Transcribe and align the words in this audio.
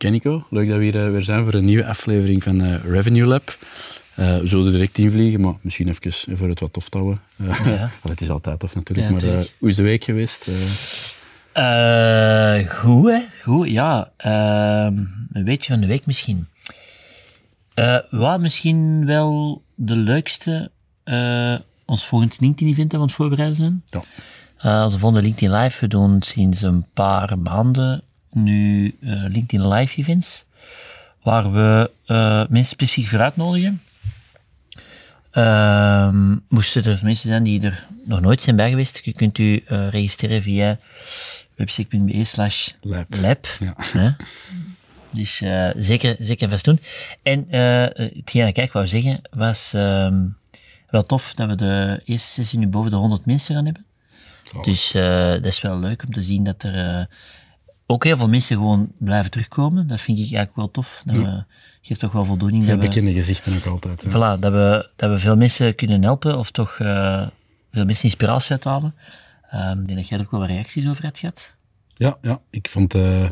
Oké 0.00 0.08
Nico, 0.08 0.46
leuk 0.50 0.68
dat 0.68 0.78
we 0.78 0.82
hier 0.84 1.04
eh, 1.04 1.10
weer 1.10 1.22
zijn 1.22 1.44
voor 1.44 1.54
een 1.54 1.64
nieuwe 1.64 1.86
aflevering 1.86 2.42
van 2.42 2.60
eh, 2.60 2.84
Revenue 2.84 3.24
Lab. 3.24 3.58
Eh, 4.14 4.38
we 4.38 4.46
zullen 4.46 4.66
er 4.66 4.72
direct 4.72 4.98
invliegen, 4.98 5.40
maar 5.40 5.54
misschien 5.60 5.88
even 5.88 6.36
voor 6.36 6.48
het 6.48 6.60
wat 6.60 6.72
tof 6.72 6.88
te 6.88 6.98
houden. 6.98 7.20
Uh, 7.36 7.64
Ja. 7.64 7.90
het 8.08 8.20
is 8.20 8.30
altijd 8.30 8.58
tof 8.58 8.74
natuurlijk, 8.74 9.20
Ja, 9.20 9.26
maar 9.26 9.46
hoe 9.58 9.68
is 9.68 9.76
de 9.76 9.82
week 9.82 10.04
geweest? 10.04 10.44
Goed, 12.68 13.10
hè? 13.10 13.20
Goed, 13.42 13.68
ja. 13.68 14.12
Ehm, 14.16 14.96
een 15.32 15.44
beetje 15.44 15.72
van 15.72 15.80
de 15.80 15.86
week 15.86 16.06
misschien. 16.06 16.48
Wat 18.10 18.40
misschien 18.40 19.06
wel 19.06 19.62
de 19.74 19.96
leukste, 19.96 20.70
ons 21.84 22.06
volgende 22.06 22.34
LinkedIn-event 22.38 22.94
aan 22.94 23.00
het 23.00 23.12
voorbereiden 23.12 23.56
zijn. 23.56 23.82
ja. 24.58 24.84
Onze 24.84 24.98
volgende 24.98 25.24
LinkedIn 25.24 25.56
Live, 25.56 25.80
we 25.80 25.86
doen 25.86 26.22
sinds 26.22 26.62
een 26.62 26.86
paar 26.94 27.38
maanden 27.38 28.02
nu 28.32 28.96
eh, 29.00 29.24
LinkedIn 29.28 29.68
Live 29.68 29.96
events, 29.96 30.44
waar 31.22 31.52
we 31.52 31.90
eh, 32.06 32.46
mensen 32.48 32.64
specifiek 32.64 33.06
voor 33.06 33.20
uitnodigen. 33.20 33.82
Ehm, 35.30 36.36
moesten 36.48 36.84
er 36.84 37.00
mensen 37.02 37.28
zijn 37.28 37.42
die 37.42 37.62
er 37.62 37.86
nog 38.04 38.20
nooit 38.20 38.42
zijn 38.42 38.56
bij 38.56 38.70
geweest, 38.70 39.00
je 39.04 39.12
kunt 39.12 39.38
u 39.38 39.64
eh, 39.66 39.88
registreren 39.88 40.42
via 40.42 40.78
webstack.be 41.56 42.24
slash 42.24 42.68
Lab. 43.08 43.46
Ja. 43.58 43.74
hè. 43.76 44.10
Dus 45.12 45.42
zeker, 45.76 46.16
zeker 46.18 46.48
vast 46.48 46.64
doen. 46.64 46.80
En 47.22 47.46
hetgeen 47.48 48.44
dat 48.44 48.56
ik 48.56 48.72
wou 48.72 48.86
zeggen, 48.86 49.20
was 49.30 49.72
ehm, 49.74 50.26
wel 50.90 51.06
tof 51.06 51.34
dat 51.34 51.48
we 51.48 51.54
de 51.54 52.02
eerste 52.04 52.30
sessie 52.30 52.58
nu 52.58 52.66
boven 52.66 52.90
de 52.90 52.96
100 52.96 53.26
mensen 53.26 53.54
gaan 53.54 53.64
hebben. 53.64 53.84
Zalig. 54.44 54.64
Dus 54.64 54.92
dat 55.42 55.44
is 55.44 55.60
wel 55.60 55.78
leuk 55.78 56.02
om 56.06 56.12
te 56.12 56.22
zien 56.22 56.44
dat 56.44 56.62
er 56.62 57.08
ook 57.90 58.04
heel 58.04 58.16
veel 58.16 58.28
mensen 58.28 58.56
gewoon 58.56 58.92
blijven 58.98 59.30
terugkomen. 59.30 59.86
Dat 59.86 60.00
vind 60.00 60.18
ik 60.18 60.24
eigenlijk 60.24 60.56
wel 60.56 60.70
tof. 60.70 61.02
Dat 61.04 61.16
we, 61.16 61.44
geeft 61.82 62.00
toch 62.00 62.12
wel 62.12 62.24
voldoening. 62.24 62.64
Veel 62.64 62.74
dat 62.74 62.82
we, 62.82 62.88
bekende 62.88 63.12
gezichten 63.12 63.56
ook 63.56 63.66
altijd. 63.66 64.02
hè. 64.02 64.08
voilà, 64.08 64.40
dat, 64.40 64.52
we, 64.52 64.88
dat 64.96 65.10
we 65.10 65.18
veel 65.18 65.36
mensen 65.36 65.74
kunnen 65.74 66.02
helpen 66.02 66.38
of 66.38 66.50
toch 66.50 66.78
eh, 66.78 67.26
veel 67.72 67.84
mensen 67.84 68.04
inspiratie 68.04 68.50
uithalen. 68.50 68.94
Ehm, 69.50 69.80
ik 69.80 69.86
denk 69.86 69.98
dat 69.98 70.08
jij 70.08 70.18
er 70.18 70.24
ook 70.24 70.30
wel 70.30 70.40
wat 70.40 70.48
reacties 70.48 70.88
over 70.88 71.04
hebt 71.04 71.18
gehad. 71.18 71.56
Ja, 71.94 72.18
ja, 72.22 72.40
ik 72.50 72.68
vond, 72.68 72.94
eh, 72.94 73.22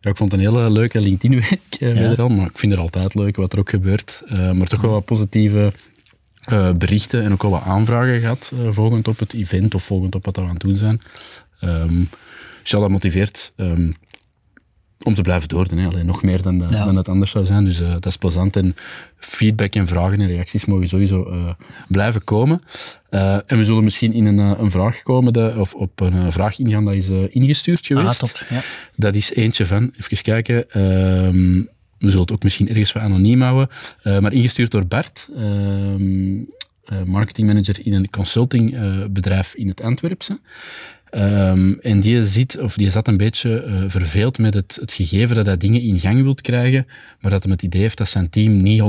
ja, 0.00 0.10
ik 0.10 0.16
vond 0.16 0.32
het 0.32 0.40
een 0.40 0.46
hele 0.48 0.70
leuke 0.70 1.00
LinkedIn-week 1.00 1.76
eh, 1.80 2.16
Ja. 2.16 2.28
maar 2.28 2.46
ik 2.46 2.58
vind 2.58 2.72
er 2.72 2.78
altijd 2.78 3.14
leuk 3.14 3.36
wat 3.36 3.52
er 3.52 3.58
ook 3.58 3.70
gebeurt. 3.70 4.22
Maar 4.26 4.66
toch 4.66 4.80
wel 4.80 4.90
wat 4.90 5.04
positieve 5.04 5.72
berichten 6.78 7.22
en 7.22 7.32
ook 7.32 7.42
wel 7.42 7.50
wat 7.50 7.62
aanvragen 7.62 8.20
gehad 8.20 8.52
eh, 8.54 8.72
volgend 8.72 9.08
op 9.08 9.18
het 9.18 9.32
event 9.32 9.74
of 9.74 9.82
volgend 9.82 10.14
op 10.14 10.24
wat 10.24 10.36
we 10.36 10.42
aan 10.42 10.48
het 10.48 10.60
doen 10.60 10.76
zijn. 10.76 11.00
Ehm 11.60 12.02
ja, 12.64 12.78
dat 12.78 12.88
motiveert 12.90 13.52
ehm, 13.56 13.92
om 15.02 15.14
te 15.14 15.22
blijven 15.22 15.48
doordoen. 15.48 15.78
Hè. 15.78 15.86
Alleen 15.86 16.06
nog 16.06 16.22
meer 16.22 16.42
dan, 16.42 16.66
Ja. 16.70 16.84
dan 16.84 16.96
het 16.96 17.08
anders 17.08 17.30
zou 17.30 17.46
zijn. 17.46 17.64
Dus 17.64 17.80
eh, 17.80 17.90
dat 17.90 18.06
is 18.06 18.16
plezant. 18.16 18.56
En 18.56 18.74
feedback 19.16 19.74
en 19.74 19.86
vragen 19.86 20.20
en 20.20 20.26
reacties 20.26 20.64
mogen 20.64 20.88
sowieso 20.88 21.24
eh, 21.24 21.50
blijven 21.88 22.24
komen. 22.24 22.62
Eh, 23.08 23.34
en 23.46 23.58
we 23.58 23.64
zullen 23.64 23.84
misschien 23.84 24.12
in 24.12 24.26
een, 24.26 24.38
een 24.38 24.70
vraag 24.70 25.02
komen, 25.02 25.32
de, 25.32 25.54
of 25.58 25.74
op 25.74 26.00
een 26.00 26.32
vraag 26.32 26.58
ingaan 26.58 26.84
dat 26.84 26.94
is 26.94 27.08
ingestuurd 27.10 27.86
geweest. 27.86 28.22
Ah, 28.22 28.28
top. 28.28 28.46
Ja. 28.48 28.62
Dat 28.96 29.14
is 29.14 29.32
eentje 29.34 29.66
van, 29.66 29.92
even 30.00 30.22
kijken, 30.22 30.70
ehm, 30.70 31.62
we 31.98 32.08
zullen 32.08 32.20
het 32.20 32.32
ook 32.32 32.42
misschien 32.42 32.68
ergens 32.68 32.92
wat 32.92 33.02
anoniem 33.02 33.42
houden, 33.42 33.68
maar 34.02 34.32
ingestuurd 34.32 34.70
door 34.70 34.86
Bart, 34.86 35.28
ehm, 35.36 36.38
eh, 36.84 37.02
marketingmanager 37.06 37.86
in 37.86 37.92
een 37.92 38.10
consultingbedrijf 38.10 39.54
in 39.54 39.68
het 39.68 39.82
Antwerpse. 39.82 40.40
Ehm, 41.12 41.72
en 41.72 42.00
die, 42.00 42.24
ziet, 42.24 42.58
of 42.58 42.76
die 42.76 42.90
zat 42.90 43.08
een 43.08 43.16
beetje 43.16 43.62
eh, 43.62 43.84
verveeld 43.86 44.38
met 44.38 44.54
het, 44.54 44.78
het 44.80 44.92
gegeven 44.92 45.36
dat 45.36 45.46
hij 45.46 45.56
dingen 45.56 45.80
in 45.80 46.00
gang 46.00 46.22
wilt 46.22 46.40
krijgen, 46.40 46.86
maar 47.20 47.30
dat 47.30 47.42
hij 47.42 47.52
het 47.52 47.62
idee 47.62 47.80
heeft 47.80 47.98
dat 47.98 48.08
zijn 48.08 48.30
team 48.30 48.62
niet 48.62 48.80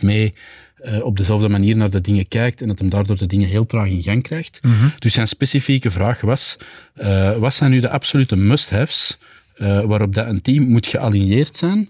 100% 0.00 0.02
mee 0.02 0.34
eh, 0.76 1.04
op 1.04 1.16
dezelfde 1.16 1.48
manier 1.48 1.76
naar 1.76 1.90
de 1.90 2.00
dingen 2.00 2.28
kijkt 2.28 2.60
en 2.60 2.68
dat 2.68 2.78
hem 2.78 2.88
daardoor 2.88 3.16
de 3.16 3.26
dingen 3.26 3.48
heel 3.48 3.66
traag 3.66 3.88
in 3.88 4.02
gang 4.02 4.22
krijgt. 4.22 4.60
Dus 4.98 5.12
zijn 5.12 5.28
specifieke 5.28 5.90
vraag 5.90 6.20
was, 6.20 6.56
eh, 6.94 7.36
wat 7.36 7.54
zijn 7.54 7.70
nu 7.70 7.80
de 7.80 7.90
absolute 7.90 8.36
must-haves 8.36 9.18
waarop 9.58 10.14
dat 10.14 10.26
een 10.26 10.42
team 10.42 10.68
moet 10.68 10.86
gealigneerd 10.86 11.56
zijn 11.56 11.88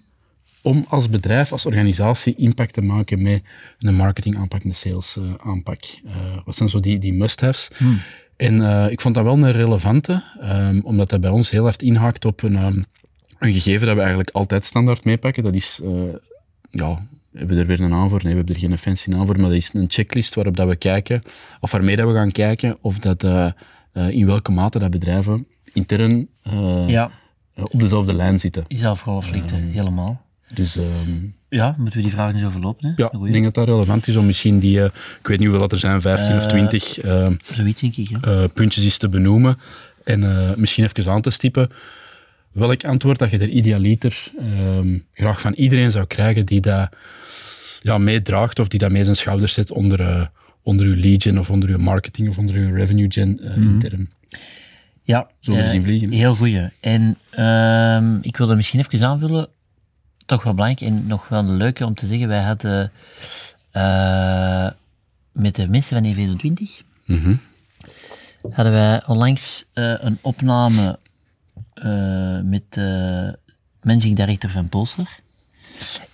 om 0.63 0.85
als 0.89 1.09
bedrijf, 1.09 1.53
als 1.53 1.67
organisatie 1.67 2.35
impact 2.37 2.73
te 2.73 2.81
maken 2.81 3.23
met 3.23 3.43
een 3.79 3.95
marketingaanpak, 3.95 4.65
een 4.65 4.75
sales 4.75 5.19
aanpak. 5.37 5.81
Wat 6.45 6.57
zijn 6.57 6.69
zo 6.69 6.81
die, 6.81 6.99
die 6.99 7.13
must-haves? 7.13 7.69
En 8.37 8.61
eh, 8.61 8.91
ik 8.91 9.01
vond 9.01 9.15
dat 9.15 9.25
wel 9.25 9.35
een 9.35 9.53
relevante, 9.53 10.23
ehm, 10.41 10.81
omdat 10.83 11.11
dat 11.11 11.21
bij 11.21 11.31
ons 11.31 11.51
heel 11.51 11.63
hard 11.63 11.83
inhaakt 11.83 12.25
op 12.25 12.43
een, 12.43 12.57
ehm, 12.57 12.83
een 13.39 13.53
gegeven 13.53 13.87
dat 13.87 13.95
we 13.95 14.01
eigenlijk 14.01 14.31
altijd 14.31 14.65
standaard 14.65 15.05
meepakken. 15.05 15.43
Dat 15.43 15.55
is, 15.55 15.81
eh, 15.85 15.91
ja, 16.71 17.07
hebben 17.33 17.57
we 17.57 17.63
er 17.63 17.69
weer 17.69 17.81
een 17.81 17.91
naam 17.91 18.09
voor? 18.09 18.21
Nee, 18.23 18.33
we 18.33 18.37
hebben 18.39 18.55
er 18.55 18.61
geen 18.61 18.79
fancy 18.79 19.11
naam 19.11 19.27
voor, 19.27 19.37
maar 19.41 19.49
dat 19.49 19.59
is 19.59 19.71
een 19.73 19.85
checklist 19.89 20.35
waarop 20.35 20.57
dat 20.57 20.69
we 20.69 20.77
kijken, 20.77 21.23
of 21.61 21.71
waarmee 21.71 21.97
dat 21.97 22.07
we 22.07 22.15
gaan 22.15 22.33
kijken, 22.33 22.77
of 22.81 22.99
dat, 22.99 23.25
eh, 23.25 23.51
in 24.09 24.27
welke 24.27 24.53
mate 24.53 24.79
dat 24.79 24.91
bedrijven 24.91 25.47
intern 25.73 26.29
ja, 26.87 27.11
op 27.55 27.81
dezelfde 27.81 28.15
lijn 28.15 28.39
zitten. 28.39 28.65
zal 28.69 28.97
vooral 28.97 29.23
flirten, 29.23 29.63
helemaal. 29.63 30.25
Dus 30.55 30.77
ehm, 30.77 31.27
Ja, 31.57 31.75
moeten 31.79 31.97
we 31.99 32.05
die 32.05 32.15
vragen 32.15 32.35
eens 32.35 32.45
overlopen? 32.45 32.89
Hè? 32.89 33.03
ja, 33.03 33.27
ik 33.27 33.33
denk 33.33 33.45
dat 33.45 33.55
dat 33.55 33.69
relevant 33.69 34.09
is 34.09 34.17
om 34.17 34.27
misschien 34.27 34.59
die, 34.59 34.79
eh, 34.81 34.85
ik 35.21 35.27
weet 35.27 35.39
niet 35.39 35.49
hoeveel 35.49 35.61
dat 35.61 35.73
er 35.73 35.79
zijn, 35.79 36.01
15 36.01 36.37
of 36.37 36.43
Eh, 36.43 36.49
20 36.49 36.99
eh, 36.99 37.29
Zoiets 37.53 37.81
denk 37.81 37.97
ik. 37.97 38.11
Eh, 38.21 38.45
puntjes 38.55 38.85
is 38.85 38.99
te 38.99 39.09
benoemen 39.09 39.59
en 40.05 40.23
eh, 40.23 40.57
misschien 40.57 40.85
even 40.85 41.13
aan 41.13 41.21
te 41.21 41.31
stippen 41.31 41.69
welk 42.53 42.85
antwoord 42.85 43.19
dat 43.19 43.31
je 43.31 43.39
er 43.39 43.49
idealiter 43.49 44.31
ehm, 44.39 44.99
graag 45.13 45.41
van 45.41 45.53
iedereen 45.53 45.91
zou 45.91 46.07
krijgen 46.07 46.47
die 46.47 46.61
dat 46.61 46.89
ja, 47.83 47.99
meedraagt 47.99 48.59
of 48.59 48.69
die 48.69 48.79
dat 48.79 48.91
mee 48.91 49.05
zijn 49.05 49.17
schouders 49.17 49.53
zet 49.53 49.71
onder, 49.71 50.01
eh, 50.01 50.27
onder 50.63 50.87
uw 50.87 50.95
lead 50.95 51.23
gen 51.23 51.39
of 51.39 51.51
onder 51.51 51.69
uw 51.69 51.79
marketing 51.79 52.29
of 52.29 52.39
onder 52.39 52.57
uw 52.57 52.75
revenue 52.75 53.07
gen 53.09 53.41
eh, 53.43 53.57
intern. 53.57 54.11
Ja, 55.03 55.29
eh, 55.41 55.69
zien 55.69 55.83
vliegen? 55.83 56.13
Heel 56.13 56.35
goeie. 56.35 56.69
En 56.81 57.17
ehm, 57.31 58.19
ik 58.21 58.37
wilde 58.37 58.57
misschien 58.57 58.81
even 58.81 59.07
aanvullen, 59.07 59.49
toch 60.27 60.43
wel 60.43 60.55
belangrijk 60.55 60.91
en 60.93 61.07
nog 61.07 61.29
wel 61.29 61.39
een 61.39 61.57
leuke 61.57 61.85
om 61.85 61.95
te 61.95 62.07
zeggen, 62.07 62.29
wij 62.29 62.43
hadden 62.43 62.93
eh, 63.71 64.69
met 65.33 65.55
de 65.55 65.69
mensen 65.69 66.03
van 66.03 66.15
E24 66.15 66.85
Mhm. 67.07 67.35
hadden 68.51 68.73
wij 68.73 69.07
onlangs 69.07 69.65
eh, 69.73 69.95
een 69.99 70.19
opname 70.23 70.99
eh, 71.75 72.41
met 72.41 72.63
de 72.69 73.39
managing 73.83 74.17
director 74.17 74.51
van 74.51 74.69
Polster. 74.69 75.19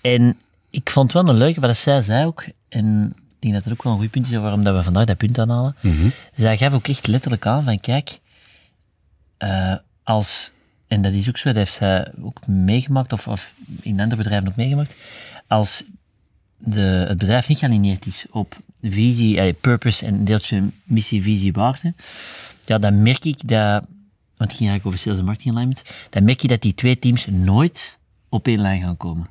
En 0.00 0.36
ik 0.70 0.90
vond 0.90 1.12
wel 1.12 1.28
een 1.28 1.36
leuke, 1.36 1.60
wat 1.60 1.76
zij 1.76 2.00
zei 2.02 2.26
ook, 2.26 2.44
en 2.68 3.14
ik 3.16 3.36
denk 3.38 3.54
dat 3.54 3.64
dat 3.64 3.72
ook 3.72 3.82
wel 3.82 3.92
een 3.92 3.98
goed 3.98 4.10
punt 4.10 4.26
is 4.26 4.32
waarom 4.36 4.64
dat 4.64 4.76
we 4.76 4.82
vandaag 4.82 5.04
dat 5.04 5.16
punt 5.16 5.38
aanhalen. 5.38 5.74
Mhm. 5.80 6.08
Zij 6.34 6.56
gaf 6.56 6.72
ook 6.72 6.88
echt 6.88 7.06
letterlijk 7.06 7.46
aan 7.46 7.64
van, 7.64 7.80
kijk, 7.80 8.18
als, 10.02 10.52
en 10.92 11.02
dat 11.02 11.12
is 11.12 11.28
ook 11.28 11.36
zo, 11.36 11.48
dat 11.48 11.56
heeft 11.56 11.72
zij 11.72 12.12
ook 12.22 12.46
meegemaakt, 12.46 13.12
of, 13.12 13.28
of 13.28 13.54
in 13.80 14.00
andere 14.00 14.22
bedrijven 14.22 14.48
ook 14.48 14.56
meegemaakt, 14.56 14.96
als 15.46 15.84
de, 16.56 16.80
het 17.08 17.18
bedrijf 17.18 17.48
niet 17.48 17.58
gealineerd 17.58 18.06
is 18.06 18.26
op 18.30 18.56
visie, 18.82 19.40
eh, 19.40 19.54
purpose 19.60 20.06
en 20.06 20.24
deeltje 20.24 20.70
missie, 20.84 21.22
visie, 21.22 21.52
waarde, 21.52 21.94
ja, 22.64 22.78
dan 22.78 23.02
merk 23.02 23.24
ik 23.24 23.48
dat, 23.48 23.86
want 24.36 24.50
het 24.50 24.58
ging 24.58 24.70
eigenlijk 24.70 24.86
over 24.86 24.98
sales 24.98 25.18
en 25.18 25.24
marketing 25.24 25.54
alignment, 25.54 25.82
dan 26.10 26.24
merk 26.24 26.40
je 26.40 26.48
dat 26.48 26.60
die 26.60 26.74
twee 26.74 26.98
teams 26.98 27.26
nooit 27.26 27.98
op 28.28 28.46
één 28.46 28.60
lijn 28.60 28.82
gaan 28.82 28.96
komen. 28.96 29.26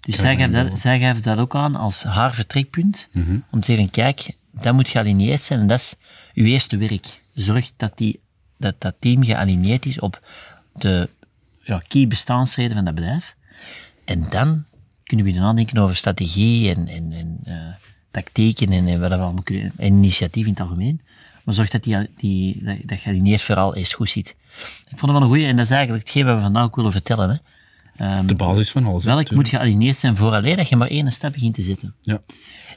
Dus 0.00 0.16
zij 0.16 0.36
gaf, 0.36 0.50
dat, 0.50 0.78
zij 0.78 1.20
dat 1.22 1.38
ook 1.38 1.54
aan 1.54 1.76
als 1.76 2.02
haar 2.02 2.34
vertrekpunt, 2.34 3.08
om 3.50 3.60
te 3.60 3.66
zeggen, 3.72 3.90
kijk, 3.90 4.36
dat 4.50 4.74
moet 4.74 4.88
gealineerd 4.88 5.42
zijn 5.42 5.60
en 5.60 5.66
dat 5.66 5.78
is 5.78 5.96
uw 6.34 6.44
eerste 6.44 6.76
werk. 6.76 7.22
Zorg 7.32 7.70
dat 7.76 7.98
die, 7.98 8.20
dat, 8.58 8.74
dat 8.78 8.94
team 8.98 9.24
gealineerd 9.24 9.86
is 9.86 10.00
op 10.00 10.20
de 10.78 11.08
ja, 11.60 11.82
key 11.88 12.06
bestaansreden 12.06 12.74
van 12.74 12.84
dat 12.84 12.94
bedrijf. 12.94 13.36
En 14.04 14.26
dan 14.30 14.64
kunnen 15.04 15.26
we 15.26 15.32
dan 15.32 15.42
nadenken 15.42 15.78
over 15.78 15.96
strategie 15.96 16.74
en, 16.74 16.88
en, 16.88 17.12
en 17.12 17.38
eh, 17.44 17.74
tactieken 18.10 18.72
en, 18.72 18.86
en 18.86 19.00
wat 19.00 19.10
we 19.10 19.16
allemaal 19.16 19.42
kunnen, 19.42 19.72
en 19.76 19.86
initiatief 19.86 20.44
in 20.44 20.50
het 20.50 20.60
algemeen. 20.60 21.00
Maar 21.44 21.54
zorg 21.54 21.70
dat 21.70 21.82
die, 21.82 22.10
die, 22.16 22.64
dat, 22.64 22.76
dat 22.84 22.98
gealineerd 22.98 23.42
verhaal 23.42 23.74
eerst 23.74 23.94
goed 23.94 24.10
zit. 24.10 24.36
Ik 24.90 24.98
vond 24.98 25.00
het 25.00 25.10
wel 25.10 25.20
een 25.22 25.28
goeie, 25.28 25.46
en 25.46 25.56
dat 25.56 25.64
is 25.64 25.70
eigenlijk 25.70 26.04
hetgeen 26.04 26.24
wat 26.24 26.34
we 26.34 26.40
vandaag 26.40 26.64
ook 26.64 26.76
willen 26.76 26.92
vertellen. 26.92 27.30
Hè. 27.30 27.36
Ehm, 27.96 28.26
De 28.26 28.34
basis 28.34 28.70
van 28.70 28.86
alles. 28.86 29.04
welk 29.04 29.30
moet 29.30 29.48
gealigneerd 29.48 29.96
zijn 29.96 30.16
vooraleer 30.16 30.56
dat 30.56 30.68
je 30.68 30.76
maar 30.76 30.88
één 30.88 31.12
stap 31.12 31.32
begint 31.32 31.54
te 31.54 31.62
zetten. 31.62 31.94
Ja. 32.00 32.18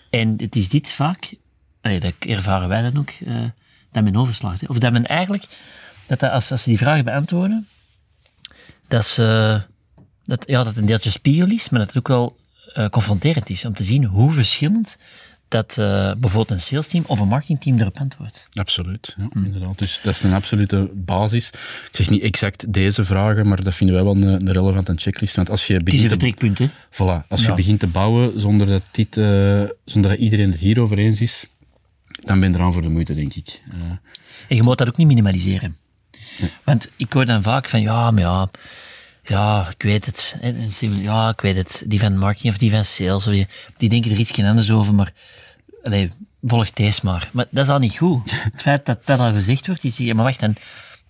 En 0.10 0.34
het 0.38 0.56
is 0.56 0.70
dit 0.70 0.92
vaak, 0.92 1.34
dat 1.82 2.14
ervaren 2.20 2.68
wij 2.68 2.82
dan 2.82 2.98
ook, 2.98 3.10
eh, 3.10 3.36
dat 3.92 4.04
men 4.04 4.16
overslaagt. 4.16 4.62
hè. 4.62 4.68
Of 4.68 4.78
dat 4.78 4.92
men 4.92 5.06
eigenlijk, 5.06 5.46
dat, 6.08 6.20
dat 6.20 6.32
als, 6.32 6.52
als 6.52 6.64
ze 6.64 6.70
die 6.70 6.78
vragen 6.78 7.06
beantwoorden, 7.06 7.68
dat, 8.88 9.06
ze, 9.06 9.62
dat, 10.26 10.44
ja, 10.48 10.64
dat 10.64 10.76
een 10.76 10.86
deeltje 10.86 11.10
spiegel 11.10 11.48
is, 11.48 11.70
maar 11.70 11.80
dat 11.80 11.88
het 11.88 11.98
ook 11.98 12.08
wel 12.08 12.38
eh, 12.74 12.90
confronterend 12.90 13.50
is 13.50 13.66
om 13.66 13.74
te 13.74 13.84
zien 13.84 14.04
hoe 14.04 14.32
verschillend 14.32 14.98
dat 15.48 15.78
eh, 15.78 16.12
bijvoorbeeld 16.18 16.52
een 16.52 16.62
salesteam 16.62 17.04
of 17.08 17.20
een 17.20 17.28
marketingteam 17.28 17.80
erop 17.80 17.98
antwoordt. 18.00 18.48
Absoluut, 18.54 19.16
ja, 19.18 19.30
inderdaad. 19.44 19.78
Dus 19.78 20.00
dat 20.04 20.14
is 20.14 20.24
een 20.24 20.34
absolute 20.34 20.90
basis. 20.94 21.48
Ik 21.90 21.90
zeg 21.92 22.10
niet 22.10 22.22
exact 22.22 22.74
deze 22.74 23.06
vragen, 23.06 23.48
maar 23.48 23.64
dat 23.64 23.76
vinden 23.76 23.96
wij 23.96 24.06
wel 24.06 24.16
een, 24.16 24.24
een 24.24 24.52
relevante 24.52 24.94
checklist. 24.96 25.36
Want 25.36 25.50
als 25.50 25.68
je 25.68 25.74
Het 25.74 25.88
is 25.88 25.94
begint 25.94 26.04
een 26.04 26.20
vertrekpunt, 26.20 26.60
hè? 26.60 26.68
voilà, 26.92 27.28
als 27.28 27.46
je 27.46 27.54
begint 27.54 27.80
te 27.80 27.88
bouwen 27.88 28.42
zonder 28.42 28.68
dat, 28.68 28.84
dit, 28.92 29.18
eh, 29.18 29.64
zonder 29.86 30.12
dat 30.12 30.20
iedereen 30.20 30.52
het 30.52 30.60
hierover 30.60 30.98
eens 30.98 31.22
is, 31.22 31.48
dan 32.24 32.40
ben 32.40 32.52
je 32.52 32.56
eraan 32.56 32.74
voor 32.74 32.82
de 32.82 32.90
moeite, 32.90 33.16
denk 33.16 33.34
ik. 33.34 33.62
En 34.48 34.56
je 34.56 34.64
moet 34.64 34.78
dat 34.78 34.88
ook 34.88 34.98
niet 34.98 35.08
minimaliseren. 35.08 35.78
Want 36.64 36.90
ik 36.96 37.14
hoor 37.14 37.26
dan 37.26 37.44
vaak 37.44 37.70
van, 37.70 37.82
ja, 37.82 38.12
maar 38.12 38.22
ja, 38.22 38.50
ja, 39.28 39.70
ik 39.70 39.84
weet 39.84 40.06
het. 40.06 40.38
Ja, 40.80 41.30
ik 41.30 41.42
weet 41.42 41.56
het. 41.56 41.84
Die 41.88 42.00
van 42.00 42.18
marketing 42.18 42.54
of 42.54 42.60
die 42.60 42.72
van 42.72 42.86
sales, 42.86 43.28
of 43.28 43.34
die, 43.34 43.48
die 43.78 43.90
denken 43.90 44.12
er 44.12 44.18
iets 44.18 44.42
anders 44.42 44.72
over, 44.72 44.96
maar 44.96 45.14
allee, 45.84 46.10
volg 46.42 46.72
deze 46.72 47.02
maar. 47.04 47.30
Maar 47.34 47.46
dat 47.50 47.64
is 47.64 47.72
al 47.72 47.80
niet 47.80 47.98
goed. 47.98 48.32
Het 48.52 48.62
feit 48.62 48.86
dat 48.86 49.06
dat 49.06 49.20
al 49.20 49.32
gezegd 49.32 49.68
wordt, 49.68 49.84
is, 49.84 49.98
ja, 49.98 50.14
maar 50.14 50.24
wacht, 50.24 50.40
dan, 50.40 50.56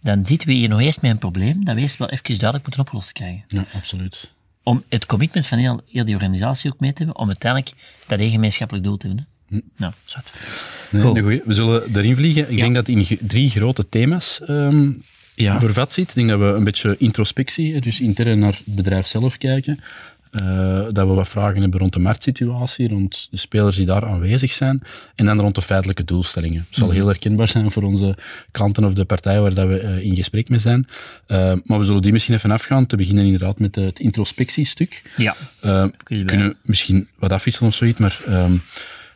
dan 0.02 0.26
zitten 0.26 0.48
we 0.48 0.54
hier 0.54 0.70
nog 0.70 0.82
eerst 0.82 1.02
met 1.02 1.12
een 1.12 1.18
probleem 1.18 1.66
dat 1.66 1.76
we 1.76 1.82
eerst 1.82 1.98
wel 1.98 2.10
even 2.10 2.24
duidelijk 2.24 2.64
moeten 2.64 2.82
opgelost 2.82 3.12
krijgen. 3.12 3.44
ja, 3.48 3.66
absoluut. 3.74 4.36
Om 4.64 4.84
het 4.90 5.06
commitment 5.06 5.46
van 5.46 5.58
heel, 5.58 5.82
heel 5.88 6.06
die 6.06 6.16
organisatie 6.16 6.72
ook 6.72 6.80
mee 6.80 6.94
te 6.94 7.04
hebben, 7.04 7.22
om 7.22 7.28
uiteindelijk 7.28 7.74
dat 8.08 8.20
één 8.20 8.32
gemeenschappelijk 8.32 8.86
doel 8.86 8.98
te 8.98 9.08
hebben. 9.08 9.28
Hè. 9.50 9.60
Nou, 9.76 9.94
zat. 10.04 10.32
Nee. 10.90 11.42
We 11.46 11.54
zullen 11.54 11.96
erin 11.96 12.16
vliegen. 12.16 12.52
Ik 12.52 12.58
denk 12.58 12.76
dat 12.76 12.88
in 12.88 13.18
drie 13.22 13.50
grote 13.50 13.90
thema's 13.90 14.42
ehm 14.42 14.92
Ja. 15.44 15.60
vervat 15.60 15.92
zit. 15.92 16.10
Ik 16.10 16.16
denk 16.16 16.30
dat 16.30 16.40
we 16.40 16.46
een 16.46 16.64
beetje 16.64 16.96
introspectie, 16.98 17.82
dus 17.82 18.02
intern 18.02 18.40
naar 18.40 18.54
het 18.66 18.76
bedrijf 18.76 19.08
zelf 19.08 19.38
kijken. 19.38 19.80
Eh, 20.32 20.86
dat 20.90 21.08
we 21.08 21.14
wat 21.14 21.28
vragen 21.28 21.62
hebben 21.62 21.80
rond 21.80 21.94
de 21.94 22.00
marktsituatie, 22.00 22.88
rond 22.88 23.28
de 23.32 23.38
spelers 23.38 23.76
die 23.76 23.86
daar 23.86 24.06
aanwezig 24.06 24.52
zijn. 24.52 24.84
En 25.16 25.26
dan 25.26 25.40
rond 25.40 25.56
de 25.56 25.62
feitelijke 25.62 26.04
doelstellingen. 26.04 26.66
Het 26.68 26.78
zal 26.78 26.90
heel 26.90 27.08
herkenbaar 27.08 27.48
zijn 27.48 27.72
voor 27.72 27.84
onze 27.84 28.18
klanten 28.52 28.86
of 28.86 28.94
de 28.94 29.06
partijen 29.06 29.42
waar 29.42 29.54
dat 29.54 29.68
we 29.68 29.80
eh, 29.80 30.06
in 30.06 30.16
gesprek 30.16 30.50
mee 30.50 30.60
zijn. 30.60 30.88
Eh, 31.28 31.54
maar 31.64 31.80
we 31.80 31.86
zullen 31.86 32.02
die 32.02 32.12
misschien 32.12 32.34
even 32.34 32.52
afgaan. 32.52 32.86
Te 32.86 32.96
beginnen 32.96 33.24
inderdaad 33.24 33.60
met 33.60 33.76
het 33.76 34.00
introspectiestuk. 34.00 35.02
Ja. 35.18 35.36
Kunnen 36.04 36.48
we 36.50 36.56
misschien 36.62 37.08
wat 37.20 37.32
afwisselen 37.32 37.70
of 37.70 37.76
zoiets, 37.76 38.00
maar 38.00 38.20
ehm, 38.26 38.56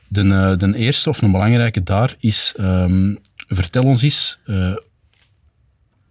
de, 0.07 0.55
de 0.57 0.75
eerste 0.75 1.09
of 1.09 1.21
een 1.21 1.31
belangrijke 1.31 1.83
daar 1.83 2.15
is, 2.19 2.53
ehm, 2.57 3.15
vertel 3.47 3.83
ons 3.83 4.01
eens 4.01 4.39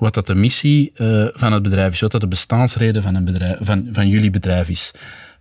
wat 0.01 0.15
dat 0.15 0.27
de 0.27 0.35
missie 0.35 0.93
eh, 0.95 1.27
van 1.33 1.53
het 1.53 1.63
bedrijf 1.63 1.93
is, 1.93 2.01
wat 2.01 2.11
dat 2.11 2.21
de 2.21 2.29
bestaansreden 2.29 3.03
van, 3.03 3.15
een 3.15 3.25
bedrijf, 3.25 3.59
van, 3.61 3.89
van 3.93 4.09
jullie 4.09 4.31
bedrijf 4.31 4.69
is. 4.69 4.91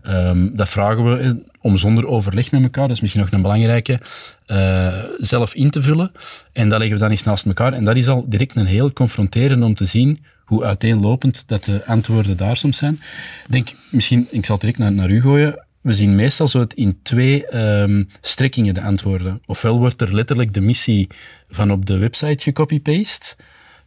Ehm, 0.01 0.55
dat 0.55 0.69
vragen 0.69 1.11
we 1.11 1.17
eh, 1.17 1.31
om 1.61 1.77
zonder 1.77 2.07
overleg 2.07 2.51
met 2.51 2.63
elkaar, 2.63 2.87
dat 2.87 2.95
is 2.95 3.01
misschien 3.01 3.21
nog 3.21 3.31
een 3.31 3.41
belangrijke, 3.41 3.99
eh, 4.45 5.03
zelf 5.17 5.53
in 5.53 5.69
te 5.69 5.81
vullen. 5.81 6.11
En 6.53 6.69
dat 6.69 6.77
leggen 6.77 6.97
we 6.97 7.03
dan 7.03 7.11
eens 7.11 7.23
naast 7.23 7.45
elkaar. 7.45 7.73
En 7.73 7.83
dat 7.83 7.95
is 7.95 8.07
al 8.07 8.25
direct 8.27 8.55
een 8.55 8.65
heel 8.65 8.93
confronterend 8.93 9.63
om 9.63 9.75
te 9.75 9.85
zien 9.85 10.23
hoe 10.45 10.63
uiteenlopend 10.63 11.47
dat 11.47 11.63
de 11.63 11.85
antwoorden 11.85 12.37
daar 12.37 12.57
soms 12.57 12.77
zijn. 12.77 12.99
Denk, 13.47 13.69
misschien, 13.91 14.27
ik 14.31 14.45
zal 14.45 14.55
het 14.55 14.63
direct 14.63 14.79
naar, 14.79 14.91
naar 14.91 15.09
u 15.09 15.21
gooien. 15.21 15.65
We 15.81 15.93
zien 15.93 16.15
meestal 16.15 16.47
zo 16.47 16.59
het 16.59 16.73
in 16.73 16.99
twee 17.03 17.47
ehm, 17.47 18.03
strekkingen 18.21 18.73
de 18.73 18.81
antwoorden. 18.81 19.41
Ofwel 19.45 19.79
wordt 19.79 20.01
er 20.01 20.15
letterlijk 20.15 20.53
de 20.53 20.61
missie 20.61 21.07
van 21.49 21.71
op 21.71 21.85
de 21.85 21.97
website 21.97 22.43
gecopy-paste. 22.43 23.35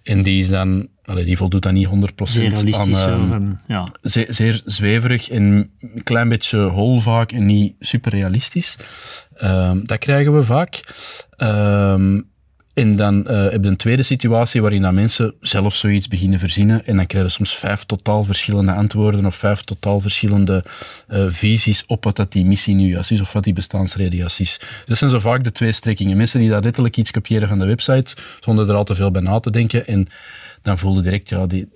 En 0.02 0.22
die 0.22 0.40
is 0.40 0.48
dan, 0.48 0.88
allee, 1.04 1.24
die 1.24 1.36
voldoet 1.36 1.62
dan 1.62 1.74
niet 1.74 1.88
100% 1.88 1.92
Zeer 2.22 2.74
aan, 2.74 3.26
van, 3.26 3.58
ja. 3.66 3.86
zeer, 4.02 4.26
zeer 4.28 4.62
zweverig 4.64 5.30
en 5.30 5.70
een 5.80 6.02
klein 6.02 6.28
beetje 6.28 6.58
hol 6.58 6.98
vaak 6.98 7.32
en 7.32 7.46
niet 7.46 7.74
super 7.80 8.10
realistisch. 8.12 8.76
Ehm, 9.34 9.84
dat 9.84 9.98
krijgen 9.98 10.36
we 10.36 10.44
vaak. 10.44 10.80
Ehm, 11.36 12.20
en 12.74 12.96
dan 12.96 13.26
eh, 13.26 13.42
heb 13.42 13.62
je 13.62 13.68
een 13.68 13.76
tweede 13.76 14.02
situatie 14.02 14.60
waarin 14.60 14.82
dat 14.82 14.92
mensen 14.92 15.34
zelf 15.40 15.74
zoiets 15.74 16.08
beginnen 16.08 16.38
verzinnen 16.38 16.86
en 16.86 16.96
dan 16.96 17.06
krijg 17.06 17.24
je 17.24 17.30
soms 17.30 17.58
vijf 17.58 17.84
totaal 17.84 18.24
verschillende 18.24 18.72
antwoorden 18.72 19.26
of 19.26 19.36
vijf 19.36 19.62
totaal 19.62 20.00
verschillende 20.00 20.64
eh, 21.06 21.24
visies 21.28 21.86
op 21.86 22.04
wat 22.04 22.16
dat 22.16 22.32
die 22.32 22.44
missie 22.44 22.74
nu 22.74 22.98
is 22.98 23.20
of 23.20 23.32
wat 23.32 23.44
die 23.44 23.52
bestaansreden 23.52 24.30
is. 24.38 24.60
Dat 24.86 24.98
zijn 24.98 25.10
zo 25.10 25.18
vaak 25.18 25.44
de 25.44 25.52
twee 25.52 25.72
strekkingen. 25.72 26.16
Mensen 26.16 26.40
die 26.40 26.48
daar 26.48 26.62
letterlijk 26.62 26.96
iets 26.96 27.10
kopiëren 27.10 27.48
van 27.48 27.58
de 27.58 27.66
website 27.66 28.16
zonder 28.40 28.68
er 28.68 28.74
al 28.74 28.84
te 28.84 28.94
veel 28.94 29.10
bij 29.10 29.22
na 29.22 29.38
te 29.38 29.50
denken 29.50 29.86
en 29.86 30.08
dan 30.62 30.78
voel 30.78 30.96
je 30.96 31.02
direct, 31.02 31.28
ja, 31.28 31.46
die, 31.46 31.68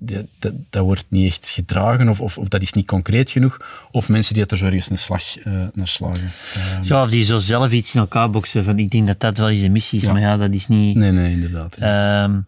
dat, 0.00 0.24
dat, 0.38 0.52
dat 0.70 0.84
wordt 0.84 1.04
niet 1.08 1.26
echt 1.26 1.48
gedragen 1.48 2.08
of, 2.08 2.20
of, 2.20 2.38
of 2.38 2.48
dat 2.48 2.62
is 2.62 2.72
niet 2.72 2.86
concreet 2.86 3.30
genoeg. 3.30 3.60
Of 3.90 4.08
mensen 4.08 4.32
die 4.34 4.42
het 4.42 4.52
er 4.52 4.58
zo 4.58 4.64
ergens 4.64 4.90
een 4.90 4.98
slag 4.98 5.38
eh, 5.38 5.52
naar 5.72 5.88
slagen. 5.88 6.30
Ehm, 6.54 6.82
Ja, 6.84 7.02
of 7.02 7.10
die 7.10 7.24
zo 7.24 7.38
zelf 7.38 7.72
iets 7.72 7.94
in 7.94 8.00
elkaar 8.00 8.30
boksen. 8.30 8.64
Van, 8.64 8.78
ik 8.78 8.90
denk 8.90 9.06
dat 9.06 9.20
dat 9.20 9.38
wel 9.38 9.48
eens 9.48 9.60
een 9.60 9.72
missie 9.72 9.98
is, 9.98 10.04
Ja. 10.04 10.12
maar 10.12 10.20
ja, 10.20 10.36
dat 10.36 10.52
is 10.52 10.66
niet... 10.66 10.96
nee, 10.96 11.12
nee, 11.12 11.32
inderdaad. 11.32 11.74
Ehm, 11.76 12.38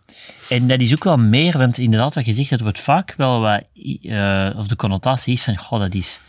en 0.48 0.66
dat 0.66 0.80
is 0.80 0.92
ook 0.92 1.04
wel 1.04 1.16
meer, 1.18 1.58
want 1.58 1.78
inderdaad, 1.78 2.14
wat 2.14 2.26
je 2.26 2.32
zegt, 2.32 2.50
dat 2.50 2.60
wordt 2.60 2.80
vaak 2.80 3.14
wel 3.16 3.40
wat... 3.40 3.62
eh, 4.02 4.50
of 4.56 4.68
de 4.68 4.76
connotatie 4.76 5.32
is 5.32 5.42
van, 5.42 5.56
goh, 5.56 5.80
dat 5.80 5.94
is... 5.94 6.20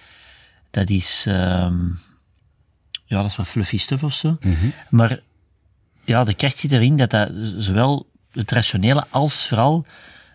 Dat 0.72 0.90
is... 0.90 1.24
ehm, 1.28 1.76
ja, 3.06 3.22
dat 3.22 3.30
is 3.30 3.36
wat 3.36 3.48
fluffy 3.48 3.78
stuff 3.78 4.04
of 4.04 4.14
zo. 4.14 4.38
Maar 4.90 5.20
ja, 6.06 6.24
de 6.24 6.34
kracht 6.34 6.58
zit 6.60 6.72
erin 6.72 6.96
dat 6.98 7.10
dat 7.10 7.30
zowel 7.58 8.08
het 8.32 8.52
rationele 8.52 9.06
als 9.10 9.48
vooral 9.48 9.86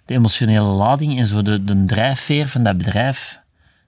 de 0.09 0.15
emotionele 0.15 0.65
lading 0.65 1.19
en 1.19 1.27
zo 1.27 1.43
de, 1.43 1.65
de 1.65 1.85
drijfveer 1.85 2.49
van 2.49 2.63
dat 2.63 2.79
bedrijf 2.79 3.39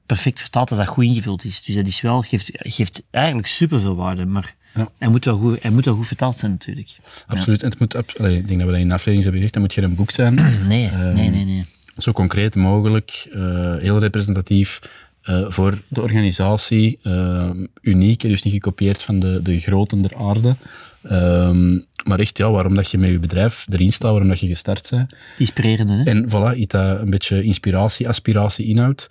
perfect 0.06 0.40
vertaalt 0.40 0.70
als 0.70 0.78
dat 0.78 0.88
goed 0.88 1.04
ingevuld 1.04 1.44
is. 1.44 1.62
Dus 1.62 1.74
dat 1.74 1.86
is 1.86 2.00
wel, 2.00 2.20
geeft, 2.22 2.50
geeft 2.52 3.02
eigenlijk 3.10 3.46
superveel 3.48 3.94
waarde, 3.96 4.26
maar 4.26 4.54
Ja. 4.74 4.88
hij, 4.98 5.08
moet 5.08 5.24
wel 5.24 5.36
goed, 5.38 5.62
hij 5.62 5.70
moet 5.70 5.84
wel 5.84 5.94
goed 5.94 6.06
vertaald 6.06 6.36
zijn 6.36 6.50
natuurlijk. 6.50 6.96
Absoluut. 7.26 7.62
En 7.62 7.70
het 7.70 7.78
moet, 7.78 8.18
allee, 8.18 8.36
ik 8.38 8.48
denk 8.48 8.58
dat 8.60 8.68
we 8.68 8.72
dat 8.74 8.82
in 8.82 8.88
de 8.88 8.94
aflevering 8.94 9.22
hebben 9.22 9.40
gezegd, 9.40 9.52
dan 9.52 9.62
moet 9.62 9.74
je 9.74 9.82
een 9.82 9.94
boek 9.94 10.10
zijn. 10.10 10.34
Nee, 10.68 10.88
Ehm, 10.88 11.14
nee, 11.14 11.30
nee, 11.30 11.44
nee. 11.44 11.64
zo 11.98 12.12
concreet 12.12 12.54
mogelijk, 12.54 13.28
eh, 13.32 13.40
heel 13.76 13.98
representatief 13.98 14.80
eh, 15.22 15.44
voor 15.50 15.82
de 15.88 16.02
organisatie. 16.02 16.98
eh, 17.02 17.50
uniek, 17.80 18.20
dus 18.20 18.42
niet 18.42 18.52
gekopieerd 18.52 19.02
van 19.02 19.18
de, 19.18 19.42
de 19.42 19.58
groten 19.58 20.02
der 20.02 20.16
aarde. 20.16 20.56
Ehm, 21.02 21.78
maar 22.04 22.18
echt, 22.18 22.38
ja, 22.38 22.50
waarom 22.50 22.74
dat 22.74 22.90
je 22.90 22.98
met 22.98 23.10
je 23.10 23.18
bedrijf 23.18 23.66
erin 23.68 23.92
staat, 23.92 24.10
waarom 24.10 24.28
dat 24.28 24.40
je 24.40 24.46
gestart 24.46 24.90
bent. 24.90 25.12
Inspirerende, 25.38 25.92
hè? 25.92 26.02
En 26.02 26.28
voilà, 26.28 26.58
iets 26.58 26.72
dat 26.72 27.00
een 27.00 27.10
beetje 27.10 27.42
inspiratie, 27.42 28.08
aspiratie 28.08 28.66
inhoudt. 28.66 29.06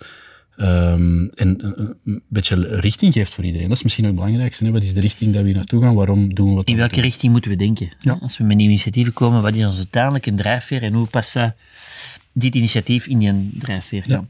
Ehm, 0.56 1.24
en 1.34 1.64
een, 1.64 1.96
een 2.04 2.22
beetje 2.28 2.54
richting 2.80 3.12
geeft 3.12 3.34
voor 3.34 3.44
iedereen. 3.44 3.68
Dat 3.68 3.76
is 3.76 3.82
misschien 3.82 4.04
ook 4.04 4.10
het 4.10 4.20
belangrijkste. 4.20 4.64
Hè? 4.64 4.70
Wat 4.70 4.82
is 4.82 4.94
de 4.94 5.00
richting 5.00 5.32
dat 5.32 5.40
we 5.40 5.46
hier 5.46 5.56
naartoe 5.56 5.82
gaan? 5.82 5.94
Waarom 5.94 6.34
doen 6.34 6.48
we 6.48 6.54
wat 6.54 6.66
In 6.68 6.72
we 6.74 6.78
welke 6.80 6.94
doen? 6.94 7.04
richting 7.04 7.32
moeten 7.32 7.50
we 7.50 7.56
denken? 7.56 7.92
Ja. 8.00 8.18
Als 8.20 8.38
we 8.38 8.44
met 8.44 8.56
nieuwe 8.56 8.72
initiatieven 8.72 9.12
komen, 9.12 9.42
wat 9.42 9.54
is 9.54 9.64
ons 9.64 9.76
uiteindelijk 9.76 10.26
een 10.26 10.36
drijfveer 10.36 10.82
en 10.82 10.92
hoe 10.92 11.06
past 11.06 11.32
dat, 11.32 11.52
dit 12.32 12.54
initiatief 12.54 13.06
in 13.06 13.18
die 13.18 13.50
drijfveer? 13.58 14.04
Ja. 14.06 14.24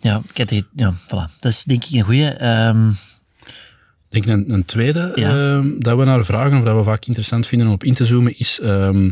Ja, 0.00 0.22
ik 0.34 0.64
ja, 0.74 0.92
voilà. 0.94 1.38
Dat 1.40 1.52
is 1.52 1.62
denk 1.62 1.84
ik 1.84 1.92
een 1.92 2.02
goede. 2.02 2.28
ehm 2.28 2.90
denk 4.08 4.26
een, 4.26 4.52
een 4.52 4.64
tweede 4.64 5.12
Ja. 5.14 5.30
ehm, 5.30 5.78
dat 5.78 5.98
we 5.98 6.04
naar 6.04 6.24
vragen, 6.24 6.58
of 6.58 6.64
dat 6.64 6.76
we 6.76 6.82
vaak 6.82 7.04
interessant 7.04 7.46
vinden 7.46 7.66
om 7.68 7.72
op 7.74 7.84
in 7.84 7.94
te 7.94 8.04
zoomen, 8.04 8.38
is 8.38 8.60
ehm, 8.60 9.10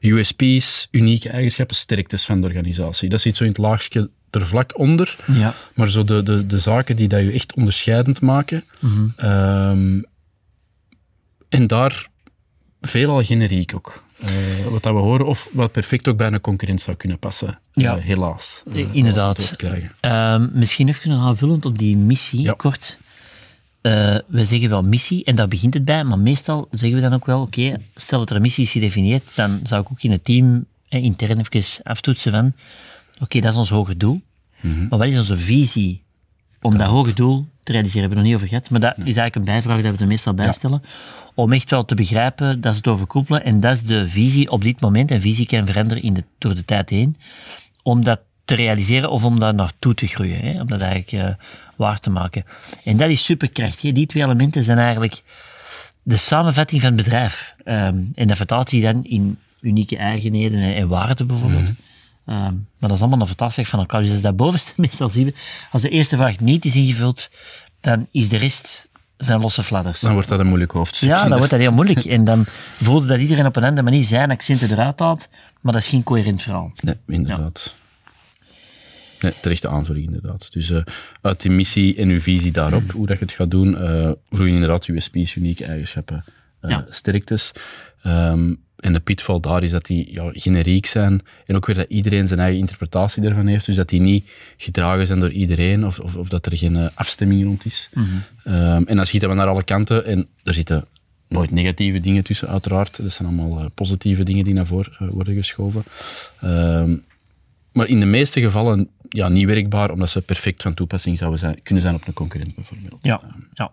USP's, 0.00 0.88
unieke 0.90 1.28
eigenschappen, 1.28 1.76
sterktes 1.76 2.24
van 2.24 2.40
de 2.40 2.46
organisatie. 2.46 3.08
Dat 3.08 3.20
zit 3.20 3.36
zo 3.36 3.42
in 3.44 3.48
het 3.48 3.58
laagje 3.58 4.10
er 4.30 4.46
vlak 4.46 4.78
onder, 4.78 5.16
ja. 5.32 5.54
maar 5.74 5.88
zo 5.88 6.04
de, 6.04 6.22
de, 6.22 6.46
de 6.46 6.58
zaken 6.58 6.96
die 6.96 7.08
dat 7.08 7.20
je 7.20 7.32
echt 7.32 7.54
onderscheidend 7.54 8.20
maken. 8.20 8.64
Mhm. 8.80 9.06
Ehm, 9.16 10.02
en 11.48 11.66
daar 11.66 12.08
veelal 12.80 13.22
generiek 13.24 13.74
ook. 13.74 14.04
Eh, 14.20 14.30
wat 14.70 14.82
dat 14.82 14.92
we 14.92 14.98
horen, 14.98 15.26
of 15.26 15.48
wat 15.52 15.72
perfect 15.72 16.08
ook 16.08 16.16
bij 16.16 16.32
een 16.32 16.40
concurrent 16.40 16.80
zou 16.80 16.96
kunnen 16.96 17.18
passen. 17.18 17.58
Ja. 17.72 17.96
Eh, 17.96 18.02
helaas. 18.02 18.62
Eh, 18.72 18.94
inderdaad. 18.94 19.56
misschien 20.52 20.88
even 20.88 21.10
nog 21.10 21.20
aanvullend 21.20 21.64
op 21.64 21.78
die 21.78 21.96
missie, 21.96 22.42
Ja. 22.42 22.52
kort. 22.52 22.98
Eh, 23.86 24.16
we 24.26 24.44
zeggen 24.44 24.68
wel 24.68 24.82
missie, 24.82 25.24
en 25.24 25.36
daar 25.36 25.48
begint 25.48 25.74
het 25.74 25.84
bij, 25.84 26.04
maar 26.04 26.18
meestal 26.18 26.68
zeggen 26.70 26.98
we 26.98 27.04
dan 27.04 27.14
ook 27.14 27.26
wel, 27.26 27.40
oké, 27.40 27.76
stel 27.94 28.18
dat 28.18 28.30
er 28.30 28.36
een 28.36 28.42
missie 28.42 28.64
is 28.64 28.70
gedefinieerd, 28.72 29.32
dan 29.34 29.60
zou 29.62 29.82
ik 29.82 29.90
ook 29.90 30.02
in 30.02 30.10
het 30.10 30.24
team 30.24 30.64
eh, 30.88 31.02
intern 31.04 31.38
even 31.40 31.84
aftoetsen 31.84 32.32
van, 32.32 32.52
oké, 33.20 33.40
dat 33.40 33.52
is 33.52 33.58
ons 33.58 33.70
hoger 33.70 33.98
doel, 33.98 34.20
maar 34.60 34.98
wat 34.98 35.08
is 35.08 35.16
onze 35.18 35.36
visie 35.36 36.02
om 36.60 36.78
dat 36.78 36.88
hoge 36.88 37.12
doel 37.12 37.46
te 37.62 37.72
realiseren? 37.72 38.00
Hebben 38.00 38.18
we 38.18 38.24
nog 38.24 38.32
niet 38.32 38.34
over 38.34 38.48
gehad, 38.48 38.70
maar 38.70 38.80
dat 38.80 38.92
is 38.98 39.04
eigenlijk 39.04 39.36
een 39.36 39.44
bijvraag 39.44 39.82
dat 39.82 39.92
we 39.96 40.00
er 40.00 40.06
meestal 40.06 40.34
bij 40.34 40.46
Ja. 40.46 40.52
stellen, 40.52 40.82
om 41.34 41.52
echt 41.52 41.70
wel 41.70 41.84
te 41.84 41.94
begrijpen 41.94 42.60
dat 42.60 42.72
ze 42.72 42.78
het 42.78 42.88
overkoepelen, 42.88 43.44
en 43.44 43.60
dat 43.60 43.72
is 43.72 43.82
de 43.82 44.08
visie 44.08 44.50
op 44.50 44.62
dit 44.62 44.80
moment, 44.80 45.10
en 45.10 45.20
visie 45.20 45.46
kan 45.46 45.66
veranderen 45.66 46.02
in 46.02 46.14
de, 46.14 46.24
door 46.38 46.54
de 46.54 46.64
tijd 46.64 46.90
heen, 46.90 47.16
om 47.82 48.04
dat 48.04 48.20
te 48.46 48.54
realiseren 48.54 49.10
of 49.10 49.24
om 49.24 49.38
daar 49.38 49.54
naartoe 49.54 49.94
te 49.94 50.06
groeien. 50.06 50.40
Hè? 50.40 50.60
Om 50.60 50.66
dat 50.66 50.80
eigenlijk 50.80 51.12
uh, 51.12 51.44
waar 51.76 52.00
te 52.00 52.10
maken. 52.10 52.44
En 52.84 52.96
dat 52.96 53.08
is 53.08 53.24
superkrachtig. 53.24 53.92
Die 53.92 54.06
twee 54.06 54.22
elementen 54.22 54.64
zijn 54.64 54.78
eigenlijk 54.78 55.22
de 56.02 56.16
samenvatting 56.16 56.80
van 56.80 56.92
het 56.92 57.04
bedrijf. 57.04 57.54
Um, 57.64 58.12
en 58.14 58.28
dat 58.28 58.36
vertaalt 58.36 58.68
zich 58.68 58.82
dan 58.82 59.04
in 59.04 59.38
unieke 59.60 59.96
eigenheden 59.96 60.60
en, 60.60 60.74
en 60.74 60.88
waarden 60.88 61.26
bijvoorbeeld. 61.26 61.72
Mm. 62.24 62.34
Um, 62.34 62.68
maar 62.78 62.88
dat 62.88 62.92
is 62.92 63.00
allemaal 63.00 63.20
een 63.20 63.26
vertaling 63.26 63.68
van 63.68 63.78
elkaar. 63.78 64.00
Dus 64.00 64.10
als 64.12 64.20
dat 64.20 64.36
bovenste 64.36 64.72
meestal 64.86 65.08
zien 65.08 65.26
we, 65.26 65.34
als 65.70 65.82
de 65.82 65.88
eerste 65.88 66.16
vraag 66.16 66.40
niet 66.40 66.64
is 66.64 66.76
ingevuld, 66.76 67.30
dan 67.80 68.06
is 68.10 68.28
de 68.28 68.36
rest 68.36 68.88
zijn 69.16 69.40
losse 69.40 69.62
fladders. 69.62 70.00
Dan 70.00 70.12
wordt 70.12 70.28
dat 70.28 70.38
een 70.38 70.46
moeilijk 70.46 70.72
hoofdstuk. 70.72 71.08
Ja, 71.08 71.28
dan 71.28 71.36
wordt 71.36 71.50
dat 71.50 71.60
heel 71.60 71.72
moeilijk. 71.72 72.04
En 72.04 72.24
dan 72.24 72.46
voelde 72.80 73.06
dat 73.06 73.18
iedereen 73.18 73.46
op 73.46 73.56
een 73.56 73.64
andere 73.64 73.82
manier 73.82 74.04
zijn 74.04 74.30
accenten 74.30 74.70
eruit 74.70 74.98
haalt, 74.98 75.28
maar 75.60 75.72
dat 75.72 75.82
is 75.82 75.88
geen 75.88 76.02
coherent 76.02 76.42
verhaal. 76.42 76.72
Nee, 76.80 76.96
inderdaad. 77.06 77.74
Ja. 77.76 77.84
Nee, 79.20 79.32
terechte 79.40 79.68
aanvulling 79.68 80.06
inderdaad. 80.06 80.52
Dus 80.52 80.70
uh, 80.70 80.82
uit 81.20 81.40
die 81.40 81.50
missie 81.50 81.96
en 81.96 82.08
uw 82.08 82.20
visie 82.20 82.52
daarop, 82.52 82.90
hoe 82.90 83.06
dat 83.06 83.18
je 83.18 83.24
het 83.24 83.34
gaat 83.34 83.50
doen, 83.50 83.72
uh, 83.72 84.10
vroeg 84.30 84.46
je 84.46 84.52
inderdaad 84.52 84.88
USP's, 84.88 85.34
unieke 85.34 85.64
eigenschappen, 85.64 86.24
uh, 86.62 86.70
ja. 86.70 86.86
sterktes. 86.90 87.52
Um, 88.06 88.64
en 88.76 88.92
de 88.92 89.00
pitfall 89.00 89.40
daar 89.40 89.62
is 89.62 89.70
dat 89.70 89.84
die 89.84 90.12
ja, 90.12 90.30
generiek 90.32 90.86
zijn 90.86 91.22
en 91.46 91.56
ook 91.56 91.66
weer 91.66 91.76
dat 91.76 91.88
iedereen 91.88 92.26
zijn 92.28 92.40
eigen 92.40 92.60
interpretatie 92.60 93.22
daarvan 93.22 93.46
heeft. 93.46 93.66
Dus 93.66 93.76
dat 93.76 93.88
die 93.88 94.00
niet 94.00 94.28
gedragen 94.56 95.06
zijn 95.06 95.20
door 95.20 95.30
iedereen 95.30 95.86
of, 95.86 95.98
of, 95.98 96.16
of 96.16 96.28
dat 96.28 96.46
er 96.46 96.56
geen 96.56 96.90
afstemming 96.94 97.44
rond 97.44 97.64
is. 97.64 97.90
Mm 97.92 98.04
-hmm. 98.04 98.54
um, 98.54 98.86
en 98.86 98.96
dan 98.96 99.06
schieten 99.06 99.28
we 99.28 99.34
naar 99.34 99.46
alle 99.46 99.64
kanten 99.64 100.04
en 100.04 100.28
er 100.42 100.54
zitten 100.54 100.86
nooit 101.28 101.50
negatieve 101.50 102.00
dingen 102.00 102.22
tussen, 102.22 102.48
uiteraard. 102.48 103.02
Dat 103.02 103.12
zijn 103.12 103.28
allemaal 103.28 103.70
positieve 103.70 104.22
dingen 104.22 104.44
die 104.44 104.54
naar 104.54 104.66
voren 104.66 105.10
worden 105.10 105.34
geschoven. 105.34 105.84
Um, 106.44 107.04
maar 107.76 107.86
in 107.86 108.00
de 108.00 108.06
meeste 108.06 108.40
gevallen 108.40 108.88
ja, 109.08 109.28
niet 109.28 109.46
werkbaar, 109.46 109.90
omdat 109.90 110.10
ze 110.10 110.22
perfect 110.22 110.62
van 110.62 110.74
toepassing 110.74 111.18
zouden 111.18 111.38
zijn, 111.38 111.62
kunnen 111.62 111.82
zijn 111.82 111.94
op 111.94 112.06
een 112.06 112.12
concurrent 112.12 112.54
bijvoorbeeld. 112.54 112.98
Ja, 113.04 113.20
ja. 113.52 113.70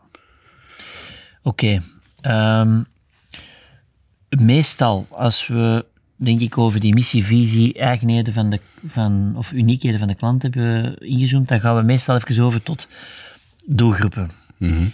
Oké. 1.44 1.82
Okay. 2.22 2.60
Um, 2.62 2.86
meestal, 4.30 5.08
als 5.10 5.48
we 5.48 5.86
denk 6.16 6.40
ik 6.40 6.58
over 6.58 6.80
die 6.80 6.94
missie, 6.94 7.26
visie, 7.26 7.74
eigenheden 7.74 8.34
van 8.34 8.50
de, 8.50 8.60
van, 8.86 9.34
of 9.36 9.52
uniekheden 9.52 10.00
van 10.00 10.08
de 10.08 10.16
klant 10.16 10.42
hebben 10.42 10.98
ingezoomd, 10.98 11.48
dan 11.48 11.60
gaan 11.60 11.76
we 11.76 11.82
meestal 11.82 12.16
even 12.16 12.44
over 12.44 12.64
tot 12.64 12.88
doelgroepen. 13.66 14.30
Mm 14.58 14.70
-hmm. 14.70 14.94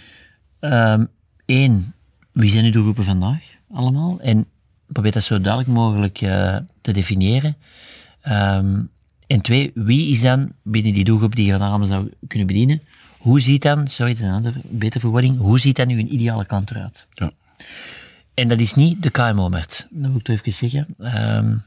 um, 0.71 1.07
Eén, 1.45 1.93
wie 2.31 2.49
zijn 2.49 2.65
uw 2.65 2.71
doelgroepen 2.71 3.03
vandaag 3.03 3.43
allemaal? 3.71 4.19
En 4.19 4.45
probeer 4.87 5.11
dat 5.11 5.23
zo 5.23 5.41
duidelijk 5.41 5.73
mogelijk 5.73 6.21
uh, 6.21 6.57
te 6.81 6.91
definiëren. 6.91 7.57
Um, 8.27 8.89
en 9.29 9.41
twee, 9.41 9.71
wie 9.73 10.11
is 10.11 10.21
dan 10.21 10.51
binnen 10.63 10.93
die 10.93 11.03
doelgroep 11.03 11.35
die 11.35 11.45
je 11.45 11.57
van 11.57 11.67
allemaal 11.67 11.87
zou 11.87 12.11
kunnen 12.27 12.47
bedienen? 12.47 12.81
Hoe 13.17 13.41
ziet 13.41 13.61
dan, 13.61 13.87
sorry, 13.87 14.13
dat 14.13 14.21
is 14.21 14.27
een 14.27 14.33
andere, 14.33 14.61
betere 14.63 14.99
verwoording, 14.99 15.37
hoe 15.37 15.59
ziet 15.59 15.75
dan 15.75 15.87
nu 15.87 15.99
een 15.99 16.13
ideale 16.13 16.45
klant 16.45 16.71
eruit? 16.71 17.07
Ja. 17.09 17.31
En 18.33 18.47
dat 18.47 18.59
is 18.59 18.73
niet 18.73 19.03
de 19.03 19.09
KMO-markt. 19.09 19.87
Dat 19.89 20.09
wil 20.09 20.19
ik 20.19 20.23
toch 20.23 20.35
even 20.35 20.53
zeggen. 20.53 20.87
Um, 20.97 21.63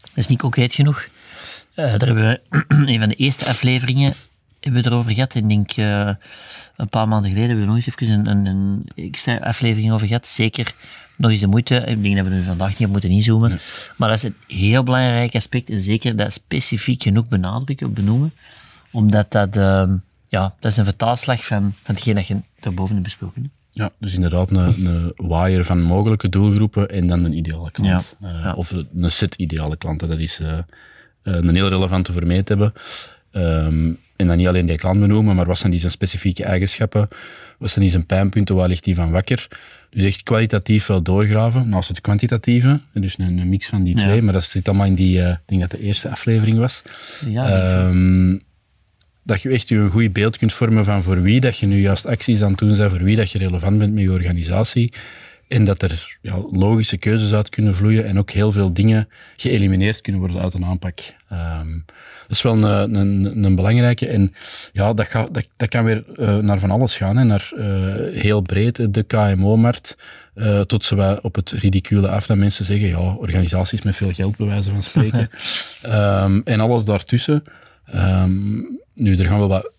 dat 0.00 0.16
is 0.16 0.26
niet 0.26 0.38
concreet 0.38 0.74
genoeg. 0.74 1.08
Uh, 1.74 1.84
daar 1.84 2.06
hebben 2.06 2.28
we 2.28 2.64
een 2.92 2.98
van 2.98 3.08
de 3.08 3.14
eerste 3.14 3.46
afleveringen 3.46 4.14
hebben 4.60 4.82
we 4.82 4.88
erover 4.88 5.12
gehad. 5.12 5.34
Ik 5.34 5.48
denk 5.48 5.76
uh, 5.76 6.10
een 6.76 6.88
paar 6.88 7.08
maanden 7.08 7.30
geleden 7.30 7.48
hebben 7.48 7.66
we 7.66 7.72
nog 7.72 7.86
eens 7.86 7.96
even 7.96 8.26
een, 8.26 8.26
een, 8.26 8.46
een 8.46 8.88
extra 8.94 9.36
aflevering 9.36 9.92
over 9.92 10.06
gehad. 10.06 10.26
Zeker 10.26 10.74
nog 11.18 11.30
eens 11.30 11.40
de 11.40 11.46
moeite. 11.46 11.74
Ik 11.74 12.02
denk 12.02 12.16
dat 12.16 12.26
we 12.26 12.34
nu 12.34 12.42
vandaag 12.42 12.68
niet 12.68 12.86
op 12.86 12.92
moeten 12.92 13.10
inzoomen. 13.10 13.60
Maar 13.96 14.08
dat 14.08 14.18
is 14.18 14.22
een 14.22 14.56
heel 14.56 14.82
belangrijk 14.82 15.34
aspect. 15.34 15.70
En 15.70 15.80
zeker 15.80 16.16
dat 16.16 16.32
specifiek 16.32 17.02
genoeg 17.02 17.28
benadrukken 17.28 17.86
of 17.86 17.92
benoemen. 17.92 18.32
Omdat 18.90 19.32
dat, 19.32 19.56
uh, 19.56 19.90
ja, 20.28 20.54
dat 20.60 20.70
is 20.70 20.76
een 20.76 20.84
vertaalslag 20.84 21.44
van, 21.44 21.72
van 21.82 21.94
hetgeen 21.94 22.14
dat 22.14 22.26
je 22.26 22.36
daarboven 22.60 22.92
hebt 22.94 23.06
besproken. 23.06 23.50
Ja, 23.70 23.90
dus 23.98 24.14
inderdaad 24.14 24.50
een, 24.50 24.86
een 24.86 25.12
waaier 25.16 25.64
van 25.64 25.82
mogelijke 25.82 26.28
doelgroepen 26.28 26.88
en 26.88 27.06
dan 27.06 27.24
een 27.24 27.36
ideale 27.36 27.70
klant. 27.70 28.16
Ja. 28.20 28.28
Uh, 28.28 28.42
ja. 28.42 28.54
Of 28.54 28.70
een 28.94 29.10
set 29.10 29.34
ideale 29.34 29.76
klanten. 29.76 30.08
Dat 30.08 30.18
is 30.18 30.40
uh, 30.40 30.58
een 31.22 31.54
heel 31.54 31.68
relevante 31.68 32.12
voor 32.12 32.26
mij 32.26 32.42
te 32.42 32.52
hebben. 32.52 32.72
Um, 33.32 33.98
en 34.16 34.26
dan 34.26 34.36
niet 34.36 34.46
alleen 34.46 34.66
die 34.66 34.76
klant 34.76 35.00
benoemen, 35.00 35.36
maar 35.36 35.46
wat 35.46 35.58
zijn 35.58 35.70
die 35.70 35.80
zijn 35.80 35.92
specifieke 35.92 36.44
eigenschappen? 36.44 37.08
Wat 37.58 37.70
zijn 37.70 37.80
die 37.80 37.90
zijn 37.92 38.06
pijnpunten? 38.06 38.56
Waar 38.56 38.68
ligt 38.68 38.84
die 38.84 38.94
van 38.94 39.10
wakker? 39.10 39.48
Dus 39.90 40.04
echt 40.04 40.22
kwalitatief 40.22 40.86
wel 40.86 41.02
doorgraven, 41.02 41.68
naast 41.68 41.88
het 41.88 42.00
kwantitatieve. 42.00 42.80
Dus 42.92 43.18
een, 43.18 43.38
een 43.38 43.48
mix 43.48 43.66
van 43.66 43.84
die 43.84 43.96
twee. 43.96 44.22
Maar 44.22 44.32
dat 44.32 44.44
zit 44.44 44.68
allemaal 44.68 44.86
in 44.86 44.94
die, 44.94 45.18
uh, 45.18 45.28
ik 45.28 45.38
denk 45.44 45.60
dat 45.60 45.70
de 45.70 45.80
eerste 45.80 46.08
aflevering 46.08 46.58
was. 46.58 46.82
Ja, 47.28 47.86
um, 47.86 48.40
dat 49.22 49.42
je 49.42 49.48
echt 49.48 49.68
je 49.68 49.76
een 49.76 49.90
goed 49.90 50.12
beeld 50.12 50.36
kunt 50.36 50.52
vormen 50.52 50.84
van 50.84 51.02
voor 51.02 51.22
wie 51.22 51.40
dat 51.40 51.58
je 51.58 51.66
nu 51.66 51.80
juist 51.80 52.06
acties 52.06 52.42
aan 52.42 52.50
het 52.50 52.58
doen 52.58 52.76
bent, 52.76 52.90
voor 52.90 53.02
wie 53.02 53.16
dat 53.16 53.30
je 53.30 53.38
relevant 53.38 53.78
bent 53.78 53.94
met 53.94 54.02
je 54.02 54.12
organisatie. 54.12 54.92
En 55.48 55.64
dat 55.64 55.82
er 55.82 56.18
ja, 56.20 56.36
logische 56.50 56.96
keuzes 56.96 57.32
uit 57.32 57.48
kunnen 57.48 57.74
vloeien 57.74 58.04
en 58.04 58.18
ook 58.18 58.30
heel 58.30 58.52
veel 58.52 58.72
dingen 58.72 59.08
geëlimineerd 59.36 60.00
kunnen 60.00 60.20
worden 60.20 60.40
uit 60.42 60.54
een 60.54 60.64
aanpak. 60.64 61.00
Um, 61.32 61.84
dat 62.28 62.36
is 62.36 62.42
wel 62.42 62.52
een, 62.52 62.94
een, 62.94 63.44
een, 63.44 63.54
belangrijke. 63.54 64.08
En 64.08 64.34
ja, 64.72 64.92
dat, 64.92 65.10
dat, 65.12 65.48
dat 65.56 65.68
kan 65.68 65.84
weer 65.84 66.04
uh, 66.16 66.36
naar 66.36 66.58
van 66.58 66.70
alles 66.70 66.96
gaan. 66.96 67.16
Hè. 67.16 67.24
Naar 67.24 67.50
uh, 67.54 67.64
heel 68.22 68.40
breed 68.40 68.94
de 68.94 69.02
KMO-markt. 69.02 69.96
Uh, 70.34 70.60
tot 70.60 70.84
ze 70.84 71.18
op 71.22 71.34
het 71.34 71.50
ridicule 71.50 72.08
af 72.08 72.26
dat 72.26 72.36
mensen 72.36 72.64
zeggen, 72.64 72.88
ja, 72.88 72.98
organisaties 72.98 73.82
met 73.82 73.96
veel 73.96 74.12
geld, 74.12 74.36
bij 74.36 74.46
wijze 74.46 74.70
van 74.70 74.82
spreken. 74.82 75.30
um, 75.86 76.42
en 76.52 76.60
alles 76.60 76.84
daartussen. 76.84 77.44
Um, 77.94 78.80
nu, 78.94 79.16
er 79.16 79.26
gaan 79.26 79.38
wel 79.38 79.48
wat 79.48 79.72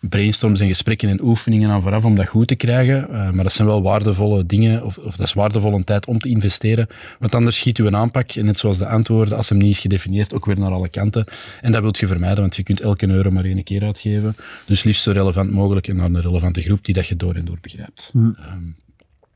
brainstorms 0.00 0.60
en 0.60 0.68
gesprekken 0.68 1.08
en 1.08 1.22
oefeningen 1.22 1.70
aan 1.70 1.82
vooraf 1.82 2.04
om 2.04 2.14
dat 2.14 2.28
goed 2.28 2.48
te 2.48 2.54
krijgen. 2.54 3.06
Uh, 3.10 3.30
maar 3.30 3.44
dat 3.44 3.52
zijn 3.52 3.68
wel 3.68 3.82
waardevolle 3.82 4.46
dingen, 4.46 4.84
of, 4.84 4.98
of 4.98 5.16
dat 5.16 5.26
is 5.26 5.32
waardevolle 5.32 5.84
tijd 5.84 6.06
om 6.06 6.18
te 6.18 6.28
investeren. 6.28 6.86
Want 7.18 7.34
anders 7.34 7.56
schiet 7.56 7.78
u 7.78 7.86
een 7.86 7.96
aanpak, 7.96 8.30
en 8.30 8.44
net 8.44 8.58
zoals 8.58 8.78
de 8.78 8.86
antwoorden, 8.86 9.36
als 9.36 9.48
hem 9.48 9.58
niet 9.58 9.70
is 9.70 9.78
gedefinieerd, 9.78 10.34
ook 10.34 10.46
weer 10.46 10.58
naar 10.58 10.70
alle 10.70 10.88
kanten. 10.88 11.24
En 11.60 11.72
dat 11.72 11.82
wilt 11.82 11.98
je 11.98 12.06
vermijden, 12.06 12.40
want 12.40 12.56
je 12.56 12.62
kunt 12.62 12.80
elke 12.80 13.08
euro 13.08 13.30
maar 13.30 13.44
één 13.44 13.62
keer 13.62 13.84
uitgeven. 13.84 14.36
Dus 14.66 14.82
liefst 14.82 15.02
zo 15.02 15.10
relevant 15.10 15.50
mogelijk 15.50 15.88
en 15.88 15.96
naar 15.96 16.06
een 16.06 16.20
relevante 16.20 16.62
groep 16.62 16.84
die 16.84 16.94
dat 16.94 17.06
je 17.06 17.16
door 17.16 17.34
en 17.34 17.44
door 17.44 17.58
begrijpt. 17.60 18.10
Mm. 18.12 18.36
Um, 18.52 18.76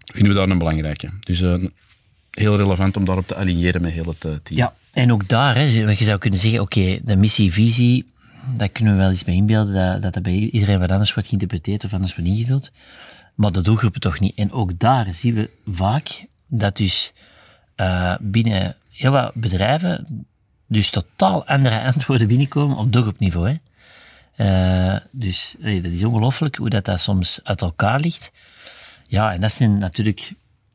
vinden 0.04 0.32
we 0.32 0.38
daar 0.38 0.48
een 0.48 0.58
belangrijke. 0.58 1.10
Dus 1.20 1.40
uh, 1.40 1.54
heel 2.30 2.56
relevant 2.56 2.96
om 2.96 3.04
daarop 3.04 3.26
te 3.26 3.36
aligneren 3.36 3.82
met 3.82 3.92
heel 3.92 4.04
het 4.04 4.24
uh, 4.24 4.32
team. 4.42 4.58
Ja, 4.58 4.74
en 4.92 5.12
ook 5.12 5.28
daar, 5.28 5.54
hè, 5.54 5.62
je 5.62 6.04
zou 6.04 6.18
kunnen 6.18 6.40
zeggen, 6.40 6.60
oké, 6.60 6.98
de 7.04 7.16
missie, 7.16 7.52
visie, 7.52 8.11
daar 8.56 8.68
kunnen 8.68 8.92
we 8.94 9.00
wel 9.00 9.10
iets 9.10 9.24
mee 9.24 9.36
inbeelden, 9.36 9.74
dat, 9.74 10.02
dat 10.02 10.14
dat 10.14 10.22
bij 10.22 10.32
iedereen 10.32 10.78
wat 10.78 10.90
anders 10.90 11.14
wordt 11.14 11.28
geïnterpreteerd 11.28 11.84
of 11.84 11.92
anders 11.92 12.14
wordt 12.14 12.30
ingevuld. 12.30 12.70
Maar 13.34 13.52
de 13.52 13.60
doelgroepen 13.60 14.00
toch 14.00 14.20
niet. 14.20 14.34
En 14.36 14.52
ook 14.52 14.78
daar 14.78 15.14
zien 15.14 15.34
we 15.34 15.50
vaak 15.66 16.26
dat 16.46 16.76
dus 16.76 17.12
uh, 17.76 18.14
binnen 18.20 18.76
heel 18.90 19.10
wat 19.10 19.34
bedrijven 19.34 20.26
dus 20.66 20.90
totaal 20.90 21.46
andere 21.46 21.82
antwoorden 21.92 22.26
binnenkomen 22.26 22.76
op 22.76 22.92
doelgroepniveau. 22.92 23.48
Hè. 23.48 23.56
Uh, 24.36 25.00
dus 25.10 25.56
dat 25.58 25.84
is 25.84 26.04
ongelooflijk 26.04 26.56
hoe 26.56 26.68
dat, 26.68 26.84
dat 26.84 27.00
soms 27.00 27.40
uit 27.42 27.62
elkaar 27.62 28.00
ligt. 28.00 28.32
Ja, 29.02 29.32
en 29.32 29.40
dat 29.40 29.52
zijn 29.52 29.78
natuurlijk 29.78 30.32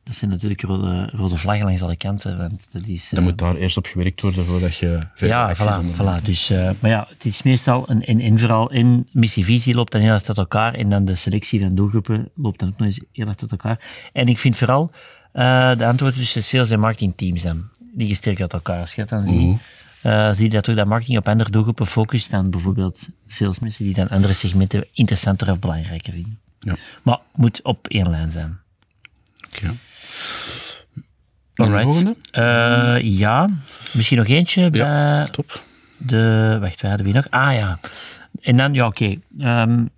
dat 0.08 0.16
zijn 0.16 0.30
natuurlijk 0.30 0.62
rode, 0.62 1.10
rode 1.12 1.36
vlaggen 1.36 1.66
langs 1.66 1.82
alle 1.82 1.96
kanten. 1.96 2.38
Want 2.38 2.68
dat 2.72 2.86
is, 2.86 3.08
Dan 3.08 3.20
uh, 3.20 3.26
moet 3.28 3.38
daar 3.38 3.54
eerst 3.54 3.76
op 3.76 3.86
gewerkt 3.86 4.20
worden 4.20 4.44
voordat 4.44 4.76
je 4.76 4.98
verder 5.14 5.36
Ja, 5.36 5.56
voilà, 5.56 5.96
voilà. 5.96 6.24
Dus, 6.24 6.50
uh, 6.50 6.70
maar 6.80 6.90
ja, 6.90 7.06
het 7.10 7.24
is 7.24 7.42
meestal, 7.42 7.90
een, 7.90 8.02
in, 8.02 8.20
in, 8.20 8.38
vooral 8.38 8.70
in 8.70 9.08
missievisie 9.12 9.74
loopt 9.74 9.92
dan 9.92 10.00
heel 10.00 10.12
erg 10.12 10.22
tot 10.22 10.38
elkaar 10.38 10.74
en 10.74 10.88
dan 10.88 11.04
de 11.04 11.14
selectie 11.14 11.60
van 11.60 11.74
doelgroepen 11.74 12.30
loopt 12.34 12.58
dan 12.58 12.68
ook 12.68 12.78
nog 12.78 12.86
eens 12.86 13.00
heel 13.12 13.26
erg 13.26 13.36
tot 13.36 13.50
elkaar. 13.50 14.08
En 14.12 14.26
ik 14.26 14.38
vind 14.38 14.56
vooral 14.56 14.90
uh, 15.34 15.76
de 15.76 15.86
antwoorden 15.86 16.18
tussen 16.18 16.42
sales 16.42 16.70
en 16.70 16.80
marketing 16.80 17.12
teams 17.16 17.42
dan, 17.42 17.68
die 17.94 18.08
gesterkt 18.08 18.40
uit 18.40 18.52
elkaar. 18.52 18.80
Als 18.80 18.94
je 18.94 19.00
dat 19.04 19.08
dan 19.08 19.34
mm 19.34 19.38
-hmm. 19.38 19.58
ziet, 20.02 20.36
zie 20.36 20.44
je 20.44 20.50
dat 20.50 20.68
ook 20.68 20.76
dat 20.76 20.86
marketing 20.86 21.18
op 21.18 21.28
andere 21.28 21.50
doelgroepen 21.50 21.86
focust 21.86 22.30
dan 22.30 22.50
bijvoorbeeld 22.50 23.08
salesmensen 23.26 23.84
die 23.84 23.94
dan 23.94 24.08
andere 24.08 24.32
segmenten 24.32 24.86
interessanter 24.92 25.50
of 25.50 25.58
belangrijker 25.58 26.12
vinden. 26.12 26.38
Ja. 26.58 26.76
Maar 27.02 27.18
moet 27.34 27.62
op 27.62 27.86
één 27.88 28.10
lijn 28.10 28.30
zijn. 28.30 28.58
Oké. 29.46 29.56
Okay. 29.56 29.76
Alright. 31.54 32.14
Uh, 32.32 33.18
ja, 33.18 33.48
misschien 33.92 34.18
nog 34.18 34.26
eentje 34.26 34.70
bij 34.70 34.80
ja, 34.80 35.26
top. 35.26 35.62
de... 35.96 36.56
Wacht, 36.60 36.80
waar 36.80 36.90
hadden 36.90 37.06
we 37.06 37.12
nog? 37.12 37.26
Ah 37.30 37.54
ja. 37.54 37.80
En 38.40 38.56
dan, 38.56 38.74
ja, 38.74 38.86
oké. 38.86 39.16
Okay. 39.36 39.62
Um, 39.62 39.90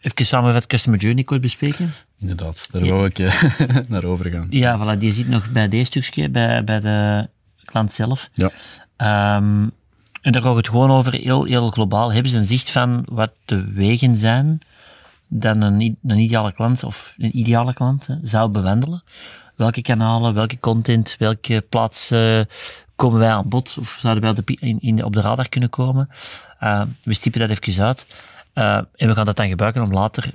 even 0.00 0.26
samenvat 0.26 0.66
Customer 0.66 1.00
Journey 1.00 1.24
kort 1.24 1.40
bespreken. 1.40 1.92
Inderdaad, 2.20 2.68
daar 2.70 2.86
wou 2.86 3.06
ik 3.06 3.18
uh, 3.18 3.44
naar 3.88 4.04
over 4.04 4.30
gaan. 4.30 4.46
Ja, 4.50 4.78
voilà, 4.78 4.98
die 4.98 5.12
zit 5.12 5.28
nog 5.28 5.50
bij 5.50 5.68
deze 5.68 5.84
stukje, 5.84 6.28
bij, 6.28 6.64
bij 6.64 6.80
de 6.80 7.28
klant 7.64 7.92
zelf. 7.92 8.30
Ja. 8.32 8.50
Um, 9.36 9.72
en 10.20 10.32
daar 10.32 10.42
gaat 10.42 10.56
het 10.56 10.68
gewoon 10.68 10.90
over, 10.90 11.12
heel, 11.12 11.44
heel 11.44 11.70
globaal. 11.70 12.12
Hebben 12.12 12.30
ze 12.30 12.38
een 12.38 12.46
zicht 12.46 12.70
van 12.70 13.02
wat 13.10 13.32
de 13.44 13.72
wegen 13.72 14.16
zijn 14.16 14.60
dan 15.40 15.62
een, 15.62 15.98
een 16.02 16.18
ideale 16.18 16.52
klant 16.52 16.84
of 16.84 17.14
een 17.18 17.38
ideale 17.38 17.74
klant 17.74 18.08
zou 18.22 18.50
bewandelen? 18.50 19.02
welke 19.56 19.82
kanalen, 19.82 20.34
welke 20.34 20.58
content, 20.60 21.16
welke 21.18 21.64
plaats 21.68 22.12
uh, 22.12 22.40
komen 22.96 23.18
wij 23.18 23.30
aan 23.30 23.48
bod 23.48 23.76
of 23.78 23.96
zouden 24.00 24.22
wij 24.22 24.32
op 24.32 24.46
de, 24.46 24.78
in, 24.80 25.04
op 25.04 25.12
de 25.12 25.20
radar 25.20 25.48
kunnen 25.48 25.70
komen? 25.70 26.08
Uh, 26.62 26.82
we 27.02 27.14
stippen 27.14 27.40
dat 27.40 27.50
even 27.50 27.84
uit. 27.84 28.06
Uh, 28.54 28.74
en 28.74 29.08
we 29.08 29.14
gaan 29.14 29.24
dat 29.24 29.36
dan 29.36 29.48
gebruiken 29.48 29.82
om 29.82 29.92
later 29.92 30.34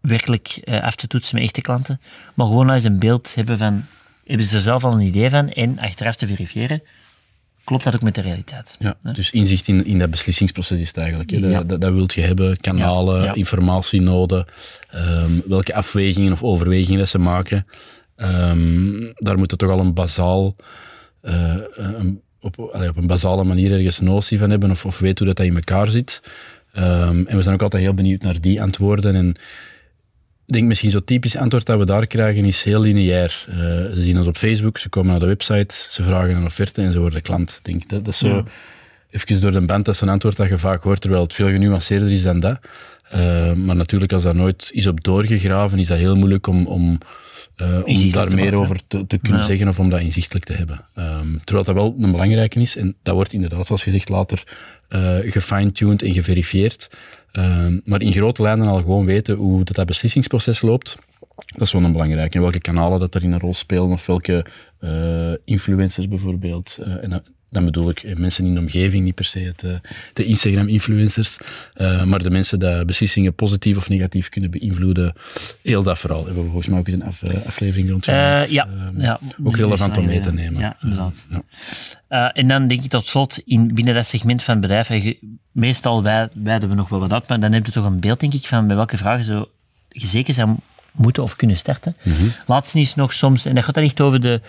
werkelijk 0.00 0.60
af 0.82 0.94
te 0.94 1.06
toetsen 1.06 1.34
met 1.34 1.44
echte 1.44 1.60
klanten. 1.60 2.00
Maar 2.34 2.46
gewoon 2.46 2.70
eens 2.70 2.84
een 2.84 2.98
beeld 2.98 3.34
hebben 3.34 3.58
van, 3.58 3.84
hebben 4.24 4.46
ze 4.46 4.54
er 4.54 4.60
zelf 4.60 4.84
al 4.84 4.92
een 4.92 5.00
idee 5.00 5.30
van 5.30 5.48
en 5.48 5.78
achteraf 5.78 6.16
te 6.16 6.26
verifiëren, 6.26 6.82
klopt 7.64 7.84
dat 7.84 7.94
ook 7.94 8.02
met 8.02 8.14
de 8.14 8.20
realiteit. 8.20 8.76
Ja, 8.78 8.96
dus 9.12 9.30
inzicht 9.30 9.68
in, 9.68 9.86
in 9.86 9.98
dat 9.98 10.10
beslissingsproces 10.10 10.80
is 10.80 10.88
het 10.88 10.96
eigenlijk. 10.96 11.42
Dat, 11.42 11.68
dat, 11.68 11.80
dat 11.80 11.92
wilt 11.92 12.14
je 12.14 12.20
hebben, 12.20 12.60
kanalen, 12.60 13.34
informatienoden, 13.34 14.44
um, 14.94 15.42
welke 15.46 15.74
afwegingen 15.74 16.32
of 16.32 16.42
overwegingen 16.42 16.98
dat 16.98 17.08
ze 17.08 17.18
maken. 17.18 17.66
Um, 18.16 19.12
daar 19.14 19.38
moet 19.38 19.50
het 19.50 19.60
toch 19.60 19.70
al 19.70 19.80
een 19.80 19.94
bazaal, 19.94 20.56
uh, 21.22 21.54
een, 21.72 22.20
op, 22.40 22.58
op 22.58 22.96
een 22.96 23.06
basale 23.06 23.44
manier 23.44 23.72
ergens 23.72 24.00
notie 24.00 24.38
van 24.38 24.50
hebben 24.50 24.70
of, 24.70 24.86
of 24.86 24.98
weet 24.98 25.18
hoe 25.18 25.28
dat, 25.28 25.36
dat 25.36 25.46
in 25.46 25.54
elkaar 25.54 25.88
zit. 25.88 26.22
Um, 26.76 27.26
en 27.26 27.36
we 27.36 27.42
zijn 27.42 27.54
ook 27.54 27.62
altijd 27.62 27.82
heel 27.82 27.94
benieuwd 27.94 28.22
naar 28.22 28.40
die 28.40 28.62
antwoorden. 28.62 29.14
En 29.14 29.36
denk 30.52 30.66
misschien 30.66 30.90
zo'n 30.90 31.04
typisch 31.04 31.36
antwoord 31.36 31.66
dat 31.66 31.78
we 31.78 31.84
daar 31.84 32.06
krijgen 32.06 32.44
is 32.44 32.62
heel 32.62 32.80
lineair. 32.80 33.44
Uh, 33.48 33.54
ze 33.54 34.00
zien 34.00 34.16
ons 34.16 34.26
op 34.26 34.36
Facebook, 34.36 34.78
ze 34.78 34.88
komen 34.88 35.10
naar 35.10 35.20
de 35.20 35.26
website, 35.26 35.74
ze 35.90 36.02
vragen 36.02 36.36
een 36.36 36.44
offerte 36.44 36.82
en 36.82 36.92
ze 36.92 37.00
worden 37.00 37.22
klant. 37.22 37.60
Denk, 37.62 37.88
dat, 37.88 38.04
dat 38.04 38.14
is 38.14 38.18
zo 38.18 38.28
ja. 38.28 38.44
even 39.10 39.40
door 39.40 39.52
de 39.52 39.60
band, 39.60 39.84
dat 39.84 39.94
is 39.94 40.00
een 40.00 40.08
antwoord 40.08 40.36
dat 40.36 40.48
je 40.48 40.58
vaak 40.58 40.82
hoort, 40.82 41.00
terwijl 41.00 41.22
het 41.22 41.32
veel 41.32 41.48
genuanceerder 41.48 42.10
is 42.10 42.22
dan 42.22 42.40
dat. 42.40 42.58
Uh, 43.14 43.52
maar 43.52 43.76
natuurlijk, 43.76 44.12
als 44.12 44.22
daar 44.22 44.34
nooit 44.34 44.68
is 44.72 44.86
op 44.86 45.04
doorgegraven, 45.04 45.78
is 45.78 45.86
dat 45.86 45.98
heel 45.98 46.16
moeilijk 46.16 46.46
om, 46.46 46.66
om, 46.66 46.98
uh, 47.56 47.78
om 47.84 48.10
daar 48.10 48.34
meer 48.34 48.54
over 48.54 48.80
te, 48.86 49.06
te 49.06 49.18
kunnen 49.18 49.40
ja. 49.40 49.46
zeggen 49.46 49.68
of 49.68 49.78
om 49.78 49.88
dat 49.88 50.00
inzichtelijk 50.00 50.44
te 50.44 50.52
hebben. 50.52 50.84
Um, 50.94 51.40
terwijl 51.44 51.66
dat 51.66 51.74
wel 51.74 51.94
een 51.98 52.10
belangrijke 52.10 52.60
is, 52.60 52.76
en 52.76 52.96
dat 53.02 53.14
wordt 53.14 53.32
inderdaad, 53.32 53.66
zoals 53.66 53.82
gezegd, 53.82 54.08
later 54.08 54.42
uh, 54.88 55.16
gefine-tuned 55.32 56.02
en 56.02 56.12
geverifieerd. 56.12 56.90
Uh, 57.32 57.66
maar 57.84 58.02
in 58.02 58.12
grote 58.12 58.42
lijnen 58.42 58.66
al 58.66 58.76
gewoon 58.76 59.06
weten 59.06 59.36
hoe 59.36 59.64
dat, 59.64 59.76
dat 59.76 59.86
beslissingsproces 59.86 60.62
loopt. 60.62 60.98
Dat 61.46 61.66
is 61.66 61.72
wel 61.72 61.82
een 61.82 61.92
belangrijke. 61.92 62.34
En 62.34 62.42
welke 62.42 62.60
kanalen 62.60 63.00
dat 63.00 63.14
erin 63.14 63.32
een 63.32 63.40
rol 63.40 63.54
spelen, 63.54 63.90
of 63.90 64.06
welke 64.06 64.46
uh, 64.80 65.32
influencers 65.44 66.08
bijvoorbeeld. 66.08 66.78
En 67.00 67.22
dan 67.50 67.64
bedoel 67.64 67.90
ik 67.90 68.18
mensen 68.18 68.46
in 68.46 68.54
de 68.54 68.60
omgeving, 68.60 69.04
niet 69.04 69.14
per 69.14 69.24
se 69.24 69.38
het, 69.38 69.64
de 70.12 70.24
Instagram-influencers, 70.24 71.38
uh, 71.76 72.04
maar 72.04 72.22
de 72.22 72.30
mensen 72.30 72.58
die 72.58 72.84
beslissingen 72.84 73.34
positief 73.34 73.76
of 73.76 73.88
negatief 73.88 74.28
kunnen 74.28 74.50
beïnvloeden. 74.50 75.14
Heel 75.62 75.82
dat 75.82 75.98
vooral. 75.98 76.24
Hebben 76.24 76.42
we 76.42 76.48
volgens 76.48 76.68
mij 76.68 76.78
ook 76.78 76.86
eens 76.86 77.00
een 77.00 77.06
af, 77.06 77.22
aflevering 77.46 77.90
rond 77.90 78.08
uh, 78.08 78.44
ja, 78.44 78.66
uh, 78.66 79.02
ja, 79.02 79.20
ook 79.44 79.56
relevant 79.56 79.96
om 79.96 80.06
mee 80.06 80.20
te 80.20 80.32
nemen. 80.32 80.60
Ja, 80.60 80.76
inderdaad. 80.80 81.26
Ja. 82.08 82.32
en 82.32 82.48
dan 82.48 82.66
denk 82.66 82.84
ik 82.84 82.90
tot 82.90 83.06
slot, 83.06 83.42
in, 83.44 83.74
binnen 83.74 83.94
dat 83.94 84.06
segment 84.06 84.42
van 84.42 84.60
bedrijf, 84.60 85.14
meestal 85.52 86.02
wijden 86.02 86.68
we 86.68 86.74
nog 86.74 86.88
wel 86.88 87.00
wat 87.00 87.12
uit, 87.12 87.28
maar 87.28 87.40
dan 87.40 87.52
heb 87.52 87.66
je 87.66 87.72
toch 87.72 87.84
een 87.84 88.00
beeld, 88.00 88.20
denk 88.20 88.34
ik, 88.34 88.46
van 88.46 88.66
bij 88.66 88.76
welke 88.76 88.96
vragen 88.96 89.24
zo 89.24 89.48
zeker 89.88 90.34
zou 90.34 90.56
moeten 90.92 91.22
of 91.22 91.36
kunnen 91.36 91.56
starten. 91.56 91.96
Mm 92.02 92.12
-hmm. 92.12 92.32
Laatste 92.46 92.80
is 92.80 92.94
nog 92.94 93.12
soms, 93.12 93.44
en 93.44 93.54
dat 93.54 93.64
gaat 93.64 93.74
dan 93.74 93.84
echt 93.84 94.00
over 94.00 94.20
de 94.20 94.40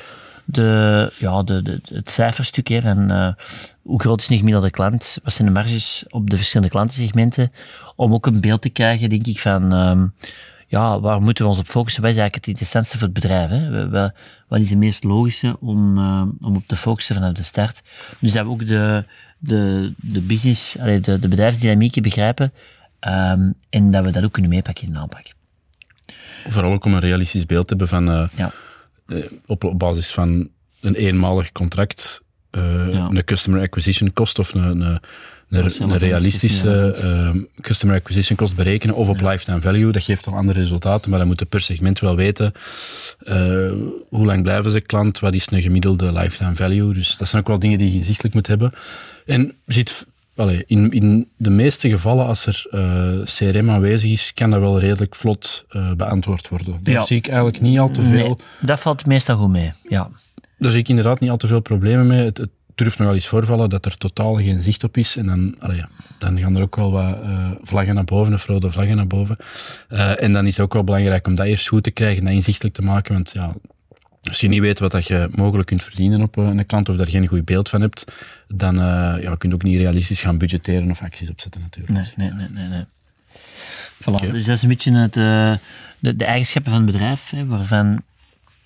de, 0.46 1.14
ja, 1.18 1.44
de, 1.44 1.62
de, 1.62 1.80
het 1.94 2.10
cijferstuk 2.10 2.68
hè, 2.68 2.82
van 2.82 3.12
uh, 3.12 3.34
hoe 3.82 4.02
groot 4.02 4.22
is 4.22 4.30
een 4.30 4.38
gemiddelde 4.38 4.70
klant, 4.70 5.18
wat 5.24 5.34
zijn 5.34 5.48
de 5.48 5.54
marges 5.54 6.06
op 6.10 6.30
de 6.30 6.38
verschillende 6.38 6.72
klantensegmenten, 6.72 7.52
om 7.96 8.14
ook 8.14 8.26
een 8.26 8.42
beeld 8.42 8.62
te 8.62 8.70
krijgen, 8.70 9.10
denk 9.10 9.26
ik, 9.26 9.40
van 9.40 9.74
um, 9.74 10.14
ja, 10.68 11.00
waar 11.00 11.22
moeten 11.22 11.44
we 11.44 11.50
ons 11.50 11.60
op 11.60 11.68
focussen? 11.68 12.02
Wat 12.02 12.12
is 12.12 12.18
eigenlijk 12.18 12.46
het 12.46 12.54
interessantste 12.54 12.98
voor 12.98 13.08
het 13.08 13.16
bedrijf? 13.16 13.50
Hè? 13.50 13.90
Wat, 13.90 14.14
wat 14.48 14.60
is 14.60 14.70
het 14.70 14.80
meest 14.80 15.04
logische 15.04 15.58
om, 15.60 15.98
uh, 15.98 16.24
om 16.42 16.56
op 16.56 16.64
te 16.68 16.76
focussen 16.76 17.16
vanaf 17.16 17.34
de 17.34 17.44
start? 17.44 17.82
Dus 18.20 18.34
dat 18.34 18.46
we 18.46 18.52
ook 18.52 18.68
de, 18.68 19.06
de, 19.38 19.94
de 19.98 20.22
business, 20.22 20.72
de, 20.74 21.20
de 21.20 21.28
bedrijfsdynamieken 21.28 22.02
begrijpen 22.02 22.54
um, 23.08 23.54
en 23.70 23.92
dat 23.92 24.04
we 24.04 24.12
dat 24.12 24.24
ook 24.24 24.32
kunnen 24.32 24.52
meepakken 24.52 24.88
in 24.88 24.94
de 24.94 25.00
aanpak. 25.00 25.32
Vooral 26.48 26.72
ook 26.72 26.86
om 26.86 26.94
een 26.94 27.00
realistisch 27.00 27.46
beeld 27.46 27.68
te 27.68 27.76
hebben 27.76 27.88
van... 27.88 28.10
Uh, 28.10 28.28
ja 28.36 28.52
op, 29.46 29.64
op 29.64 29.80
basis 29.80 30.12
van 30.12 30.50
een 30.82 30.96
eenmalig 30.96 31.52
contract 31.52 32.22
uh, 32.52 32.94
ja. 32.94 33.10
een 33.12 33.24
customer 33.24 33.62
acquisition 33.62 34.14
cost 34.14 34.40
of 34.40 34.54
een, 34.54 34.82
een, 34.82 35.00
een, 35.50 35.82
een 35.82 35.98
realistische 35.98 36.96
uh, 37.36 37.44
customer 37.62 37.96
acquisition 37.96 38.38
cost 38.38 38.56
berekenen 38.56 38.96
of 38.96 39.10
op 39.10 39.20
ja. 39.20 39.30
lifetime 39.30 39.62
value. 39.62 39.92
Dat 39.92 40.04
geeft 40.04 40.28
al 40.28 40.36
andere 40.36 40.60
resultaten, 40.60 41.10
maar 41.10 41.20
dan 41.20 41.28
moeten 41.28 41.48
per 41.48 41.62
segment 41.62 42.00
wel 42.00 42.16
weten 42.16 42.52
uh, 43.24 43.72
hoe 44.10 44.26
lang 44.26 44.44
blijven 44.44 44.72
ze 44.72 44.82
klant, 44.82 45.20
wat 45.20 45.34
is 45.34 45.48
een 45.52 45.62
gemiddelde 45.62 46.12
lifetime 46.12 46.56
value. 46.56 46.94
Dus 46.94 47.18
dat 47.18 47.28
zijn 47.28 47.42
ook 47.42 47.48
wel 47.48 47.60
dingen 47.60 47.78
die 47.78 47.92
je 47.92 47.98
inzichtelijk 47.98 48.34
moet 48.34 48.48
hebben. 48.48 48.74
En 49.26 49.56
ziet 49.66 50.06
Allee, 50.42 50.64
in, 50.68 50.92
in 50.92 51.28
de 51.38 51.50
meeste 51.50 51.90
gevallen, 51.90 52.26
als 52.26 52.46
er 52.46 52.66
uh, 52.72 53.26
CRM 53.26 53.70
aanwezig 53.70 54.12
is, 54.12 54.34
kan 54.34 54.50
dat 54.50 54.60
wel 54.60 54.80
redelijk 54.80 55.16
vlot 55.16 55.66
uh, 55.72 55.92
beantwoord 55.94 56.50
worden. 56.50 56.80
Daar 56.84 56.94
ja. 56.94 57.06
zie 57.06 57.18
ik 57.18 57.28
eigenlijk 57.28 57.62
niet 57.62 57.80
al 57.80 57.92
te 57.92 58.04
veel... 58.04 58.28
Nee, 58.28 58.36
dat 58.60 58.80
valt 58.80 59.06
meestal 59.06 59.38
goed 59.38 59.50
mee, 59.50 59.72
ja. 59.90 60.10
Daar 60.58 60.72
zie 60.72 60.80
ik 60.80 60.90
inderdaad 60.90 61.20
niet 61.20 61.30
al 61.30 61.38
te 61.38 61.48
veel 61.48 61.60
problemen 61.60 62.08
mee. 62.08 62.26
Het, 62.26 62.38
het 62.38 62.50
durft 62.76 62.98
nog 62.98 63.08
wel 63.08 63.16
eens 63.16 63.28
voorvallen 63.28 63.70
dat 63.70 63.86
er 63.86 63.98
totaal 63.98 64.36
geen 64.36 64.62
zicht 64.62 64.84
op 64.84 64.98
is. 64.98 65.18
En 65.18 65.26
dan, 65.26 65.56
allee, 65.60 65.84
dan 66.20 66.40
gaan 66.40 66.56
er 66.56 66.62
ook 66.62 66.76
wel 66.76 66.92
wat 66.92 67.18
uh, 67.24 67.52
vlaggen 67.64 67.96
naar 67.96 68.04
boven, 68.04 68.34
of 68.34 68.46
rode 68.46 68.72
vlaggen 68.72 68.96
naar 68.96 69.08
boven. 69.08 69.38
en 70.18 70.34
dan 70.34 70.46
is 70.46 70.58
het 70.58 70.66
ook 70.66 70.74
wel 70.74 70.84
belangrijk 70.84 71.28
om 71.28 71.36
dat 71.36 71.46
eerst 71.46 71.68
goed 71.68 71.84
te 71.84 71.92
krijgen, 71.92 72.24
dat 72.24 72.34
inzichtelijk 72.34 72.76
te 72.76 72.82
maken. 72.82 73.14
Want 73.14 73.32
ja, 73.32 73.54
als 74.28 74.40
je 74.40 74.48
niet 74.48 74.60
weet 74.60 74.80
wat 74.80 74.92
dat 74.92 75.08
je 75.08 75.30
mogelijk 75.36 75.68
kunt 75.68 75.84
verdienen 75.84 76.22
op 76.22 76.38
een 76.38 76.66
klant 76.66 76.90
of 76.90 76.96
daar 76.96 77.08
geen 77.08 77.28
goed 77.28 77.46
beeld 77.46 77.70
van 77.70 77.82
hebt, 77.82 78.06
dan 78.48 78.76
uh, 78.76 78.82
ja, 79.22 79.36
kun 79.36 79.50
je 79.50 79.56
ook 79.56 79.64
niet 79.64 79.78
realistisch 79.78 80.22
gaan 80.22 80.38
budgetteren 80.38 80.92
of 80.92 81.02
acties 81.02 81.30
opzetten 81.30 81.62
natuurlijk. 81.62 81.94
Nee, 81.94 82.30
nee, 82.30 82.32
nee. 82.32 82.50
nee, 82.50 82.68
nee. 82.68 82.86
Voilà, 84.02 84.14
okay. 84.14 84.32
Dus 84.32 84.46
dat 84.46 84.56
is 84.56 84.62
een 84.62 84.70
beetje 84.70 84.94
het, 84.94 85.16
uh, 85.16 85.56
de, 86.00 86.16
de, 86.16 86.26
eigenschappen 86.26 86.72
van 86.72 86.82
het 86.82 86.92
bedrijf, 86.92 87.30
hè, 87.30 87.46
waarvan 87.46 88.04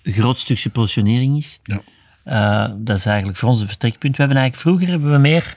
een 0.02 0.12
groot 0.12 0.38
stukje 0.38 0.70
positionering 0.70 1.36
is. 1.36 1.60
Ja. 1.64 1.82
Uh, 2.24 2.74
dat 2.78 2.98
is 2.98 3.06
eigenlijk 3.06 3.38
voor 3.38 3.48
ons 3.48 3.60
een 3.60 3.66
vertrekpunt. 3.66 4.16
We 4.16 4.22
hebben 4.22 4.40
eigenlijk 4.40 4.68
vroeger 4.68 4.88
hebben 4.88 5.12
we 5.12 5.18
meer 5.18 5.56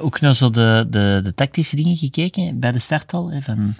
ook 0.00 0.20
naar 0.20 0.34
zo 0.34 0.50
de, 0.50 0.86
de, 0.90 1.20
de 1.22 1.34
tactische 1.34 1.76
dingen 1.76 1.96
gekeken 1.96 2.58
bij 2.58 2.72
de 2.72 2.78
start 2.78 3.12
al. 3.12 3.30
Hè, 3.30 3.40
van, 3.40 3.74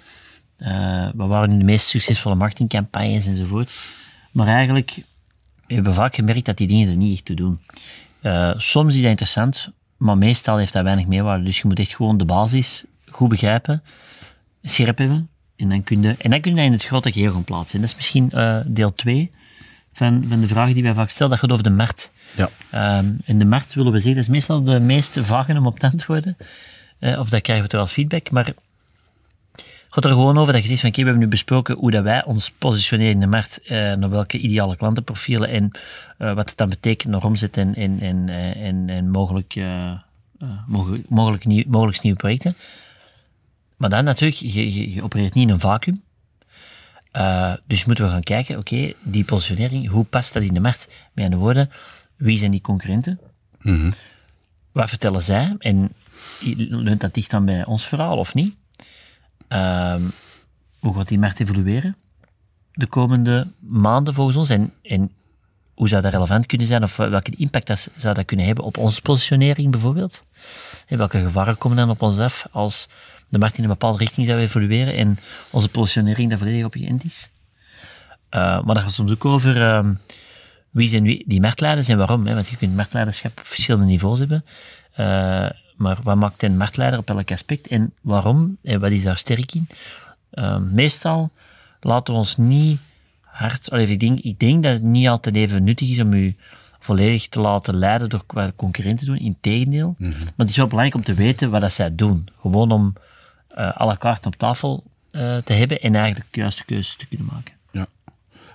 wat 1.14 1.28
waren 1.28 1.58
de 1.58 1.64
meest 1.64 1.86
succesvolle 1.86 2.34
marketingcampagnes 2.34 3.26
enzovoort. 3.26 3.74
Maar 4.32 4.46
eigenlijk 4.46 5.02
hebben 5.66 5.92
we 5.92 5.98
vaak 5.98 6.14
gemerkt 6.14 6.44
dat 6.44 6.56
die 6.56 6.66
dingen 6.66 6.88
er 6.88 6.96
niet 6.96 7.12
echt 7.12 7.24
toe 7.24 7.36
doen. 7.36 7.60
Uh, 8.22 8.52
soms 8.56 8.94
is 8.94 9.00
dat 9.00 9.10
interessant, 9.10 9.70
maar 9.96 10.18
meestal 10.18 10.56
heeft 10.56 10.72
dat 10.72 10.82
weinig 10.82 11.06
meerwaarde. 11.06 11.44
Dus 11.44 11.58
je 11.58 11.66
moet 11.66 11.78
echt 11.78 11.94
gewoon 11.94 12.16
de 12.16 12.24
basis 12.24 12.84
goed 13.10 13.28
begrijpen, 13.28 13.82
scherp 14.62 14.98
hebben. 14.98 15.28
En 15.56 15.68
dan 15.68 15.84
kun 15.84 16.02
je, 16.02 16.14
en 16.18 16.30
dan 16.30 16.40
kun 16.40 16.50
je 16.50 16.56
dat 16.56 16.66
in 16.66 16.72
het 16.72 16.84
grote 16.84 17.12
geheel 17.12 17.32
gaan 17.32 17.44
plaatsen. 17.44 17.74
En 17.74 17.80
dat 17.80 17.90
is 17.90 17.96
misschien 17.96 18.30
uh, 18.34 18.60
deel 18.66 18.94
2 18.94 19.30
van, 19.92 20.24
van 20.28 20.40
de 20.40 20.48
vragen 20.48 20.74
die 20.74 20.82
wij 20.82 20.94
vaak 20.94 21.10
stellen. 21.10 21.30
Dat 21.30 21.40
gaat 21.40 21.50
over 21.50 21.64
de 21.64 21.70
markt. 21.70 22.12
Ja. 22.36 22.98
Um, 22.98 23.18
en 23.24 23.38
de 23.38 23.44
markt 23.44 23.74
willen 23.74 23.92
we 23.92 23.98
zeggen, 23.98 24.14
dat 24.14 24.24
is 24.24 24.30
meestal 24.30 24.62
de 24.62 24.80
meest 24.80 25.18
vage 25.20 25.52
om 25.52 25.66
op 25.66 25.78
te 25.78 25.86
antwoorden. 25.86 26.36
Uh, 27.00 27.18
of 27.18 27.28
dat 27.28 27.40
krijgen 27.40 27.64
we 27.64 27.70
toch 27.70 27.80
als 27.80 27.92
feedback. 27.92 28.30
Maar 28.30 28.54
gaat 29.90 30.04
er 30.04 30.10
gewoon 30.10 30.38
over 30.38 30.52
dat 30.52 30.62
je 30.62 30.68
zegt 30.68 30.80
van 30.80 30.90
oké, 30.90 31.00
okay, 31.00 31.12
we 31.12 31.18
hebben 31.18 31.28
nu 31.28 31.36
besproken 31.36 31.76
hoe 31.76 31.90
dat 31.90 32.02
wij 32.02 32.24
ons 32.24 32.50
positioneren 32.50 33.12
in 33.12 33.20
de 33.20 33.26
markt, 33.26 33.60
uh, 33.64 33.70
naar 33.70 34.10
welke 34.10 34.38
ideale 34.38 34.76
klantenprofielen 34.76 35.48
en 35.48 35.70
uh, 36.18 36.34
wat 36.34 36.48
het 36.48 36.58
dan 36.58 36.68
betekent 36.68 37.12
naar 37.12 37.24
omzet 37.24 37.56
en, 37.56 37.74
en, 37.74 38.00
en, 38.00 38.28
en, 38.54 38.90
en 38.90 39.10
mogelijk, 39.10 39.54
uh, 39.54 39.92
mogelijk, 40.66 41.08
mogelijk, 41.08 41.44
nieuw, 41.44 41.64
mogelijk 41.66 42.02
nieuwe 42.02 42.18
projecten. 42.18 42.56
Maar 43.76 43.90
dan 43.90 44.04
natuurlijk, 44.04 44.40
je, 44.40 44.74
je, 44.74 44.92
je 44.94 45.02
opereert 45.02 45.34
niet 45.34 45.48
in 45.48 45.54
een 45.54 45.60
vacuüm. 45.60 46.02
dus 47.66 47.84
moeten 47.84 48.04
we 48.04 48.10
gaan 48.10 48.22
kijken, 48.22 48.58
oké, 48.58 48.74
okay, 48.74 48.94
die 49.02 49.24
positionering, 49.24 49.88
hoe 49.88 50.04
past 50.04 50.32
dat 50.32 50.42
in 50.42 50.54
de 50.54 50.60
markt? 50.60 50.88
Met 51.12 51.24
andere 51.24 51.42
woorden, 51.42 51.70
wie 52.16 52.38
zijn 52.38 52.50
die 52.50 52.60
concurrenten? 52.60 53.20
Mm 53.60 53.74
-hmm. 53.74 53.92
Wat 54.72 54.88
vertellen 54.88 55.22
zij? 55.22 55.54
En 55.58 55.92
leunt 56.56 57.00
dat 57.00 57.14
dicht 57.14 57.30
dan 57.30 57.44
bij 57.44 57.64
ons 57.64 57.86
verhaal 57.86 58.16
of 58.16 58.34
niet? 58.34 58.58
Um, 59.52 60.12
hoe 60.78 60.94
gaat 60.94 61.08
die 61.08 61.18
markt 61.18 61.40
evolueren 61.40 61.96
de 62.72 62.86
komende 62.86 63.46
maanden 63.58 64.14
volgens 64.14 64.36
ons? 64.36 64.48
En, 64.48 64.72
en 64.82 65.12
hoe 65.74 65.88
zou 65.88 66.02
dat 66.02 66.12
relevant 66.12 66.46
kunnen 66.46 66.66
zijn? 66.66 66.82
Of 66.82 66.96
welke 66.96 67.36
impact 67.36 67.66
dat, 67.66 67.90
zou 67.96 68.14
dat 68.14 68.24
kunnen 68.24 68.46
hebben 68.46 68.64
op 68.64 68.76
onze 68.76 69.02
positionering 69.02 69.70
bijvoorbeeld? 69.70 70.24
En 70.86 70.98
welke 70.98 71.20
gevaren 71.20 71.58
komen 71.58 71.76
dan 71.76 71.90
op 71.90 72.02
ons 72.02 72.18
af 72.18 72.46
als 72.50 72.88
de 73.28 73.38
markt 73.38 73.56
in 73.56 73.62
een 73.62 73.68
bepaalde 73.68 73.98
richting 73.98 74.26
zou 74.26 74.40
evolueren 74.40 74.94
en 74.94 75.18
onze 75.50 75.68
positionering 75.68 76.28
daar 76.28 76.38
volledig 76.38 76.64
op 76.64 76.72
geënt 76.72 77.04
is? 77.04 77.30
Uh, 78.30 78.40
maar 78.62 78.74
dat 78.74 78.82
gaat 78.82 78.92
soms 78.92 79.10
ook 79.10 79.24
over 79.24 79.56
uh, 79.56 79.88
wie 80.70 80.88
zijn 80.88 81.04
die 81.04 81.40
marktleiders 81.40 81.88
en 81.88 81.98
waarom. 81.98 82.26
Hè? 82.26 82.34
Want 82.34 82.48
je 82.48 82.56
kunt 82.56 82.76
marktleiderschap 82.76 83.38
op 83.38 83.46
verschillende 83.46 83.86
niveaus 83.86 84.18
hebben. 84.18 84.44
Uh, 84.96 85.50
maar 85.80 85.98
wat 86.02 86.16
maakt 86.16 86.42
een 86.42 86.56
marktleider 86.56 86.98
op 86.98 87.10
elk 87.10 87.30
aspect 87.30 87.66
en 87.66 87.92
waarom 88.00 88.56
en 88.62 88.80
wat 88.80 88.90
is 88.90 89.02
daar 89.02 89.18
sterk 89.18 89.54
in? 89.54 89.68
Uh, 90.34 90.58
meestal 90.58 91.30
laten 91.80 92.14
we 92.14 92.20
ons 92.20 92.36
niet 92.36 92.80
hard... 93.22 93.70
Allee, 93.70 93.86
ik, 93.86 94.00
denk, 94.00 94.18
ik 94.18 94.38
denk 94.38 94.62
dat 94.62 94.72
het 94.72 94.82
niet 94.82 95.08
altijd 95.08 95.36
even 95.36 95.64
nuttig 95.64 95.90
is 95.90 96.00
om 96.00 96.12
u 96.12 96.36
volledig 96.80 97.28
te 97.28 97.40
laten 97.40 97.76
leiden 97.76 98.08
door 98.08 98.22
wat 98.26 98.52
concurrenten 98.56 99.06
doen. 99.06 99.18
Integendeel. 99.18 99.94
Mhm. 99.98 100.10
Maar 100.10 100.32
het 100.36 100.48
is 100.48 100.56
wel 100.56 100.66
belangrijk 100.66 100.96
om 100.96 101.04
te 101.04 101.14
weten 101.14 101.50
wat 101.50 101.60
dat 101.60 101.72
zij 101.72 101.94
doen. 101.94 102.28
Gewoon 102.40 102.70
om 102.70 102.92
eh 103.48 103.76
alle 103.76 103.96
kaarten 103.96 104.26
op 104.26 104.36
tafel 104.36 104.84
eh, 105.10 105.36
te 105.36 105.52
hebben 105.52 105.80
en 105.80 105.94
eigenlijk 105.94 106.26
de 106.30 106.40
juiste 106.40 106.64
keuzes 106.64 106.96
te 106.96 107.06
kunnen 107.06 107.26
maken. 107.32 107.54
Ja. 107.70 107.86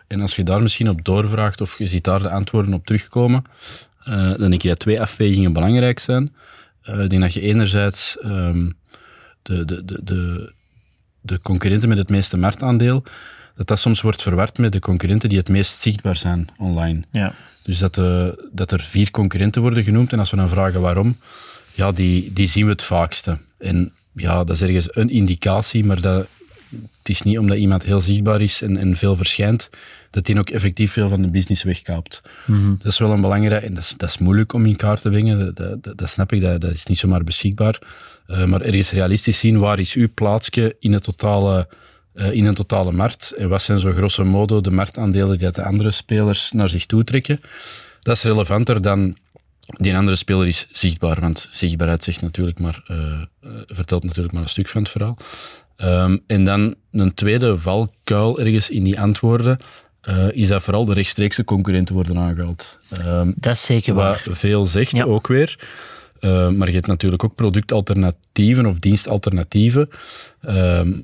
En 0.08 0.22
als 0.22 0.36
je 0.36 0.44
daar 0.44 0.62
misschien 0.62 0.90
op 0.90 1.06
doorvraagt 1.06 1.62
of 1.62 1.78
je 1.78 1.86
ziet 1.86 2.04
daar 2.04 2.22
de 2.22 2.30
antwoorden 2.30 2.74
op 2.74 2.86
terugkomen, 2.86 3.44
eh, 4.00 4.14
dan 4.16 4.50
denk 4.50 4.64
ik 4.64 4.70
dat 4.70 4.80
twee 4.80 5.02
afwegingen 5.02 5.54
belangrijk 5.54 6.00
zijn. 6.00 6.34
Eh, 6.86 7.04
ik 7.04 7.10
denk 7.10 7.22
dat 7.22 7.34
je 7.34 7.42
enerzijds 7.42 8.20
ehm, 8.20 8.70
de, 9.42 9.66
de, 9.66 9.86
de, 9.86 10.04
de, 10.04 10.54
de 11.22 11.40
concurrenten 11.42 11.90
met 11.90 11.98
het 11.98 12.10
meeste 12.10 12.38
marktaandeel, 12.38 13.04
dat 13.56 13.68
dat 13.68 13.80
soms 13.80 14.02
wordt 14.02 14.22
verward 14.22 14.58
met 14.58 14.72
de 14.72 14.80
concurrenten 14.80 15.30
die 15.30 15.38
het 15.38 15.50
meest 15.50 15.82
zichtbaar 15.82 16.16
zijn 16.16 16.48
online. 16.58 17.04
Ja. 17.12 17.34
Dus 17.64 17.80
dat, 17.80 17.98
eh, 17.98 18.28
dat 18.52 18.72
er 18.72 18.80
vier 18.82 19.12
concurrenten 19.12 19.62
worden 19.62 19.84
genoemd. 19.84 20.14
En 20.14 20.20
als 20.20 20.32
we 20.32 20.38
dan 20.38 20.50
vragen 20.50 20.82
waarom, 20.82 21.18
ja, 21.74 21.92
die, 21.92 22.34
die 22.34 22.48
zien 22.48 22.66
we 22.66 22.72
het 22.72 22.84
vaakste. 22.84 23.38
En 23.58 23.94
ja, 24.14 24.44
dat 24.44 24.56
is 24.56 24.62
ergens 24.62 24.96
een 24.96 25.10
indicatie, 25.10 25.86
maar 25.86 26.02
dat, 26.02 26.28
het 27.00 27.10
is 27.10 27.22
niet 27.22 27.40
omdat 27.40 27.58
iemand 27.58 27.84
heel 27.84 28.02
zichtbaar 28.02 28.42
is 28.42 28.62
en, 28.62 28.78
en 28.78 28.96
veel 28.96 29.16
verschijnt, 29.16 29.70
dat 30.10 30.26
die 30.26 30.40
ook 30.40 30.50
effectief 30.50 30.92
veel 30.92 31.10
van 31.10 31.22
de 31.22 31.30
business 31.30 31.64
wegkaapt. 31.64 32.22
Dat 32.78 32.92
is 32.92 33.00
wel 33.00 33.12
een 33.12 33.22
belangrijke, 33.22 33.66
en 33.66 33.74
dat 33.74 33.84
is, 33.84 33.94
dat 33.98 34.10
is 34.10 34.18
moeilijk 34.18 34.54
om 34.54 34.66
in 34.66 34.76
kaart 34.76 35.02
te 35.02 35.10
brengen, 35.10 35.56
dat, 35.56 35.98
dat, 35.98 36.10
snap 36.10 36.32
ik, 36.32 36.42
dat, 36.42 36.62
dat 36.62 36.72
is 36.72 36.86
niet 36.86 36.98
zomaar 36.98 37.24
beschikbaar. 37.24 37.80
Eh, 38.28 38.46
maar 38.46 38.62
ergens 38.62 38.92
realistisch 38.92 39.40
zien, 39.40 39.60
waar 39.60 39.80
is 39.80 39.94
uw 39.94 40.08
plaatsje 40.14 40.76
in, 40.80 40.94
het 40.94 41.04
totale, 41.04 41.68
eh, 42.14 42.32
in 42.32 42.46
een 42.46 42.56
totale 42.56 42.92
markt? 42.92 43.32
En 43.32 43.50
wat 43.50 43.62
zijn 43.62 43.80
zo 43.80 43.92
grosso 43.92 44.26
modo 44.26 44.62
de 44.62 44.72
marktaandelen 44.72 45.38
die 45.38 45.52
de 45.52 45.64
andere 45.64 45.92
spelers 45.92 46.52
naar 46.52 46.70
zich 46.70 46.86
toe 46.86 47.04
trekken? 47.04 47.40
Dat 48.02 48.16
is 48.16 48.24
relevanter 48.24 48.82
dan 48.82 49.18
die 49.66 49.98
andere 49.98 50.16
speler 50.16 50.48
is 50.48 50.68
zichtbaar, 50.72 51.20
want 51.20 51.48
zichtbaarheid 51.52 52.04
zegt 52.04 52.22
natuurlijk 52.22 52.60
maar, 52.60 52.84
eh, 52.88 53.22
vertelt 53.68 54.04
natuurlijk 54.04 54.34
maar 54.34 54.44
een 54.44 54.50
stuk 54.50 54.70
van 54.70 54.82
het 54.82 54.92
verhaal. 54.92 55.18
Ehm, 55.76 56.18
en 56.28 56.46
dan 56.46 56.76
een 56.92 57.14
tweede 57.14 57.58
valkuil 57.58 58.40
ergens 58.40 58.70
in 58.70 58.84
die 58.84 59.00
antwoorden, 59.00 59.58
eh, 60.02 60.28
is 60.32 60.48
dat 60.48 60.64
vooral 60.64 60.86
de 60.86 60.94
rechtstreekse 60.94 61.44
concurrenten 61.44 61.96
worden 61.96 62.18
aangehaald. 62.18 62.78
Ehm, 62.90 63.32
Dat 63.36 63.54
is 63.54 63.64
zeker 63.64 63.94
waar. 63.94 64.22
wat 64.26 64.38
veel 64.38 64.66
zegt 64.66 64.92
Ja. 64.92 65.04
ook 65.04 65.28
weer. 65.28 65.60
Eh, 66.20 66.50
maar 66.50 66.68
je 66.68 66.74
hebt 66.74 66.88
natuurlijk 66.88 67.24
ook 67.24 67.36
productalternatieven 67.36 68.66
of 68.66 68.80
dienstalternatieven. 68.80 69.90
Ehm, 70.42 71.02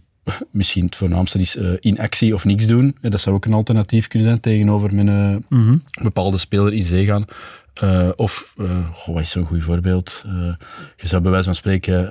misschien 0.51 0.85
het 0.85 0.95
voornaamste 0.95 1.39
is 1.39 1.55
eh, 1.55 1.69
inactie 1.79 2.33
of 2.33 2.45
niks 2.45 2.67
doen. 2.67 2.97
Dat 3.01 3.21
zou 3.21 3.35
ook 3.35 3.45
een 3.45 3.53
alternatief 3.53 4.07
kunnen 4.07 4.27
zijn 4.27 4.39
tegenover 4.39 4.93
een 4.97 5.43
Mhm. 5.49 5.77
bepaalde 6.01 6.37
speler 6.37 6.73
in 6.73 6.83
zee 6.83 7.05
gaan. 7.05 7.25
Of, 8.15 8.53
goh, 8.93 9.13
wat 9.13 9.21
is 9.21 9.29
zo'n 9.31 9.45
goed 9.45 9.63
voorbeeld? 9.63 10.23
Je 10.95 11.07
zou 11.07 11.21
bij 11.21 11.31
wijze 11.31 11.45
van 11.45 11.55
spreken 11.55 12.09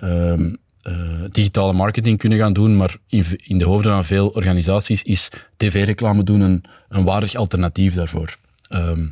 ehm, 0.83 0.95
eh, 1.25 1.31
digitale 1.31 1.73
marketing 1.73 2.19
kunnen 2.19 2.39
gaan 2.39 2.53
doen, 2.53 2.77
maar 2.77 2.97
in, 3.09 3.59
de 3.59 3.65
hoofden 3.65 3.93
van 3.93 4.05
veel 4.05 4.29
organisaties 4.29 5.03
is 5.03 5.29
tv-reclame 5.57 6.23
doen 6.23 6.41
een, 6.41 6.65
een 6.89 7.05
waardig 7.05 7.35
alternatief 7.35 7.95
daarvoor. 7.95 8.37
Ehm, 8.69 9.07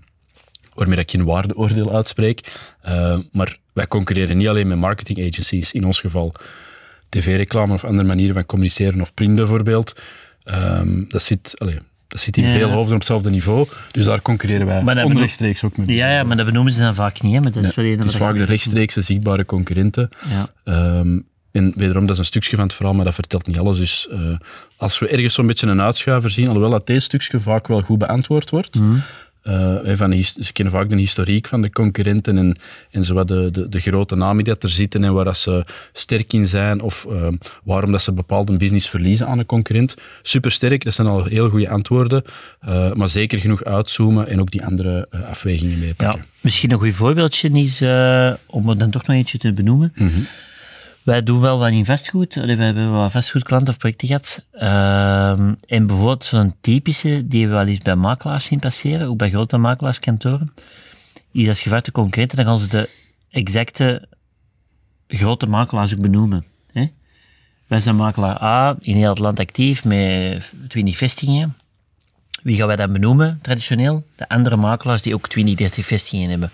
waarmee 0.75 0.97
dat 0.97 1.05
ik 1.05 1.11
geen 1.11 1.25
waardeoordeel 1.25 1.95
uitspreek. 1.95 2.53
Eh, 2.81 3.19
maar 3.33 3.57
wij 3.73 3.87
concurreren 3.87 4.37
niet 4.37 4.49
alleen 4.49 4.67
met 4.69 4.79
marketing 4.79 5.19
agencies, 5.19 5.73
in 5.73 5.85
ons 5.85 6.01
geval 6.01 6.33
tv-reclame 7.09 7.73
of 7.73 7.85
andere 7.85 8.09
manieren 8.09 8.35
van 8.35 8.47
communiceren 8.47 9.01
of 9.01 9.15
print 9.15 9.35
bijvoorbeeld. 9.35 10.01
Ehm, 10.43 11.05
dat, 11.09 11.23
zit, 11.23 11.55
dat 12.09 12.21
zit 12.21 12.37
in 12.37 12.45
Ja. 12.45 12.53
veel 12.53 12.71
hoofden 12.71 12.93
op 12.93 12.99
hetzelfde 12.99 13.31
niveau, 13.31 13.69
dus 13.91 14.05
daar 14.05 14.23
concurreren 14.23 14.67
wij 14.67 15.05
onrechtstreeks 15.05 15.65
ook 15.65 15.77
mee. 15.77 15.97
Ja, 15.97 16.13
ja, 16.13 16.23
maar 16.23 16.37
dat 16.37 16.47
benoemen 16.47 16.73
ze 16.73 16.81
dan 16.81 16.95
vaak 16.95 17.23
niet. 17.23 17.35
Hè? 17.35 17.41
Maar 17.41 17.53
dat 17.53 17.65
is 17.65 17.75
Het 17.75 18.05
is 18.05 18.17
vaak 18.17 18.35
de 18.35 18.45
rechtstreekse 18.45 19.01
zichtbare 19.01 19.45
concurrenten. 19.45 20.09
Ja. 20.29 20.49
Ehm, 20.65 21.19
en 21.59 21.73
wederom, 21.77 22.03
dat 22.03 22.13
is 22.13 22.19
een 22.19 22.25
stukje 22.25 22.57
van 22.57 22.65
het 22.65 22.75
verhaal, 22.75 22.95
maar 22.95 23.05
dat 23.05 23.15
vertelt 23.15 23.47
niet 23.47 23.59
alles. 23.59 23.79
Dus 23.79 24.09
eh, 24.11 24.21
als 24.77 24.99
we 24.99 25.09
ergens 25.09 25.35
zo'n 25.35 25.47
beetje 25.47 25.67
een 25.67 25.81
uitschuiver 25.83 26.31
zien, 26.31 26.47
alhoewel 26.47 26.71
dat 26.71 26.87
deze 26.87 27.01
stukje 27.01 27.41
vaak 27.41 27.67
wel 27.67 27.81
goed 27.81 27.99
beantwoord 27.99 28.51
wordt, 28.51 28.81
Mhm. 28.81 28.97
eh, 29.43 29.97
van 29.97 30.23
ze 30.23 30.53
kennen 30.53 30.75
vaak 30.75 30.89
de 30.89 30.97
historiek 30.97 31.49
van 31.49 31.63
de 31.63 31.71
concurrenten 31.71 32.39
en, 32.39 32.57
en 32.91 33.05
zowat 33.05 33.29
de, 33.29 33.49
de, 33.51 33.69
de 33.69 33.81
grote 33.81 34.17
namen 34.17 34.45
die 34.45 34.55
er 34.59 34.71
zitten 34.71 35.05
en 35.05 35.13
waar 35.13 35.25
dat 35.25 35.37
ze 35.37 35.65
sterk 35.93 36.33
in 36.33 36.47
zijn 36.47 36.81
of 36.81 37.07
eh, 37.11 37.29
waarom 37.65 37.91
dat 37.91 38.03
ze 38.03 38.13
bepaalde 38.13 38.57
business 38.57 38.89
verliezen 38.89 39.27
aan 39.27 39.39
een 39.39 39.47
concurrent. 39.47 39.95
Supersterk, 40.23 40.85
dat 40.85 40.95
zijn 40.95 41.07
al 41.09 41.25
heel 41.25 41.49
goede 41.51 41.69
antwoorden, 41.71 42.23
maar 42.95 43.09
zeker 43.09 43.39
genoeg 43.39 43.65
uitzoomen 43.65 44.29
en 44.29 44.41
ook 44.41 44.51
die 44.51 44.65
andere 44.65 45.09
afwegingen 45.31 45.75
Ja, 45.79 45.85
meepakken. 45.85 46.25
misschien 46.41 46.71
een 46.71 46.79
goed 46.79 46.95
voorbeeldje 46.95 47.51
is, 47.51 47.83
om 48.47 48.69
er 48.69 48.79
dan 48.79 48.91
toch 48.91 49.07
nog 49.07 49.17
eentje 49.17 49.39
te 49.39 49.53
benoemen. 49.53 49.93
Wij 51.09 51.23
doen 51.23 51.41
wel 51.41 51.59
wat 51.59 51.71
in 51.71 51.85
vastgoed. 51.85 52.35
We 52.35 52.41
hebben 52.55 52.91
wel 52.91 53.01
wat 53.01 53.13
vastgoedklanten 53.13 53.69
of 53.69 53.79
projecten 53.79 54.09
gehad. 54.09 54.47
Ehm, 54.53 55.55
en 55.67 55.87
bijvoorbeeld 55.87 56.25
zo'n 56.25 56.55
typische 56.61 57.27
die 57.27 57.47
we 57.47 57.53
wel 57.53 57.67
eens 57.67 57.79
bij 57.79 57.97
makelaars 57.97 58.45
zien 58.45 58.59
passeren, 58.59 59.09
ook 59.09 59.17
bij 59.17 59.31
grote 59.31 59.57
makelaarskantoren, 59.57 60.53
is 61.33 61.49
als 61.49 61.63
je 61.63 61.69
vraagt 61.69 61.85
de 61.85 61.93
concrete, 61.93 62.37
dan 62.37 62.45
gaan 62.45 62.59
ze 62.59 62.69
de 62.69 62.89
exacte 63.31 64.09
grote 65.09 65.47
makelaars 65.47 65.95
ook 65.95 66.01
benoemen. 66.01 66.45
Hè? 66.73 66.87
Wij 67.67 67.81
zijn 67.81 67.97
makelaar 67.97 68.43
A, 68.43 68.77
in 68.81 68.97
heel 68.97 69.11
het 69.11 69.19
land 69.19 69.39
actief, 69.39 69.85
met 69.85 70.53
20 70.69 70.97
vestigingen. 70.97 71.57
Wie 72.43 72.57
gaan 72.57 72.67
wij 72.67 72.77
dan 72.77 72.93
benoemen, 72.93 73.39
traditioneel? 73.43 74.05
De 74.17 74.29
andere 74.29 74.57
makelaars 74.57 75.03
die 75.03 75.15
ook 75.15 75.29
20, 75.29 75.55
30 75.55 75.87
vestigingen 75.87 76.31
hebben. 76.31 76.51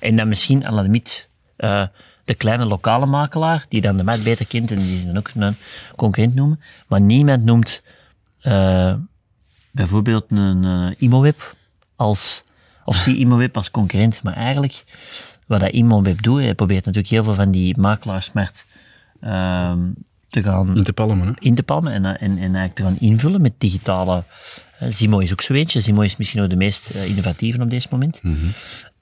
En 0.00 0.16
dan 0.16 0.28
misschien 0.28 0.66
aan 0.66 0.76
de 0.76 0.82
limiet 0.82 1.28
eh, 1.56 1.82
de 2.26 2.34
kleine 2.34 2.64
lokale 2.64 3.06
makelaar, 3.06 3.66
die 3.68 3.80
dan 3.80 3.96
de 3.96 4.02
markt 4.02 4.24
beter 4.24 4.46
kent 4.46 4.70
en 4.70 4.78
die 4.78 4.98
ze 4.98 5.06
dan 5.06 5.16
ook 5.16 5.30
een 5.34 5.56
concurrent 5.96 6.34
noemen. 6.34 6.60
Maar 6.88 7.00
niemand 7.00 7.44
noemt 7.44 7.82
eh, 8.40 8.94
bijvoorbeeld 9.72 10.24
een 10.28 10.64
eh, 10.64 11.02
Imoweb 11.02 11.56
als, 11.96 12.44
of 12.84 12.96
zie 12.96 13.16
Imoweb 13.16 13.56
als 13.56 13.70
concurrent. 13.70 14.22
Maar 14.22 14.34
eigenlijk, 14.34 14.84
wat 15.46 15.60
dat 15.60 15.70
Imoweb 15.70 16.22
doet, 16.22 16.40
hij 16.40 16.54
probeert 16.54 16.84
natuurlijk 16.84 17.12
heel 17.12 17.24
veel 17.24 17.34
van 17.34 17.50
die 17.50 17.78
makelaarsmarkt 17.78 18.66
ehm 19.20 19.80
te 20.28 20.42
gaan 20.42 20.76
In 20.76 20.84
te 20.84 20.92
palmen, 20.92 21.26
hè? 21.26 21.32
in 21.38 21.54
te 21.54 21.62
palmen 21.62 21.92
en, 21.92 22.04
en, 22.04 22.18
en 22.18 22.38
eigenlijk 22.38 22.74
te 22.74 22.82
gaan 22.82 22.96
invullen 22.98 23.40
met 23.40 23.52
digitale... 23.58 24.22
eh, 24.78 24.88
Zimo 24.90 25.18
is 25.18 25.32
ook 25.32 25.40
zo 25.40 25.52
eentje. 25.52 25.80
Zimo 25.80 26.00
is 26.00 26.16
misschien 26.16 26.42
ook 26.42 26.50
de 26.50 26.56
meest 26.56 26.90
eh, 26.90 27.08
innovatieve 27.08 27.62
op 27.62 27.70
dit 27.70 27.90
moment. 27.90 28.20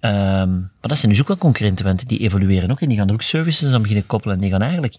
Ehm, 0.05 0.53
maar 0.59 0.71
dat 0.91 0.99
zijn 0.99 1.13
dus 1.13 1.21
ook 1.21 1.29
wel 1.29 1.37
concurrenten, 1.37 1.85
want 1.85 2.09
die 2.09 2.19
evolueren 2.19 2.71
ook 2.71 2.81
en 2.81 2.89
die 2.89 2.99
gaan 2.99 3.09
er 3.09 3.15
ook 3.15 3.23
services 3.23 3.73
aan 3.73 3.81
beginnen 3.83 4.07
koppelen. 4.07 4.35
En 4.37 4.41
die 4.43 4.51
gaan 4.51 4.63
eigenlijk 4.63 4.95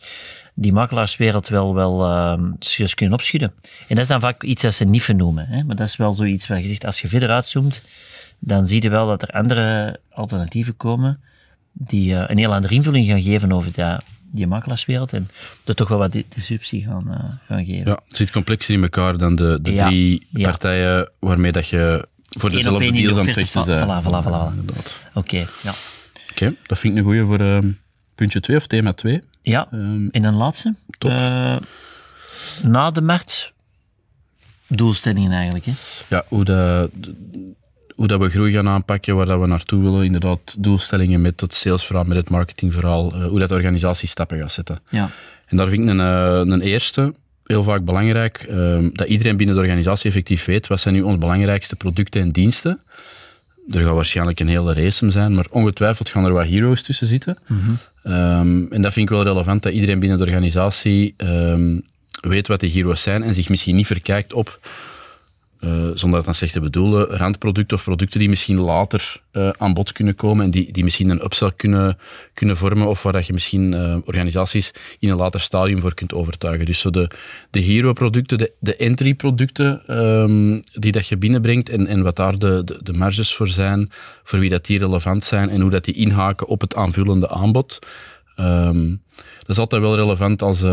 die 0.54 0.74
makelaarswereld 0.74 1.48
wel, 1.48 1.74
wel 1.76 2.06
ehm, 2.06 2.52
kunnen 2.94 3.14
opschudden. 3.14 3.54
En 3.62 3.96
dat 3.96 3.98
is 3.98 4.08
dan 4.08 4.20
vaak 4.20 4.44
iets 4.44 4.62
dat 4.62 4.74
ze 4.74 4.86
niet 4.86 5.04
vernoemen. 5.04 5.48
Hè? 5.48 5.64
Maar 5.64 5.76
dat 5.76 5.88
is 5.88 5.96
wel 5.96 6.14
zoiets 6.14 6.48
waar 6.48 6.62
je 6.62 6.68
zegt, 6.68 6.86
als 6.86 7.02
je 7.02 7.08
verder 7.08 7.30
uitzoomt, 7.30 7.84
dan 8.40 8.68
zie 8.68 8.82
je 8.82 8.90
wel 8.90 9.08
dat 9.08 9.22
er 9.22 9.30
andere 9.30 10.00
alternatieven 10.12 10.78
komen 10.78 11.20
die 11.72 12.16
eh, 12.16 12.24
een 12.30 12.38
heel 12.38 12.54
andere 12.54 12.74
invulling 12.74 13.06
gaan 13.08 13.22
geven 13.24 13.52
over 13.52 13.74
die, 13.74 13.86
die 14.32 14.48
makelaarswereld 14.48 15.14
en 15.14 15.30
er 15.66 15.76
toch 15.76 15.88
wel 15.88 15.98
wat 15.98 16.12
di- 16.12 16.26
disruptie 16.30 16.84
gaan, 16.84 17.12
eh, 17.14 17.24
gaan 17.48 17.66
geven. 17.66 17.92
Ja, 17.92 18.00
het 18.08 18.18
zit 18.18 18.32
complexer 18.32 18.74
in 18.76 18.82
elkaar 18.84 19.18
dan 19.18 19.36
de, 19.36 19.60
de 19.62 19.74
Ja, 19.74 19.88
drie 19.88 20.28
ja. 20.30 20.50
partijen 20.50 21.10
waarmee 21.20 21.52
dat 21.52 21.68
je 21.68 22.08
voor 22.38 22.50
dezelfde 22.50 22.86
in 22.86 22.94
de 22.94 23.02
deals 23.02 23.18
aan 23.18 23.26
het 23.26 23.34
vechten 23.34 23.66
bent. 23.66 23.84
voilà, 23.86 24.06
voilà, 24.06 24.28
voilà. 24.28 24.32
Ja, 24.32 24.52
inderdaad. 24.58 25.08
Oké, 25.14 25.48
ja. 25.64 25.74
Oké, 26.32 26.56
dat 26.68 26.80
vind 26.80 26.94
ik 26.94 27.00
een 27.00 27.06
goeie 27.06 27.26
voor 27.26 27.40
ehm, 27.40 27.72
puntje 28.16 28.40
2 28.40 28.58
of 28.58 28.68
thema 28.68 28.94
2. 28.94 29.22
Ja, 29.42 29.68
Ehm, 29.72 30.08
en 30.08 30.24
een 30.24 30.36
laatste. 30.36 30.76
Top. 30.98 31.12
Eh, 31.12 31.56
na 32.64 32.92
de 32.92 33.02
markt, 33.02 33.54
doelstellingen 34.68 35.32
eigenlijk. 35.32 35.66
Hè? 35.66 35.72
ja, 36.10 36.24
hoe, 36.28 36.90
hoe 37.96 38.08
dat 38.08 38.20
we 38.20 38.30
groei 38.30 38.52
gaan 38.52 38.68
aanpakken, 38.68 39.16
waar 39.16 39.26
dat 39.26 39.40
we 39.40 39.48
naartoe 39.48 39.82
willen, 39.84 40.06
inderdaad, 40.06 40.56
doelstellingen 40.60 41.22
met 41.22 41.42
het 41.42 41.54
salesverhaal, 41.54 42.04
met 42.04 42.18
het 42.18 42.30
marketingverhaal, 42.30 43.14
eh, 43.14 43.28
hoe 43.28 43.40
dat 43.40 43.50
de 43.50 43.56
organisatie 43.56 44.08
stappen 44.08 44.38
gaat 44.38 44.52
zetten. 44.52 44.80
Ja. 44.90 45.10
En 45.46 45.58
daar 45.58 45.68
vind 45.68 45.84
ik 45.84 45.90
een, 45.90 46.00
eh, 46.00 46.54
een 46.54 46.62
eerste 46.62 47.14
heel 47.46 47.64
vaak 47.64 47.86
belangrijk, 47.86 48.46
ehm, 48.50 48.90
dat 48.94 49.08
iedereen 49.08 49.38
binnen 49.38 49.56
de 49.56 49.62
organisatie 49.62 50.10
effectief 50.10 50.46
weet 50.46 50.68
wat 50.68 50.80
zijn 50.80 50.94
nu 50.94 51.02
onze 51.02 51.18
belangrijkste 51.18 51.76
producten 51.76 52.22
en 52.22 52.32
diensten. 52.32 52.80
Er 53.70 53.84
gaat 53.84 53.94
waarschijnlijk 53.94 54.40
een 54.40 54.48
hele 54.48 54.74
race 54.74 55.06
om 55.06 55.12
zijn, 55.12 55.34
maar 55.34 55.46
ongetwijfeld 55.50 56.10
gaan 56.10 56.26
er 56.26 56.34
wat 56.34 56.48
heroes 56.48 56.82
tussen 56.82 57.08
zitten. 57.08 57.38
Ehm, 58.04 58.66
en 58.70 58.82
dat 58.82 58.94
vind 58.94 59.10
ik 59.10 59.16
wel 59.16 59.24
relevant, 59.24 59.64
dat 59.64 59.74
iedereen 59.74 60.00
binnen 60.00 60.18
de 60.18 60.24
organisatie 60.24 61.14
ehm, 61.18 61.80
weet 62.22 62.48
wat 62.48 62.60
die 62.60 62.72
heroes 62.72 63.02
zijn 63.02 63.24
en 63.24 63.34
zich 63.34 63.50
misschien 63.50 63.76
niet 63.76 63.88
verkijkt 63.88 64.34
op 64.34 64.60
eh, 65.66 65.72
zonder 65.94 66.18
dat 66.18 66.26
dan 66.26 66.34
slecht 66.34 66.54
te 66.54 66.60
bedoelen, 66.60 67.08
randproducten 67.08 67.78
of 67.78 67.84
producten 67.84 68.20
die 68.20 68.30
misschien 68.30 68.60
later 68.60 69.22
uh, 69.32 69.50
aan 69.58 69.74
bod 69.74 69.92
kunnen 69.92 70.16
komen 70.16 70.46
en 70.46 70.52
die, 70.52 70.72
die 70.72 70.84
misschien 70.84 71.10
een 71.10 71.24
upsell 71.24 71.52
kunnen, 71.56 71.98
kunnen 72.34 72.58
vormen 72.58 72.88
of 72.88 73.04
waar 73.04 73.14
dat 73.14 73.28
je 73.28 73.34
misschien 73.34 73.74
uh, 73.74 73.98
organisaties 74.06 74.72
in 75.00 75.10
een 75.10 75.18
later 75.18 75.40
stadium 75.40 75.82
voor 75.82 75.94
kunt 75.94 76.14
overtuigen. 76.14 76.66
Dus 76.66 76.80
zo 76.80 76.90
de, 76.90 77.10
de 77.50 77.60
hero-producten, 77.60 78.38
de, 78.38 78.52
de 78.60 78.76
entry-producten 78.76 79.98
um, 79.98 80.62
die 80.74 80.92
dat 80.92 81.08
je 81.08 81.18
binnenbrengt 81.18 81.70
en, 81.70 81.88
en 81.88 82.04
wat 82.04 82.16
daar 82.16 82.40
de, 82.40 82.62
de, 82.66 82.80
de, 82.84 82.94
marges 82.94 83.36
voor 83.36 83.48
zijn, 83.48 83.92
voor 84.24 84.40
wie 84.40 84.50
dat 84.50 84.66
die 84.66 84.80
relevant 84.80 85.24
zijn 85.24 85.50
en 85.50 85.62
hoe 85.62 85.72
dat 85.72 85.86
die 85.86 85.96
inhaken 85.96 86.48
op 86.48 86.62
het 86.62 86.76
aanvullende 86.76 87.30
aanbod. 87.30 87.80
Um, 88.40 89.02
dat 89.40 89.50
is 89.50 89.58
altijd 89.58 89.82
wel 89.82 89.96
relevant 89.96 90.42
als, 90.42 90.64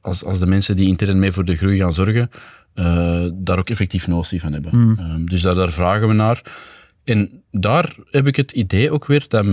als, 0.00 0.24
als 0.24 0.38
de 0.38 0.46
mensen 0.46 0.76
die 0.76 0.88
intern 0.88 1.18
mee 1.18 1.32
voor 1.32 1.44
de 1.44 1.56
groei 1.56 1.78
gaan 1.78 1.92
zorgen, 1.92 2.30
uh, 2.74 3.28
daar 3.34 3.58
ook 3.58 3.70
effectief 3.70 4.06
notie 4.06 4.40
van 4.40 4.52
hebben. 4.52 4.78
Mm. 4.78 4.98
Um, 4.98 5.28
dus 5.28 5.40
daar, 5.40 5.54
daar, 5.54 5.72
vragen 5.72 6.08
we 6.08 6.14
naar. 6.14 6.42
En 7.04 7.42
daar 7.50 7.94
heb 8.10 8.26
ik 8.26 8.36
het 8.36 8.52
idee 8.52 8.90
ook 8.90 9.06
weer 9.06 9.24
dat, 9.28 9.46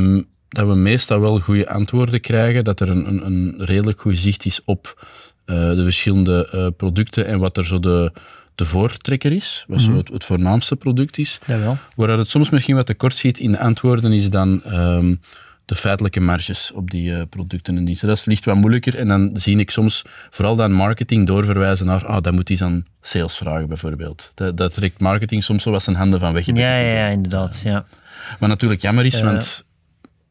dat 0.49 0.67
we 0.67 0.75
meestal 0.75 1.19
wel 1.19 1.39
goede 1.39 1.69
antwoorden 1.69 2.21
krijgen, 2.21 2.63
dat 2.63 2.79
er 2.79 2.89
een, 2.89 3.08
een, 3.08 3.25
een 3.25 3.65
redelijk 3.65 4.01
goed 4.01 4.17
zicht 4.17 4.45
is 4.45 4.62
op 4.65 5.05
uh, 5.45 5.55
de 5.55 5.84
verschillende 5.84 6.51
uh, 6.55 6.67
producten 6.77 7.25
en 7.25 7.39
wat 7.39 7.58
er 7.58 7.65
zo 7.65 7.79
de, 7.79 8.12
de 8.55 8.65
voortrekker 8.65 9.32
is, 9.32 9.65
wat 9.67 9.79
mm. 9.79 9.86
zo 9.86 9.95
het, 9.95 10.10
het, 10.10 10.25
voornaamste 10.25 10.75
product 10.75 11.17
is. 11.17 11.39
Jawel. 11.45 11.77
Waar 11.95 12.17
het 12.17 12.29
soms 12.29 12.49
misschien 12.49 12.75
wat 12.75 12.86
tekort 12.86 13.15
ziet 13.15 13.39
in 13.39 13.51
de 13.51 13.60
antwoorden 13.60 14.12
is 14.12 14.29
dan 14.29 14.62
um, 14.65 15.19
de 15.69 15.75
feitelijke 15.75 16.19
marges 16.19 16.71
op 16.71 16.91
die 16.91 17.10
uh, 17.10 17.21
producten 17.29 17.77
en 17.77 17.86
diensten. 17.86 18.08
Dat 18.08 18.17
is 18.17 18.25
licht 18.25 18.45
wat 18.45 18.55
moeilijker. 18.55 18.95
En 18.95 19.08
dan 19.08 19.29
zie 19.34 19.58
ik 19.58 19.69
soms 19.71 20.05
vooral 20.29 20.55
dan 20.55 20.71
marketing 20.71 21.27
doorverwijzen 21.27 21.86
naar, 21.86 22.05
ah, 22.05 22.21
dat 22.21 22.34
moet 22.34 22.49
iets 22.49 22.62
aan 22.62 22.86
sales 23.01 23.38
vragen 23.38 23.67
bijvoorbeeld. 23.67 24.32
Dat, 24.36 24.58
dat 24.58 24.73
trekt 24.73 24.99
marketing 24.99 25.43
soms 25.43 25.63
zo 25.63 25.71
wat 25.71 25.84
zijn 25.84 25.95
handen 25.95 26.19
van 26.19 26.34
weg. 26.34 26.45
Ja, 26.45 26.53
ja, 26.53 26.77
ja, 26.77 27.08
inderdaad. 27.08 27.62
Ja. 27.63 27.86
Maar 28.39 28.49
natuurlijk 28.49 28.82
jammer 28.82 29.05
is, 29.05 29.17
uh, 29.17 29.23
want 29.23 29.63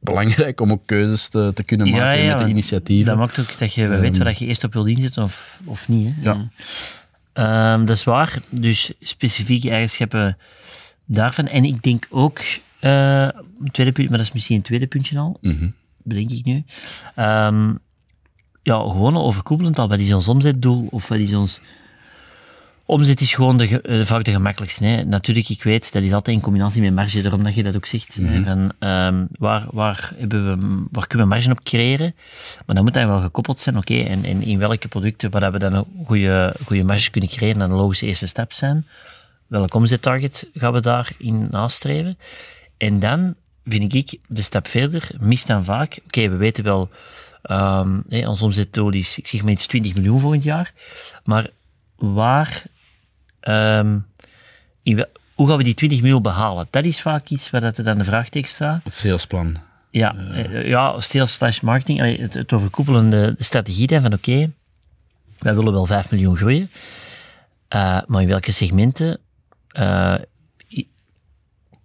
belangrijk 0.01 0.61
om 0.61 0.73
ook 0.73 0.87
keuzes 0.87 1.29
te, 1.29 1.51
te 1.55 1.63
kunnen 1.63 1.91
maken 1.91 2.07
ja, 2.07 2.13
ja, 2.13 2.35
met 2.35 2.39
de 2.39 2.51
initiatieven. 2.51 3.07
Dat 3.07 3.17
maakt 3.17 3.39
ook 3.39 3.59
dat 3.59 3.75
je 3.75 3.85
um, 3.85 4.01
weet 4.01 4.19
waar 4.19 4.35
je 4.39 4.47
eerst 4.47 4.65
op 4.65 4.73
wil 4.73 4.87
inzetten 4.87 5.23
of, 5.23 5.61
of 5.65 5.89
niet. 5.89 6.13
Hè? 6.15 6.33
Ja. 7.35 7.73
Um, 7.75 7.87
dat 7.87 7.97
is 7.97 8.05
waar. 8.05 8.39
Dus 8.51 8.93
specifieke 9.01 9.71
eigenschappen 9.71 10.39
daarvan. 11.05 11.47
En 11.47 11.65
ik 11.65 11.83
denk 11.83 12.07
ook 12.11 12.41
uh, 12.81 13.29
tweede 13.71 13.93
punt, 13.93 14.09
maar 14.09 14.19
dat 14.19 14.27
is 14.27 14.33
misschien 14.33 14.57
een 14.57 14.63
tweede 14.63 14.87
puntje 14.87 15.19
al, 15.19 15.39
mm 15.41 15.59
-hmm. 15.59 15.75
bedenk 16.03 16.31
ik 16.31 16.45
nu. 16.45 16.65
Um, 17.17 17.79
ja, 18.63 18.79
gewoon 18.79 19.17
overkoepelend 19.17 19.79
al, 19.79 19.89
wat 19.89 19.99
is 19.99 20.13
ons 20.13 20.29
omzetdoel 20.29 20.89
of 20.91 21.09
wat 21.09 21.19
is 21.19 21.35
ons... 21.35 21.61
Omzet 22.85 23.21
is 23.21 23.35
gewoon 23.35 23.57
de, 23.57 23.81
de, 23.83 24.07
vaak 24.07 24.25
de 24.25 24.33
gemakkelijkste. 24.33 24.85
Hè. 24.85 25.05
Natuurlijk, 25.05 25.49
ik 25.49 25.63
weet, 25.63 25.93
dat 25.93 26.03
is 26.03 26.13
altijd 26.13 26.37
in 26.37 26.43
combinatie 26.43 26.83
met 26.83 26.95
marge, 26.95 27.23
daarom 27.23 27.43
dat 27.43 27.55
je 27.55 27.63
dat 27.63 27.77
ook 27.77 27.87
zegt. 27.87 28.19
Mm 28.19 28.27
-hmm. 28.27 28.45
van, 28.45 28.89
um, 28.89 29.29
waar, 29.39 29.67
waar, 29.71 30.13
hebben 30.17 30.45
we, 30.45 30.87
waar 30.91 31.07
kunnen 31.07 31.29
we 31.29 31.35
marge 31.35 31.51
op 31.51 31.63
creëren? 31.63 32.15
Maar 32.67 32.75
dan 32.75 32.85
moet 32.85 32.95
dat 32.95 33.05
wel 33.05 33.21
gekoppeld 33.21 33.59
zijn, 33.59 33.77
oké, 33.77 33.93
okay, 33.93 34.07
en, 34.07 34.25
en, 34.25 34.43
in 34.43 34.59
welke 34.59 34.89
producten 34.89 35.31
waar 35.31 35.53
we 35.53 35.59
dan 35.59 35.73
een 35.73 35.85
goede, 36.05 36.55
goede 36.65 36.85
marge 36.85 37.11
kunnen 37.11 37.31
creëren, 37.31 37.59
dat 37.59 37.71
een 37.71 37.77
logische 37.77 38.07
eerste 38.07 38.27
stap 38.27 38.53
zijn. 38.53 38.87
Welk 39.47 39.75
omzettarget 39.75 40.51
gaan 40.55 40.73
we 40.73 40.81
daarin 40.81 41.47
nastreven? 41.51 42.19
En 42.79 42.99
dan 42.99 43.35
vind 43.65 43.95
ik 43.95 44.19
de 44.27 44.43
stap 44.43 44.69
verder, 44.69 45.11
mist 45.21 45.47
dan 45.47 45.65
vaak, 45.65 46.01
oké, 46.05 46.29
we 46.29 46.37
weten 46.37 46.65
wel, 46.65 46.91
um, 47.51 48.03
hey, 48.09 48.27
ons 48.27 48.43
omzetdoel 48.43 48.91
is, 48.91 49.19
ik 49.19 49.27
zeg 49.27 49.43
maar 49.43 49.53
iets 49.53 49.67
20 49.67 49.95
miljoen 49.95 50.21
volgend 50.21 50.43
jaar, 50.43 50.73
maar 51.25 51.51
waar, 51.97 52.63
um, 53.41 54.07
in, 54.83 55.07
hoe 55.35 55.49
gaan 55.49 55.57
we 55.57 55.63
die 55.63 55.75
20 55.75 56.01
miljoen 56.01 56.23
behalen? 56.23 56.67
Dat 56.71 56.85
is 56.85 57.01
vaak 57.01 57.29
iets 57.29 57.51
waar 57.51 57.61
dat 57.61 57.79
er 57.79 57.85
dan 57.85 57.99
de 57.99 58.05
vraagteken 58.05 58.49
staat. 58.49 58.85
Het 58.85 58.95
salesplan. 58.95 59.57
Ja, 59.91 60.15
uh. 60.15 60.69
ja 60.69 61.01
sales 61.01 61.33
slash 61.33 61.61
marketing, 61.61 62.19
het, 62.19 62.35
het 62.35 62.53
overkoepelende 62.53 63.35
strategie 63.39 63.87
dan 63.87 64.03
van 64.03 64.13
oké, 64.13 64.31
okay, 64.31 64.53
wij 65.39 65.55
willen 65.55 65.73
wel 65.73 65.87
5 65.87 66.11
miljoen 66.11 66.37
groeien, 66.37 66.71
uh, 67.75 67.99
maar 68.07 68.23
in 68.23 68.29
welke 68.29 68.53
segmenten? 68.53 69.19
Uh, 69.73 70.15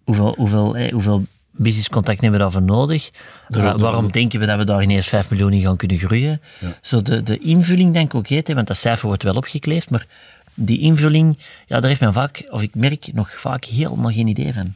hoeveel, 0.03 0.33
hoeveel, 0.37 0.75
eh, 0.75 0.91
hoeveel 0.91 1.25
businesscontact 1.51 2.21
hebben 2.21 2.39
we 2.39 2.45
daarvoor 2.45 2.61
nodig? 2.61 3.09
Uh, 3.49 3.77
waarom 3.77 4.11
denken 4.11 4.39
we 4.39 4.45
dat 4.45 4.57
we 4.57 4.63
daar 4.63 4.83
ineens 4.83 5.07
5 5.07 5.29
miljoen 5.29 5.53
in 5.53 5.61
gaan 5.61 5.77
kunnen 5.77 5.97
groeien? 5.97 6.41
Ja. 6.59 6.77
Zo 6.81 7.01
de, 7.01 7.23
de 7.23 7.37
invulling 7.37 7.93
denk 7.93 8.07
ik 8.07 8.15
ook, 8.15 8.29
okay, 8.29 8.55
want 8.55 8.67
dat 8.67 8.77
cijfer 8.77 9.07
wordt 9.07 9.23
wel 9.23 9.35
opgekleefd, 9.35 9.89
maar 9.89 10.05
die 10.53 10.79
invulling, 10.79 11.37
ja, 11.67 11.79
daar 11.79 11.89
heeft 11.89 11.99
men 11.99 12.13
vaak, 12.13 12.47
of 12.49 12.61
ik 12.61 12.75
merk 12.75 13.13
nog 13.13 13.31
vaak 13.31 13.65
helemaal 13.65 14.11
geen 14.11 14.27
idee 14.27 14.53
van. 14.53 14.73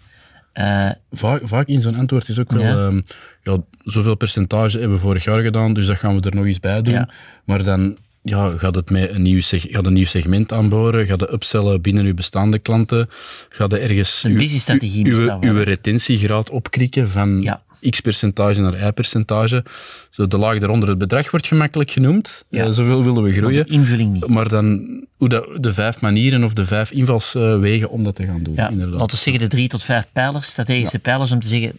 Uh, 0.54 0.90
vaak, 1.12 1.42
vaak 1.44 1.68
in 1.68 1.82
zo'n 1.82 1.96
antwoord 1.96 2.30
is 2.30 2.40
ook 2.40 2.52
wel, 2.52 2.62
ja. 2.62 2.86
Um, 2.86 3.06
ja, 3.44 3.58
zoveel 3.84 4.16
percentage 4.16 4.78
hebben 4.80 4.98
we 4.98 5.04
vorig 5.04 5.24
jaar 5.24 5.42
gedaan, 5.42 5.74
dus 5.74 5.88
dat 5.88 5.98
gaan 5.98 6.16
we 6.16 6.30
er 6.30 6.36
nog 6.36 6.46
eens 6.46 6.60
bij 6.60 6.82
doen. 6.82 6.94
Ja. 6.94 7.10
Maar 7.46 7.64
dan 7.64 7.98
ja, 8.22 8.50
gaat 8.50 8.76
het 8.76 8.90
met 8.90 9.10
een 9.10 9.22
nieuw, 9.22 9.42
gaat 9.42 9.86
een 9.86 9.94
nieuw 9.94 10.06
segment 10.06 10.54
aanboren? 10.54 11.06
Gaat 11.06 11.20
de 11.20 11.34
upsellen 11.34 11.82
binnen 11.82 12.06
uw 12.06 12.14
bestaande 12.14 12.60
klanten? 12.60 13.10
Gaat 13.50 13.74
er 13.74 13.82
ergens 13.82 14.24
een 14.24 14.38
visiestrategie 14.38 15.06
uw, 15.06 15.40
uw, 15.40 15.40
uw 15.42 15.64
retentiegraad 15.64 16.50
opkrikken 16.50 17.10
van 17.10 17.42
ja. 17.42 17.62
x 17.90 18.00
percentage 18.00 18.62
naar 18.62 18.88
y 18.88 18.92
percentage? 18.92 19.66
Zo 20.10 20.28
de 20.28 20.38
laag 20.38 20.60
daaronder, 20.60 20.90
het 20.90 20.98
bedrag 20.98 21.32
wordt 21.32 21.48
gemakkelijk 21.48 21.92
genoemd. 21.92 22.46
Ja. 22.50 22.66
Uh, 22.66 22.72
zoveel 22.72 23.04
willen 23.04 23.24
we 23.24 23.32
groeien. 23.32 23.66
Maar 23.68 23.76
invulling 23.76 24.14
niet. 24.14 24.28
Maar 24.28 24.48
dan 24.48 24.88
hoe 25.18 25.30
dat, 25.30 25.64
de 25.64 25.74
vijf 25.74 26.02
manieren 26.02 26.44
of 26.44 26.54
de 26.54 26.66
vijf 26.66 26.92
invalswegen 26.92 27.90
om 27.90 28.04
dat 28.04 28.16
te 28.16 28.26
gaan 28.26 28.44
doen. 28.44 28.56
Ja, 28.56 28.70
inderdaad. 28.70 29.00
Laten 29.00 29.16
we 29.16 29.22
zeggen 29.22 29.44
de 29.44 29.50
drie 29.50 29.68
tot 29.68 29.84
vijf 29.84 30.08
pijlers, 30.14 30.48
strategische 30.48 31.00
pijlers, 31.00 31.32
om 31.32 31.40
te 31.40 31.48
zeggen, 31.48 31.72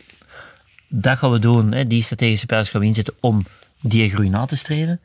dat 0.88 1.18
gaan 1.18 1.30
we 1.30 1.38
doen. 1.38 1.72
Hè, 1.72 1.84
die 1.84 2.02
strategische 2.02 2.46
pijlers 2.46 2.70
gaan 2.70 2.80
we 2.80 2.86
inzetten 2.86 3.14
om 3.20 3.46
die 3.80 4.08
groei 4.08 4.28
na 4.28 4.44
te 4.44 4.56
streven 4.56 5.00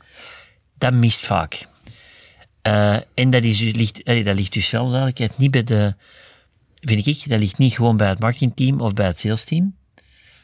dat 0.84 0.94
mist 0.94 1.26
vaak. 1.26 1.68
Uh, 2.68 2.96
en 3.14 3.30
dat, 3.30 3.44
is, 3.44 3.58
dus, 3.58 3.74
ligt, 3.74 4.06
dat 4.26 4.36
ligt 4.36 4.54
dus 4.54 4.70
wel 4.70 4.90
duidelijkheid 4.90 5.38
niet 5.38 5.52
bij 5.52 5.64
de, 5.64 5.94
vind 6.82 7.08
ik, 7.08 7.30
dat 7.30 7.40
ligt 7.40 7.58
niet 7.58 7.74
gewoon 7.74 7.98
bij 7.98 8.10
het 8.10 8.20
marketingteam 8.20 8.82
of 8.82 8.94
bij 8.94 9.06
het 9.06 9.20
salesteam. 9.20 9.76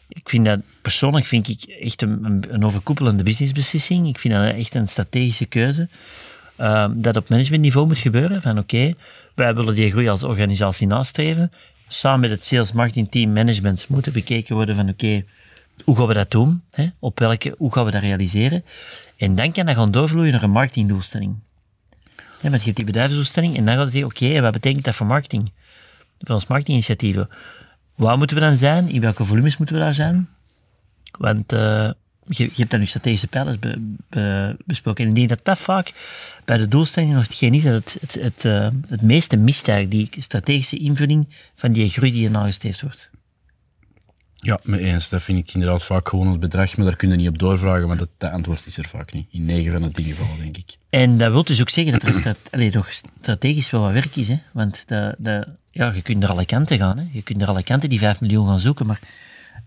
Ik 0.09 0.29
vind 0.29 0.45
dat, 0.45 0.59
persoonlijk 0.81 1.25
vind 1.25 1.47
ik 1.47 1.63
echt 1.63 2.01
een, 2.01 2.63
overkoepelende 2.63 3.23
businessbeslissing. 3.23 4.07
Ik 4.07 4.19
vind 4.19 4.33
dat 4.33 4.53
echt 4.53 4.75
een 4.75 4.87
strategische 4.87 5.45
keuze. 5.45 5.87
Uh, 6.59 6.89
dat 6.95 7.15
op 7.15 7.29
managementniveau 7.29 7.87
moet 7.87 7.97
gebeuren. 7.97 8.41
Van 8.41 8.57
oké, 8.57 8.93
wij 9.35 9.55
willen 9.55 9.75
die 9.75 9.91
groei 9.91 10.09
als 10.09 10.23
organisatie 10.23 10.87
nastreven. 10.87 11.51
Samen 11.87 12.19
met 12.19 12.29
het 12.29 12.43
sales 12.43 12.71
marketing 12.71 13.11
team 13.11 13.33
management 13.33 13.87
moeten 13.87 14.13
bekeken 14.13 14.55
worden 14.55 14.75
van 14.75 14.89
oké, 14.89 15.23
hoe 15.83 15.95
gaan 15.95 16.07
we 16.07 16.13
dat 16.13 16.31
doen? 16.31 16.63
Hè? 16.71 16.87
Op 16.99 17.19
welke, 17.19 17.55
hoe 17.57 17.73
gaan 17.73 17.85
we 17.85 17.91
dat 17.91 18.01
realiseren? 18.01 18.63
En 19.19 19.35
dan 19.35 19.51
kan 19.51 19.65
dat 19.65 19.75
gaan 19.75 19.91
doorvloeien 19.91 20.31
naar 20.31 20.43
een 20.43 20.51
marketingdoelstelling. 20.51 21.35
Want 22.41 22.59
je 22.59 22.63
hebt 22.63 22.75
die 22.75 22.85
bedrijfsdoelstelling 22.85 23.57
en 23.57 23.65
dan 23.65 23.75
gaan 23.75 23.85
ze 23.85 23.91
zeggen, 23.91 24.11
oké, 24.11 24.41
wat 24.41 24.51
betekent 24.51 24.83
dat 24.83 24.95
voor 24.95 25.07
marketing? 25.07 25.51
Voor 26.19 26.35
ons 26.35 26.47
marketinginitiatieven. 26.47 27.29
Waar 27.95 28.17
moeten 28.17 28.37
we 28.37 28.43
dan 28.43 28.55
zijn? 28.55 28.89
In 28.89 29.01
welke 29.01 29.25
volumes 29.25 29.57
moeten 29.57 29.75
we 29.75 29.81
daar 29.81 29.93
zijn? 29.93 30.29
Want 31.17 31.53
uh, 31.53 31.91
je, 32.27 32.49
hebt 32.55 32.71
dan 32.71 32.79
je 32.79 32.85
strategische 32.85 33.27
pijlers 33.27 33.59
be, 33.59 33.95
be, 34.09 34.57
besproken. 34.65 35.03
En 35.03 35.09
ik 35.09 35.15
denk 35.15 35.29
dat 35.29 35.39
dat 35.43 35.59
vaak 35.59 35.93
bij 36.45 36.57
de 36.57 36.67
doelstelling 36.67 37.13
nog 37.13 37.23
hetgeen 37.23 37.53
is 37.53 37.63
dat 37.63 37.73
het, 37.73 37.97
het, 38.01 38.43
het, 38.43 38.43
het 38.87 39.01
meeste 39.01 39.37
mist 39.37 39.67
eigenlijk, 39.67 40.11
die 40.11 40.21
strategische 40.21 40.77
invulling 40.77 41.27
van 41.55 41.71
die 41.71 41.89
groei 41.89 42.11
die 42.11 42.29
er 42.29 42.79
wordt. 42.81 43.09
Ja, 44.41 44.59
mee 44.63 44.79
eens. 44.79 45.09
Dat 45.09 45.21
vind 45.21 45.47
ik 45.47 45.53
inderdaad 45.53 45.83
vaak 45.83 46.09
gewoon 46.09 46.27
het 46.27 46.39
bedrag, 46.39 46.77
maar 46.77 46.85
daar 46.85 46.95
kun 46.95 47.09
je 47.09 47.15
niet 47.15 47.27
op 47.27 47.39
doorvragen, 47.39 47.87
want 47.87 47.99
dat, 47.99 48.09
dat 48.17 48.31
antwoord 48.31 48.65
is 48.65 48.77
er 48.77 48.87
vaak 48.87 49.13
niet. 49.13 49.27
In 49.31 49.45
negen 49.45 49.71
van 49.71 49.81
de 49.81 49.91
tien 49.91 50.05
gevallen, 50.05 50.37
denk 50.37 50.57
ik. 50.57 50.77
En 50.89 51.17
dat 51.17 51.31
wil 51.31 51.43
dus 51.43 51.61
ook 51.61 51.69
zeggen 51.69 51.93
dat 51.93 52.03
er 52.03 52.13
strat 52.13 52.37
Allee, 52.51 52.71
toch 52.71 52.91
strategisch 53.21 53.69
wel 53.69 53.81
wat 53.81 53.91
werk 53.91 54.15
is, 54.15 54.27
hè? 54.27 54.39
want 54.51 54.87
dat, 54.87 55.15
dat, 55.17 55.47
ja, 55.71 55.91
je 55.91 56.01
kunt 56.01 56.23
er 56.23 56.29
alle 56.29 56.45
kanten 56.45 56.77
gaan. 56.77 56.97
Hè? 56.97 57.05
Je 57.11 57.21
kunt 57.21 57.41
er 57.41 57.47
alle 57.47 57.63
kanten 57.63 57.89
die 57.89 57.99
5 57.99 58.21
miljoen 58.21 58.47
gaan 58.47 58.59
zoeken, 58.59 58.85
maar 58.85 58.99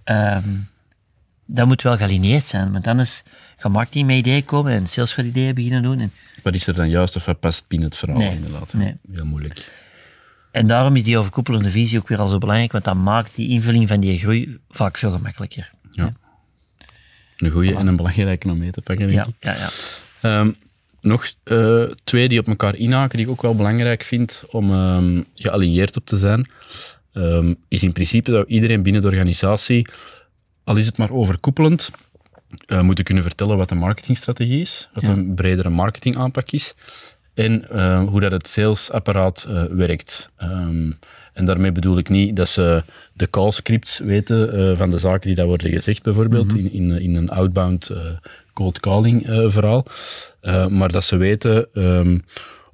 um, 0.05 0.69
dat 1.47 1.67
moet 1.67 1.83
wel 1.83 1.97
gealineerd 1.97 2.47
zijn, 2.47 2.73
want 2.73 2.87
anders 2.87 3.23
gaat 3.57 3.73
marketing 3.73 4.07
met 4.07 4.17
ideeën 4.17 4.45
komen 4.45 4.73
en 4.73 4.87
sales 4.87 5.13
gaat 5.13 5.25
ideeën 5.25 5.55
beginnen 5.55 5.83
doen. 5.83 6.01
En... 6.01 6.13
Wat 6.43 6.55
is 6.55 6.67
er 6.67 6.75
dan 6.75 6.91
juist 6.91 7.17
of 7.17 7.25
wat 7.25 7.41
past 7.41 7.69
binnen 7.69 7.89
het 7.89 7.99
verhaal, 7.99 8.19
nee, 8.19 8.35
inderdaad? 8.35 8.73
Nee. 8.73 8.97
Heel 9.13 9.25
moeilijk. 9.25 9.82
En 10.53 10.67
daarom 10.67 10.97
is 10.97 11.05
die 11.05 11.19
overkoepelende 11.19 11.71
visie 11.71 11.99
ook 11.99 12.09
weer 12.09 12.19
al 12.19 12.29
zo 12.29 12.38
belangrijk, 12.38 12.73
want 12.73 12.85
dat 12.85 12.95
maakt 12.95 13.35
die 13.35 13.49
invulling 13.49 13.88
van 13.88 14.01
die 14.01 14.19
groei 14.19 14.59
vaak 14.71 14.97
veel 14.97 15.11
gemakkelijker. 15.11 15.71
Ja. 15.91 16.12
Een 17.37 17.51
goede 17.51 17.75
en 17.75 17.87
een 17.87 17.97
belangrijke 17.97 18.49
om 18.49 18.59
mee 18.59 18.71
te 18.71 18.81
pakken, 18.81 19.09
denk 19.09 19.19
ja, 19.19 19.27
ik. 19.27 19.35
Ja, 19.41 19.71
ja. 20.23 20.41
Um, 20.41 20.57
nog 21.01 21.33
uh, 21.45 21.91
twee 22.05 22.29
die 22.29 22.38
op 22.38 22.49
elkaar 22.49 22.77
inhaken, 22.77 23.17
die 23.17 23.27
ik 23.27 23.33
ook 23.33 23.43
wel 23.43 23.57
belangrijk 23.57 24.03
vind 24.03 24.45
om 24.51 24.71
um, 24.71 25.25
gealigneerd 25.35 25.97
op 25.97 26.07
te 26.07 26.17
zijn, 26.17 26.49
um, 27.12 27.57
is 27.69 27.83
in 27.83 27.93
principe 27.93 28.31
dat 28.31 28.49
iedereen 28.49 28.83
binnen 28.83 29.03
de 29.03 29.09
organisatie, 29.09 29.87
al 30.65 30.77
is 30.77 30.87
het 30.87 30.97
maar 30.97 31.11
overkoepelend, 31.11 31.91
uh, 32.67 32.81
moeten 32.81 33.05
kunnen 33.05 33.23
vertellen 33.23 33.57
wat 33.57 33.71
een 33.71 33.79
marketingstrategie 33.79 34.61
is, 34.61 34.88
wat 34.95 35.03
ja. 35.03 35.09
een 35.09 35.35
bredere 35.35 35.69
marketingaanpak 35.71 36.51
is. 36.51 36.75
En 37.35 37.64
uh, 37.73 38.05
hoe 38.09 38.21
dat 38.21 38.33
het 38.33 38.49
salesapparaat 38.49 39.47
uh, 39.49 39.62
werkt. 39.64 40.31
Um, 40.42 40.99
en 41.33 41.45
daarmee 41.45 41.73
bedoel 41.73 41.99
ik 41.99 42.09
niet 42.09 42.37
dat 42.37 42.49
ze 42.49 42.83
de 43.12 43.31
call 43.31 43.51
scripts 43.51 43.99
weten 43.99 44.59
uh, 44.59 44.77
van 44.77 44.90
de 44.90 44.99
zaken 44.99 45.27
die 45.27 45.37
daar 45.37 45.47
worden 45.47 45.71
gezegd, 45.71 46.03
bijvoorbeeld, 46.03 46.53
mm 46.53 46.59
-hmm. 46.59 46.68
in, 46.73 46.90
in, 46.90 47.01
in, 47.01 47.16
een 47.16 47.31
outbound 47.31 47.90
cold 48.53 48.81
calling 48.81 49.23
verhaal. 49.47 49.87
maar 50.68 50.92
dat 50.92 51.05
ze 51.05 51.16
weten, 51.16 51.66
um, 51.73 52.25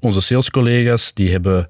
onze 0.01 0.21
salescollega's 0.21 1.14
die 1.14 1.31
hebben 1.31 1.68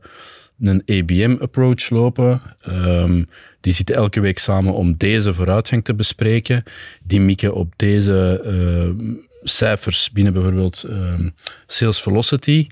een 0.60 0.82
ABM-approach 0.86 1.90
lopen. 1.90 2.42
Um, 2.68 3.28
die 3.60 3.72
zitten 3.72 3.94
elke 3.94 4.20
week 4.20 4.38
samen 4.38 4.72
om 4.72 4.96
deze 4.96 5.34
vooruitgang 5.34 5.84
te 5.84 5.94
bespreken. 5.94 6.62
Die 7.04 7.20
mikken 7.20 7.54
op 7.54 7.72
deze 7.76 8.42
uh, 8.44 9.16
cijfers 9.42 10.10
binnen 10.10 10.32
bijvoorbeeld 10.32 10.84
um, 10.88 11.34
Sales 11.66 12.00
Velocity. 12.02 12.66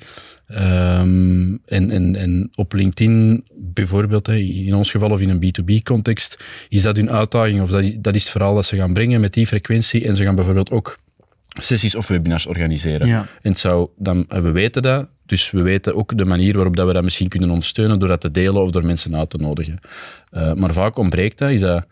Um, 0.51 1.61
en, 1.67 1.91
en, 1.91 2.17
en 2.17 2.51
op 2.55 2.73
LinkedIn 2.73 3.45
bijvoorbeeld, 3.55 4.29
in 4.29 4.75
ons 4.75 4.91
geval 4.91 5.11
of 5.11 5.21
in 5.21 5.29
een 5.29 5.45
B2B-context, 5.45 6.45
is 6.69 6.83
dat 6.83 6.97
hun 6.97 7.11
uitdaging 7.11 7.61
of 7.61 7.71
dat, 7.71 7.93
dat 7.99 8.15
is 8.15 8.23
het 8.23 8.33
verhaal 8.33 8.55
dat 8.55 8.67
ze 8.67 8.77
gaan 8.77 8.93
brengen 8.93 9.21
met 9.21 9.33
die 9.33 9.47
frequentie. 9.47 10.07
En 10.07 10.17
ze 10.17 10.25
gaan 10.25 10.35
bijvoorbeeld 10.35 10.71
ook 10.71 10.99
sessies 11.49 11.95
of 11.95 12.09
webinars 12.09 12.47
organiseren. 12.47 13.07
Ja. 13.07 13.19
En 13.43 13.51
het 13.51 13.59
zou, 13.59 13.89
dan, 13.97 14.25
we 14.29 14.51
weten 14.51 14.83
dat, 14.83 15.09
dus 15.27 15.51
we 15.51 15.63
weten 15.63 15.95
ook 15.95 16.19
de 16.19 16.25
manier 16.25 16.55
waarop 16.55 16.77
dat 16.77 16.87
we 16.87 16.93
dat 16.93 17.05
misschien 17.05 17.29
kunnen 17.29 17.51
ondersteunen 17.51 17.99
door 17.99 18.09
dat 18.09 18.21
te 18.21 18.31
delen 18.31 18.63
of 18.63 18.71
door 18.71 18.85
mensen 18.85 19.17
uit 19.17 19.31
te 19.31 19.39
nodigen. 19.39 19.81
Uh, 20.33 20.53
maar 20.53 20.73
vaak 20.73 20.97
ontbreekt 20.97 21.39
dat, 21.39 21.51
is 21.51 21.61
dat, 21.61 21.87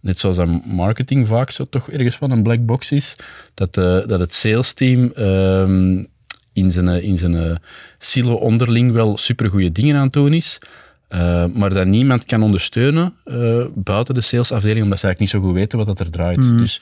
net 0.00 0.18
zoals 0.18 0.36
dat 0.36 0.66
marketing 0.66 1.26
vaak 1.26 1.50
zo 1.50 1.64
toch 1.64 1.90
ergens 1.90 2.16
van 2.16 2.30
een 2.30 2.42
black 2.42 2.66
box 2.66 2.92
is, 2.92 3.16
dat, 3.54 3.76
uh, 3.76 3.84
dat 4.06 4.20
het 4.20 4.34
sales 4.34 4.72
team 4.72 5.12
uh, 5.16 6.04
in 6.52 6.70
zijn, 6.70 7.02
in 7.02 7.18
zijn 7.18 7.60
silo 7.98 8.34
onderling 8.34 8.92
wel 8.92 9.16
supergoeie 9.16 9.72
dingen 9.72 9.96
aan 9.96 10.04
het 10.04 10.12
doen 10.12 10.32
is, 10.32 10.58
uh, 11.10 11.44
maar 11.46 11.74
dat 11.74 11.86
niemand 11.86 12.24
kan 12.24 12.42
ondersteunen 12.42 13.14
buiten 13.74 14.14
de 14.14 14.20
salesafdeling, 14.20 14.82
omdat 14.82 14.98
ze 14.98 15.06
eigenlijk 15.06 15.18
niet 15.18 15.42
zo 15.42 15.48
goed 15.48 15.58
weten 15.58 15.78
wat 15.78 15.86
dat 15.86 16.00
er 16.00 16.10
draait. 16.10 16.44
Mhm. 16.44 16.56
Dus 16.56 16.80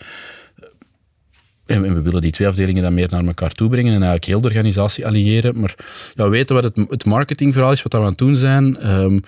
en 1.66 1.94
we 1.94 2.02
willen 2.02 2.22
die 2.22 2.31
twee 2.31 2.48
afdelingen 2.48 2.83
dan 2.83 2.94
meer 2.94 3.09
naar 3.11 3.24
elkaar 3.24 3.52
toe 3.52 3.68
brengen 3.68 3.92
en 3.92 4.02
eigenlijk 4.02 4.24
heel 4.24 4.40
de 4.40 4.48
organisatie 4.48 5.07
alliëren. 5.07 5.61
Maar 5.61 5.74
ja, 6.14 6.24
we 6.24 6.31
weten 6.31 6.55
wat 6.55 6.64
het, 6.64 6.76
het 6.88 7.05
marketingverhaal 7.05 7.72
is, 7.72 7.83
wat 7.83 7.92
we 7.92 7.98
aan 7.98 8.05
het 8.05 8.18
doen 8.18 8.37
zijn. 8.37 8.90
Um, 8.90 9.22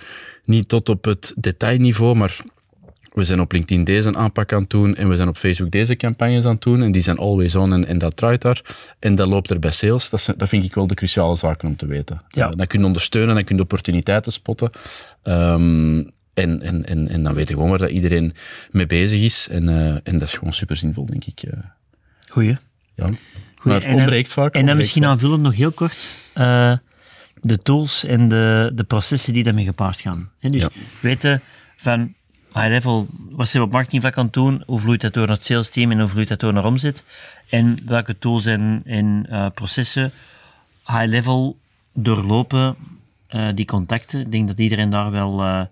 niet 0.44 0.68
tot 0.68 0.88
op 0.88 1.04
het 1.04 1.32
detailniveau, 1.36 2.14
maar 2.14 2.36
we 3.12 3.24
zijn 3.24 3.40
op 3.40 3.52
LinkedIn 3.52 3.84
deze 3.84 4.14
aanpak 4.14 4.52
aan 4.52 4.60
het 4.60 4.70
doen 4.70 4.94
en 4.94 5.08
we 5.08 5.16
zijn 5.16 5.28
op 5.28 5.36
Facebook 5.36 5.70
deze 5.70 5.96
campagnes 5.96 6.44
aan 6.44 6.54
het 6.54 6.62
doen 6.62 6.82
en 6.82 6.92
die 6.92 7.02
zijn 7.02 7.18
always 7.18 7.56
on 7.56 7.72
en, 7.72 7.86
en 7.86 7.98
dat 7.98 8.16
draait 8.16 8.42
daar. 8.42 8.60
En 8.98 9.14
dat 9.14 9.28
loopt 9.28 9.50
er 9.50 9.58
bij 9.58 9.70
sales. 9.70 10.10
Dat, 10.10 10.20
zijn, 10.20 10.38
dat 10.38 10.48
vind 10.48 10.64
ik 10.64 10.74
wel 10.74 10.86
de 10.86 10.94
cruciale 10.94 11.36
zaken 11.36 11.68
om 11.68 11.76
te 11.76 11.86
weten. 11.86 12.22
Ja. 12.28 12.46
Uh, 12.46 12.52
dan 12.56 12.66
kun 12.66 12.80
je 12.80 12.86
ondersteunen, 12.86 13.34
dan 13.34 13.44
kun 13.44 13.56
je 13.56 13.62
opportuniteiten 13.62 14.32
spotten. 14.32 14.70
Um, 15.24 16.10
en, 16.34 16.62
en, 16.62 16.86
en, 16.86 17.08
en 17.08 17.22
dan 17.22 17.34
weet 17.34 17.48
je 17.48 17.54
gewoon 17.54 17.68
waar 17.70 17.78
dat 17.78 17.90
iedereen 17.90 18.32
mee 18.70 18.86
bezig 18.86 19.22
is. 19.22 19.48
En, 19.50 19.68
uh, 19.68 19.88
en 19.88 20.18
dat 20.18 20.22
is 20.22 20.34
gewoon 20.34 20.52
super 20.52 20.76
zinvol, 20.76 21.06
denk 21.06 21.24
ik. 21.24 21.42
Uh, 21.44 21.52
Goeie. 22.28 22.56
Ja. 22.94 23.08
Maar 23.62 23.82
het 23.82 23.94
ontbreekt 23.94 24.32
vaak. 24.32 24.54
En 24.54 24.66
dan 24.66 24.76
misschien 24.76 25.04
aanvullend 25.04 25.42
nog 25.42 25.54
heel 25.54 25.72
kort 25.72 26.14
uh, 26.34 26.76
de 27.40 27.58
tools 27.58 28.04
en 28.04 28.28
de, 28.28 28.70
de 28.74 28.84
processen 28.84 29.32
die 29.32 29.44
daarmee 29.44 29.64
gepaard 29.64 30.00
gaan. 30.00 30.30
He, 30.38 30.48
dus 30.48 30.62
Ja. 30.62 30.68
weten 31.00 31.42
van 31.76 32.14
high 32.58 32.68
level, 32.68 33.06
wat 33.30 33.48
zijn 33.48 33.62
we 33.62 33.68
op 33.68 33.74
marketingvlak 33.74 34.16
aan 34.16 34.24
het 34.24 34.32
doen, 34.32 34.62
hoe 34.66 34.78
vloeit 34.78 35.00
dat 35.00 35.12
door 35.12 35.26
naar 35.26 35.36
het 35.36 35.44
sales 35.44 35.70
team 35.70 35.90
en 35.90 35.98
hoe 35.98 36.08
vloeit 36.08 36.28
dat 36.28 36.40
door 36.40 36.52
naar 36.52 36.64
omzet, 36.64 37.04
en 37.48 37.78
welke 37.86 38.18
tools 38.18 38.46
en, 38.46 38.82
en 38.84 39.26
uh, 39.30 39.46
processen 39.54 40.12
high 40.86 41.06
level 41.06 41.58
doorlopen 41.92 42.76
uh, 43.30 43.48
die 43.54 43.64
contacten. 43.64 44.20
Ik 44.20 44.32
denk 44.32 44.48
dat 44.48 44.58
iedereen 44.58 44.90
daar 44.90 45.10
wel 45.10 45.40
uh, 45.40 45.62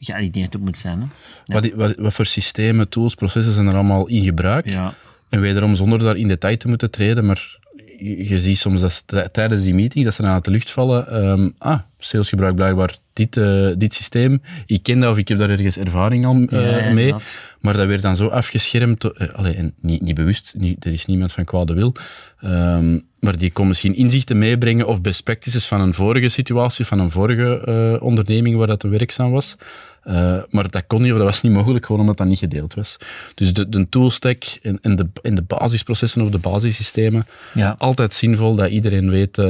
gealineerd 0.00 0.54
op 0.54 0.60
moet 0.60 0.78
zijn. 0.78 1.00
Hè? 1.00 1.06
Wat, 1.54 1.72
wat, 1.72 1.96
wat 1.96 2.14
voor 2.14 2.26
systemen, 2.26 2.88
tools, 2.88 3.14
processen 3.14 3.52
zijn 3.52 3.66
er 3.66 3.74
allemaal 3.74 4.06
in 4.06 4.24
gebruik? 4.24 4.70
Ja. 4.70 4.94
En 5.28 5.40
wederom 5.40 5.74
zonder 5.74 5.98
daar 5.98 6.16
in 6.16 6.28
detail 6.28 6.56
te 6.56 6.68
moeten 6.68 6.90
treden, 6.90 7.26
maar 7.26 7.58
je, 7.98 8.28
je 8.28 8.40
ziet 8.40 8.58
soms 8.58 8.80
dat 8.80 8.92
ze 8.92 9.28
tijdens 9.32 9.62
die 9.62 9.74
meeting 9.74 10.04
dat 10.04 10.14
ze 10.14 10.22
uit 10.22 10.44
de 10.44 10.50
lucht 10.50 10.70
vallen. 10.70 11.08
ehm, 11.08 11.50
ah, 11.58 11.80
sales 11.98 12.28
gebruikt 12.28 12.56
blijkbaar 12.56 12.96
dit, 13.18 13.36
eh, 13.36 13.68
dit 13.76 13.94
systeem. 13.94 14.42
Ik 14.66 14.82
ken 14.82 15.00
dat 15.00 15.10
of 15.10 15.18
ik 15.18 15.28
heb 15.28 15.38
daar 15.38 15.50
ergens 15.50 15.78
ervaring 15.78 16.26
al 16.26 16.42
eh, 16.48 16.86
Ja, 16.86 16.92
mee. 16.92 17.14
Maar 17.60 17.76
dat 17.76 17.86
werd 17.86 18.02
dan 18.02 18.16
zo 18.16 18.26
afgeschermd. 18.26 19.32
allee, 19.34 19.54
en 19.54 19.74
niet, 19.80 20.00
niet 20.02 20.14
bewust, 20.14 20.54
niet, 20.56 20.84
er 20.84 20.92
is 20.92 21.06
niemand 21.06 21.32
van 21.32 21.44
kwade 21.44 21.74
wil. 21.74 21.92
Ehm, 22.40 22.98
maar 23.20 23.36
die 23.36 23.52
kon 23.52 23.68
misschien 23.68 23.94
inzichten 23.96 24.38
meebrengen 24.38 24.86
of 24.86 25.00
best 25.00 25.22
practices 25.24 25.66
van 25.66 25.80
een 25.80 25.94
vorige 25.94 26.28
situatie, 26.28 26.84
van 26.84 26.98
een 26.98 27.10
vorige 27.10 27.98
onderneming 28.02 28.56
waar 28.56 28.66
dat 28.66 28.82
werkzaam 28.82 29.30
was. 29.30 29.56
Maar 30.50 30.70
dat 30.70 30.84
kon 30.86 31.02
niet, 31.02 31.12
of 31.12 31.16
dat 31.18 31.26
was 31.26 31.42
niet 31.42 31.52
mogelijk, 31.52 31.86
gewoon 31.86 32.00
omdat 32.00 32.16
dat 32.16 32.26
niet 32.26 32.38
gedeeld 32.38 32.74
was. 32.74 32.96
Dus 33.34 33.52
de, 33.52 33.68
de 33.68 33.88
toolstack 33.88 34.42
en, 34.62 34.78
en, 34.82 34.96
de, 34.96 35.06
en 35.22 35.34
de 35.34 35.42
basisprocessen 35.42 36.22
of 36.22 36.30
de 36.30 36.38
basissystemen, 36.38 37.26
Ja. 37.54 37.74
altijd 37.78 38.12
zinvol 38.12 38.54
dat 38.54 38.70
iedereen 38.70 39.10
weet, 39.10 39.38
eh, 39.38 39.46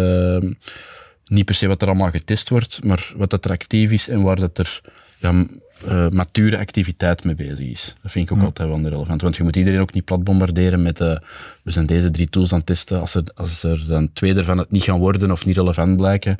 niet 1.28 1.44
per 1.44 1.54
se 1.54 1.66
wat 1.66 1.82
er 1.82 1.88
allemaal 1.88 2.10
getest 2.10 2.48
wordt, 2.48 2.84
maar 2.84 3.12
wat 3.16 3.30
dat 3.30 3.44
er 3.44 3.50
actief 3.50 3.90
is 3.90 4.08
en 4.08 4.22
waar 4.22 4.40
dat 4.40 4.58
er 4.58 4.80
ja, 5.18 5.46
eh, 5.86 6.08
mature 6.08 6.58
activiteit 6.58 7.24
mee 7.24 7.34
bezig 7.34 7.58
is. 7.58 7.94
Dat 8.02 8.12
vind 8.12 8.30
ik 8.30 8.36
ook 8.36 8.42
altijd 8.42 8.68
wel 8.68 8.80
relevant, 8.82 9.22
want 9.22 9.36
je 9.36 9.42
moet 9.42 9.56
iedereen 9.56 9.80
ook 9.80 9.92
niet 9.92 10.04
plat 10.04 10.24
bombarderen 10.24 10.82
met 10.82 11.00
eh, 11.00 11.16
we 11.62 11.70
zijn 11.70 11.86
deze 11.86 12.10
drie 12.10 12.28
tools 12.28 12.52
aan 12.52 12.58
het 12.58 12.66
testen. 12.66 13.00
Als 13.00 13.14
er, 13.14 13.24
als 13.34 13.62
er 13.62 13.86
dan 13.86 14.12
twee 14.12 14.34
ervan 14.34 14.58
het 14.58 14.70
niet 14.70 14.82
gaan 14.82 14.98
worden 14.98 15.30
of 15.30 15.44
niet 15.44 15.56
relevant 15.56 15.96
blijken, 15.96 16.38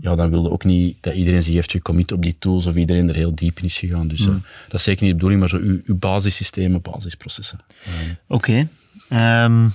ja, 0.00 0.14
dan 0.14 0.30
wil 0.30 0.42
je 0.42 0.50
ook 0.50 0.64
niet 0.64 0.96
dat 1.00 1.14
iedereen 1.14 1.42
zich 1.42 1.54
heeft 1.54 1.70
gecommit 1.70 2.12
op 2.12 2.22
die 2.22 2.36
tools 2.38 2.66
of 2.66 2.76
iedereen 2.76 3.08
er 3.08 3.14
heel 3.14 3.34
diep 3.34 3.58
in 3.58 3.64
is 3.64 3.78
gegaan. 3.78 4.08
Dus 4.08 4.26
eh, 4.26 4.34
dat 4.68 4.74
is 4.74 4.82
zeker 4.82 5.02
niet 5.02 5.10
de 5.10 5.16
bedoeling, 5.16 5.40
maar 5.40 5.48
zo 5.48 5.58
uw, 5.58 5.80
uw 5.84 5.96
basissystemen, 5.96 6.82
basisprocessen. 6.82 7.58
Oké. 8.26 8.68
Ehm, 9.08 9.68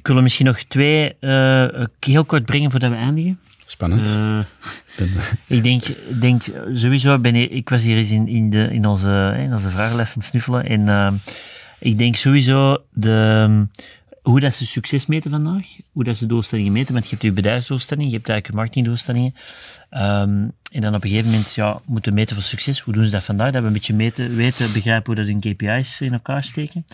ik 0.00 0.06
wil 0.06 0.16
er 0.16 0.22
misschien 0.22 0.46
nog 0.46 0.62
twee 0.62 1.18
eh, 1.18 1.84
heel 1.98 2.24
kort 2.24 2.44
brengen 2.44 2.70
voordat 2.70 2.90
we 2.90 2.96
eindigen. 2.96 3.40
Spannend. 3.66 4.06
Eh, 4.06 4.38
ik 5.56 5.62
denk, 5.62 5.82
denk 6.20 6.42
sowieso, 6.74 7.18
ben 7.18 7.36
ik, 7.36 7.50
ik 7.50 7.68
was 7.68 7.82
hier 7.82 7.96
eens 7.96 8.10
in, 8.10 8.28
in, 8.28 8.50
de, 8.50 8.68
in, 8.70 8.86
onze, 8.86 9.34
in 9.38 9.52
onze 9.52 9.70
vragenlijst 9.70 10.12
aan 10.12 10.18
het 10.18 10.28
snuffelen. 10.28 10.64
En 10.66 10.88
ehm, 10.88 11.14
ik 11.78 11.98
denk 11.98 12.16
sowieso 12.16 12.82
de, 12.92 13.44
ehm, 13.44 13.64
hoe 14.22 14.40
dat 14.40 14.54
ze 14.54 14.66
succes 14.66 15.06
meten 15.06 15.30
vandaag, 15.30 15.66
hoe 15.92 16.04
dat 16.04 16.16
ze 16.16 16.26
doelstellingen 16.26 16.72
meten. 16.72 16.92
Want 16.92 17.04
je 17.04 17.10
hebt 17.10 17.22
je 17.22 17.32
bedrijfsdoelstelling, 17.32 18.10
je 18.10 18.16
hebt 18.16 18.28
eigenlijk 18.28 18.56
je 18.56 18.62
marketingdoelstellingen. 18.62 19.34
Ehm, 19.90 20.48
en 20.72 20.80
dan 20.80 20.94
op 20.94 21.04
een 21.04 21.10
gegeven 21.10 21.30
moment 21.30 21.54
ja, 21.54 21.80
moeten 21.86 22.14
meten 22.14 22.36
voor 22.36 22.44
succes. 22.44 22.80
Hoe 22.80 22.94
doen 22.94 23.04
ze 23.04 23.10
dat 23.10 23.24
vandaag? 23.24 23.52
Dat 23.52 23.60
we 23.60 23.66
een 23.66 23.72
beetje 23.72 23.94
meten, 23.94 24.36
weten, 24.36 24.72
begrijpen 24.72 25.14
hoe 25.14 25.24
dat 25.24 25.32
hun 25.32 25.56
KPI's 25.56 26.00
in 26.00 26.12
elkaar 26.12 26.44
steken. 26.44 26.84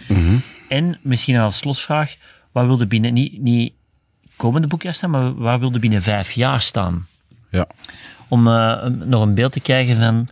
En 0.68 0.98
misschien 1.02 1.36
als 1.36 1.56
slotvraag, 1.56 2.16
waar 2.56 2.66
wilde 2.66 2.86
binnen, 2.86 3.12
niet, 3.12 3.40
niet 3.40 3.72
komende 4.36 4.66
boekjaar 4.66 4.94
staan, 4.94 5.10
maar 5.10 5.34
waar 5.34 5.58
wilde 5.58 5.78
binnen 5.78 6.02
vijf 6.02 6.32
jaar 6.32 6.60
staan? 6.60 7.06
ja. 7.50 7.66
om 8.28 8.46
eh, 8.48 8.86
nog 8.86 9.22
een 9.22 9.34
beeld 9.34 9.52
te 9.52 9.60
krijgen 9.60 9.96
van 9.96 10.28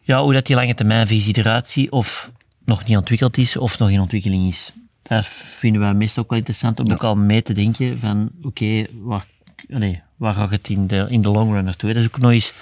ja, 0.00 0.22
hoe 0.22 0.32
dat 0.32 0.46
die 0.46 0.56
lange 0.56 0.74
termijnvisie 0.74 1.38
eruit 1.38 1.70
ziet, 1.70 1.90
of 1.90 2.30
nog 2.64 2.84
niet 2.84 2.96
ontwikkeld 2.96 3.36
is, 3.36 3.56
of 3.56 3.78
nog 3.78 3.90
in 3.90 4.00
ontwikkeling 4.00 4.48
is. 4.48 4.72
Dat 5.02 5.26
vinden 5.26 5.80
wij 5.80 5.94
meestal 5.94 6.22
ook 6.22 6.28
wel 6.28 6.38
interessant 6.38 6.80
om 6.80 6.92
ook 6.92 7.04
al 7.04 7.16
mee 7.16 7.42
te 7.42 7.52
denken 7.52 7.98
van 7.98 8.30
oké, 8.42 8.86
waar, 9.02 9.24
nee, 9.66 10.02
waar 10.16 10.34
gaat 10.34 10.50
het 10.50 10.68
in 10.68 10.86
de, 10.86 11.06
in 11.08 11.22
de 11.22 11.30
long 11.30 11.52
run 11.52 11.64
naartoe? 11.64 11.92
Dat 11.92 12.02
is 12.02 12.08
ook 12.08 12.18
nog 12.18 12.30
eens 12.30 12.52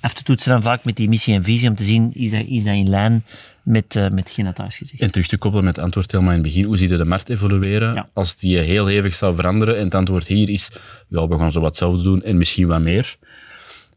af 0.00 0.14
te 0.14 0.22
toetsen 0.22 0.50
dan 0.50 0.62
vaak 0.62 0.84
met 0.84 0.96
die 0.96 1.08
missie 1.08 1.34
en 1.34 1.44
visie, 1.44 1.68
om 1.68 1.74
te 1.74 1.84
zien, 1.84 2.10
is 2.14 2.30
dat, 2.30 2.44
is 2.46 2.64
dat 2.64 2.74
in 2.74 2.88
lijn 2.88 3.24
met, 3.66 3.96
eh 3.96 4.08
met. 4.08 4.38
En 4.98 5.10
terug 5.10 5.26
te 5.26 5.38
koppelen 5.38 5.64
met 5.64 5.76
het 5.76 5.84
antwoord 5.84 6.12
helemaal 6.12 6.32
in 6.32 6.38
het 6.38 6.48
begin. 6.48 6.64
Hoe 6.64 6.76
zie 6.76 6.88
je 6.88 6.96
de 6.96 7.04
markt 7.04 7.28
evolueren? 7.28 7.94
Ja. 7.94 8.08
Als 8.12 8.36
die 8.36 8.58
heel 8.58 8.86
hevig 8.86 9.14
zou 9.14 9.34
veranderen 9.34 9.76
en 9.76 9.84
het 9.84 9.94
antwoord 9.94 10.26
hier 10.26 10.48
is, 10.48 10.70
ja, 11.08 11.28
we 11.28 11.38
gaan 11.38 11.52
zo 11.52 11.60
wat 11.60 11.68
hetzelfde 11.68 12.02
doen 12.02 12.22
en 12.22 12.36
misschien 12.38 12.66
wat 12.66 12.80
meer. 12.80 13.16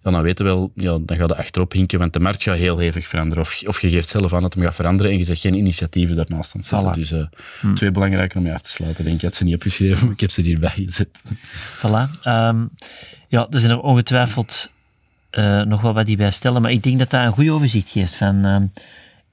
Ja, 0.03 0.12
dan 0.12 0.21
weten 0.21 0.45
we 0.45 0.51
wel, 0.51 0.71
ja, 0.75 0.97
dan 1.01 1.17
gaat 1.17 1.29
het 1.29 1.38
achterop 1.38 1.71
hinken, 1.71 1.99
want 1.99 2.13
de 2.13 2.19
markt 2.19 2.43
gaat 2.43 2.58
heel 2.58 2.77
hevig 2.77 3.08
veranderen. 3.08 3.43
Of, 3.43 3.62
of 3.65 3.82
je 3.82 3.89
geeft 3.89 4.10
zelf 4.10 4.34
aan 4.34 4.41
dat 4.41 4.53
hem 4.53 4.63
gaat 4.63 4.75
veranderen 4.75 5.12
en 5.12 5.17
je 5.17 5.23
zegt 5.23 5.41
geen 5.41 5.53
initiatieven 5.53 6.15
daarnaast 6.15 6.55
aan 6.55 6.63
zetten. 6.63 6.91
Voilà. 6.91 6.95
Dus 6.95 7.12
eh, 7.12 7.73
twee 7.73 7.91
belangrijke 7.91 8.38
om 8.38 8.45
je 8.45 8.53
af 8.53 8.62
te 8.62 8.69
sluiten. 8.69 9.03
Denk, 9.03 9.15
ik 9.15 9.21
had 9.21 9.36
ze 9.36 9.43
niet 9.43 9.55
opgeschreven, 9.55 10.03
maar 10.05 10.13
ik 10.13 10.19
heb 10.19 10.32
ze 10.32 10.41
hierbij 10.41 10.73
gezet. 10.75 11.21
Voilà. 11.77 12.21
Ehm, 12.23 12.65
ja, 13.27 13.47
er 13.49 13.60
zijn 13.60 13.71
er 13.71 13.79
ongetwijfeld 13.79 14.71
eh, 15.29 15.62
nog 15.62 15.82
wel 15.82 15.93
wat 15.93 16.05
die 16.05 16.17
bij 16.17 16.32
stellen, 16.32 16.62
maar 16.62 16.71
ik 16.71 16.84
denk 16.84 16.99
dat 16.99 17.09
dat 17.09 17.26
een 17.26 17.32
goed 17.32 17.49
overzicht 17.49 17.89
geeft 17.89 18.15
van 18.15 18.45
ehm, 18.45 18.65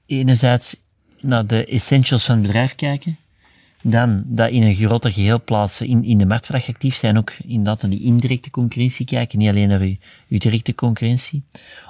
enerzijds 0.07 0.75
naar 1.21 1.47
de 1.47 1.65
essentials 1.65 2.25
van 2.25 2.35
het 2.35 2.45
bedrijf 2.45 2.75
kijken, 2.75 3.17
dan 3.81 4.23
dat 4.25 4.49
in 4.49 4.63
een 4.63 4.73
groter 4.73 5.11
geheel 5.11 5.43
plaatsen, 5.43 5.87
in, 5.87 6.03
in 6.03 6.17
de 6.17 6.25
marktvraag 6.25 6.69
actief 6.69 6.95
zijn, 6.95 7.17
ook 7.17 7.31
inderdaad 7.31 7.81
naar 7.81 7.91
die 7.91 8.03
indirecte 8.03 8.49
concurrentie 8.49 9.05
kijken, 9.05 9.39
niet 9.39 9.49
alleen 9.49 9.67
naar 9.67 9.81
uw 10.27 10.37
directe 10.37 10.75
concurrentie, 10.75 11.43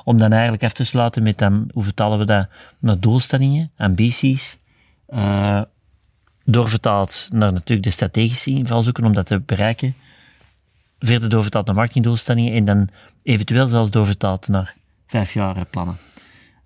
om 0.03 0.17
dan 0.17 0.31
eigenlijk 0.31 0.63
af 0.63 0.73
te 0.73 0.83
sluiten 0.83 1.23
met 1.23 1.37
dan, 1.37 1.69
hoe 1.73 1.83
vertalen 1.83 2.19
we 2.19 2.25
dat, 2.25 2.47
naar 2.79 2.99
doelstellingen, 2.99 3.71
ambities, 3.77 4.57
eh, 5.05 5.61
doorvertaald 6.45 7.29
naar 7.31 7.53
natuurlijk 7.53 7.87
de 7.87 7.93
strategische 7.93 8.49
invalshoeken 8.49 9.05
om 9.05 9.13
dat 9.13 9.25
te 9.25 9.39
bereiken, 9.39 9.95
verder 10.99 11.29
doorvertaald 11.29 11.65
naar 11.65 11.75
marketingdoelstellingen 11.75 12.53
en 12.53 12.65
dan 12.65 12.89
eventueel 13.23 13.67
zelfs 13.67 13.91
doorvertaald 13.91 14.47
naar 14.47 14.75
vijf 15.07 15.33
jaar 15.33 15.65
plannen. 15.65 15.97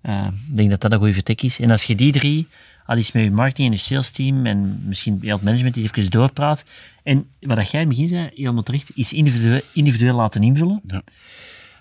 Uh, 0.02 0.26
ik 0.48 0.56
denk 0.56 0.70
dat 0.70 0.80
dat 0.80 0.92
een 0.92 0.98
goede 0.98 1.12
vertek 1.12 1.42
is. 1.42 1.60
En 1.60 1.70
als 1.70 1.82
je 1.82 1.94
die 1.94 2.12
drie, 2.12 2.46
al 2.86 2.96
is 2.96 3.12
met 3.12 3.22
je 3.22 3.30
marketing 3.30 3.68
en 3.68 3.74
je 3.74 3.80
sales 3.80 4.10
team 4.10 4.46
en 4.46 4.82
misschien 4.88 5.18
heel 5.22 5.34
het 5.34 5.42
management 5.42 5.74
die 5.74 5.84
even 5.84 6.10
doorpraat. 6.10 6.64
En 7.02 7.26
wat 7.40 7.70
jij 7.70 7.80
in 7.80 7.88
het 7.88 7.96
begin 7.96 8.08
zei, 8.08 8.30
helemaal 8.34 8.62
terecht, 8.62 8.90
is 8.94 9.12
individueel, 9.12 9.60
individueel 9.72 10.16
laten 10.16 10.42
invullen. 10.42 10.80
Ja. 10.86 11.02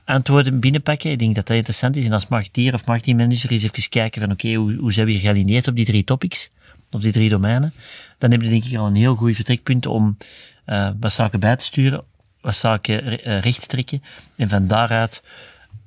Antwoorden 0.05 0.59
binnenpakken. 0.59 1.11
Ik 1.11 1.19
denk 1.19 1.35
dat 1.35 1.47
dat 1.47 1.55
interessant 1.55 1.95
is. 1.95 2.05
En 2.05 2.13
als 2.13 2.27
marketeer 2.27 2.73
of 2.73 2.85
marketingmanager 2.85 3.51
is 3.51 3.63
even 3.63 3.89
kijken 3.89 4.21
van 4.21 4.31
oké, 4.31 4.53
hoe, 4.53 4.75
hoe 4.75 4.93
zijn 4.93 5.07
we 5.07 5.19
gealineerd 5.19 5.67
op 5.67 5.75
die 5.75 5.85
drie 5.85 6.03
topics? 6.03 6.49
Of 6.91 7.01
die 7.01 7.11
drie 7.11 7.29
domeinen? 7.29 7.73
Dan 8.17 8.31
heb 8.31 8.41
je 8.41 8.49
denk 8.49 8.63
ik 8.63 8.77
al 8.77 8.87
een 8.87 8.95
heel 8.95 9.15
goed 9.15 9.35
vertrekpunt 9.35 9.85
om 9.85 10.17
uh, 10.65 10.89
wat 10.99 11.13
zaken 11.13 11.39
bij 11.39 11.55
te 11.55 11.63
sturen, 11.63 12.03
wat 12.41 12.55
zaken 12.55 13.29
uh, 13.29 13.39
recht 13.39 13.61
te 13.61 13.67
trekken. 13.67 14.03
En 14.35 14.49
van 14.49 14.67
daaruit 14.67 15.23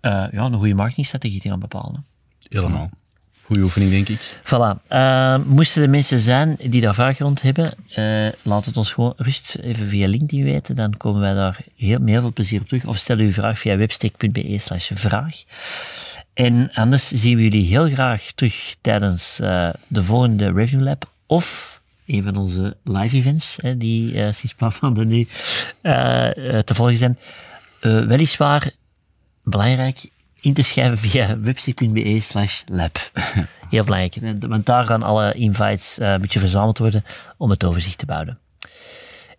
uh, 0.03 0.11
ja, 0.33 0.45
een 0.45 0.55
goede 0.55 0.75
marketingstrategie 0.75 1.41
te 1.41 1.49
gaan 1.49 1.61
bepalen. 1.61 2.05
Helemaal. 2.55 2.91
Goede 3.43 3.63
oefening, 3.63 3.91
denk 3.91 4.09
ik. 4.09 4.41
Voilà. 4.45 4.89
Uh, 4.93 5.37
moesten 5.45 5.83
er 5.83 5.91
mensen 5.91 6.21
zijn 6.21 6.57
die 6.69 6.81
daar 6.81 6.95
vragen 6.95 7.25
rond 7.25 7.43
hebben, 7.43 7.75
uh, 7.97 8.29
laat 8.43 8.65
het 8.65 8.77
ons 8.77 8.93
gewoon 8.93 9.13
rust 9.17 9.59
even 9.61 9.89
via 9.89 10.09
LinkedIn 10.09 10.45
weten. 10.45 10.77
Dan 10.77 10.97
komen 10.97 11.21
wij 11.21 11.35
daar 11.35 11.59
heel, 11.77 11.99
met 11.99 12.09
heel 12.09 12.21
veel 12.21 12.33
plezier 12.33 12.61
op 12.61 12.69
terug. 12.69 12.87
Of 12.87 12.97
stel 12.97 13.19
uw 13.19 13.33
vraag 13.33 13.59
via 13.59 13.77
webstick.be 13.77 14.59
slash 14.59 14.91
vraag. 14.95 15.43
En 16.35 16.71
anders 16.73 17.09
zien 17.09 17.37
we 17.37 17.43
jullie 17.43 17.67
heel 17.67 17.89
graag 17.89 18.33
terug 18.35 18.77
tijdens 18.81 19.41
uh, 19.41 19.71
de 19.89 20.05
volgende 20.05 20.53
Review 20.53 20.83
Lab. 20.83 21.11
Of 21.27 21.81
een 22.07 22.23
van 22.23 22.37
onze 22.37 22.77
live 22.85 23.17
events, 23.17 23.59
hè, 23.63 23.77
die 23.77 24.11
sinds 24.13 24.43
een 24.43 24.57
paar 24.57 24.79
maanden 24.81 25.07
nu 25.07 25.27
te 26.65 26.75
volgen 26.75 26.97
zijn. 26.97 27.19
weliswaar 27.81 28.71
belangrijk, 29.43 30.09
in 30.45 30.55
te 30.55 30.63
schrijven 30.63 30.99
via 30.99 31.41
website.be 31.41 32.21
slash 32.21 32.63
lab. 32.67 33.11
Heel 33.71 33.85
belangrijk, 33.85 34.39
want 34.49 34.67
daar 34.67 34.87
gaan 34.87 35.03
alle 35.03 35.33
invites 35.33 35.99
uh, 35.99 36.13
een 36.13 36.21
beetje 36.21 36.39
verzameld 36.39 36.79
worden 36.79 37.05
om 37.37 37.51
het 37.51 37.65
overzicht 37.65 37.99
te 37.99 38.07
bouwen. 38.07 38.39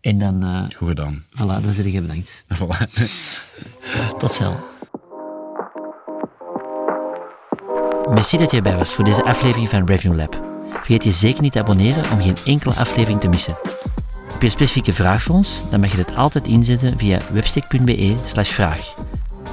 En 0.01 0.19
dan... 0.19 0.45
Uh, 0.45 0.75
Goed 0.75 0.87
gedaan. 0.87 1.23
Voilà, 1.31 1.63
dan 1.63 1.73
zit 1.73 1.91
je 1.93 2.01
bedankt. 2.01 2.45
Voilà. 2.57 2.91
Tot 4.17 4.33
snel. 4.33 4.63
Merci 8.09 8.37
dat 8.37 8.51
je 8.51 8.57
erbij 8.57 8.75
was 8.75 8.93
voor 8.93 9.03
deze 9.05 9.23
aflevering 9.23 9.69
van 9.69 9.85
Revenue 9.85 10.17
Lab. 10.17 10.43
Vergeet 10.69 11.03
je 11.03 11.11
zeker 11.11 11.41
niet 11.41 11.51
te 11.51 11.59
abonneren 11.59 12.11
om 12.11 12.21
geen 12.21 12.37
enkele 12.45 12.73
aflevering 12.73 13.19
te 13.19 13.27
missen. 13.27 13.57
Heb 14.31 14.39
je 14.39 14.45
een 14.45 14.51
specifieke 14.51 14.93
vraag 14.93 15.23
voor 15.23 15.35
ons? 15.35 15.61
Dan 15.69 15.79
mag 15.79 15.91
je 15.91 15.97
dit 15.97 16.15
altijd 16.15 16.47
inzetten 16.47 16.97
via 16.97 17.19
webstick.be 17.31 18.15
slash 18.23 18.49
vraag. 18.49 18.93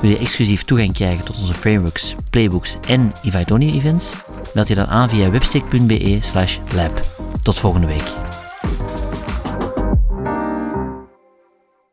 Wil 0.00 0.10
je 0.10 0.18
exclusief 0.18 0.64
toegang 0.64 0.92
krijgen 0.92 1.24
tot 1.24 1.38
onze 1.38 1.54
frameworks, 1.54 2.14
playbooks 2.30 2.76
en 2.88 3.12
Only 3.50 3.72
events? 3.72 4.14
Meld 4.54 4.68
je 4.68 4.74
dan 4.74 4.86
aan 4.86 5.08
via 5.08 5.30
webstick.be 5.30 6.18
slash 6.20 6.58
lab. 6.74 7.00
Tot 7.42 7.58
volgende 7.58 7.86
week. 7.86 8.31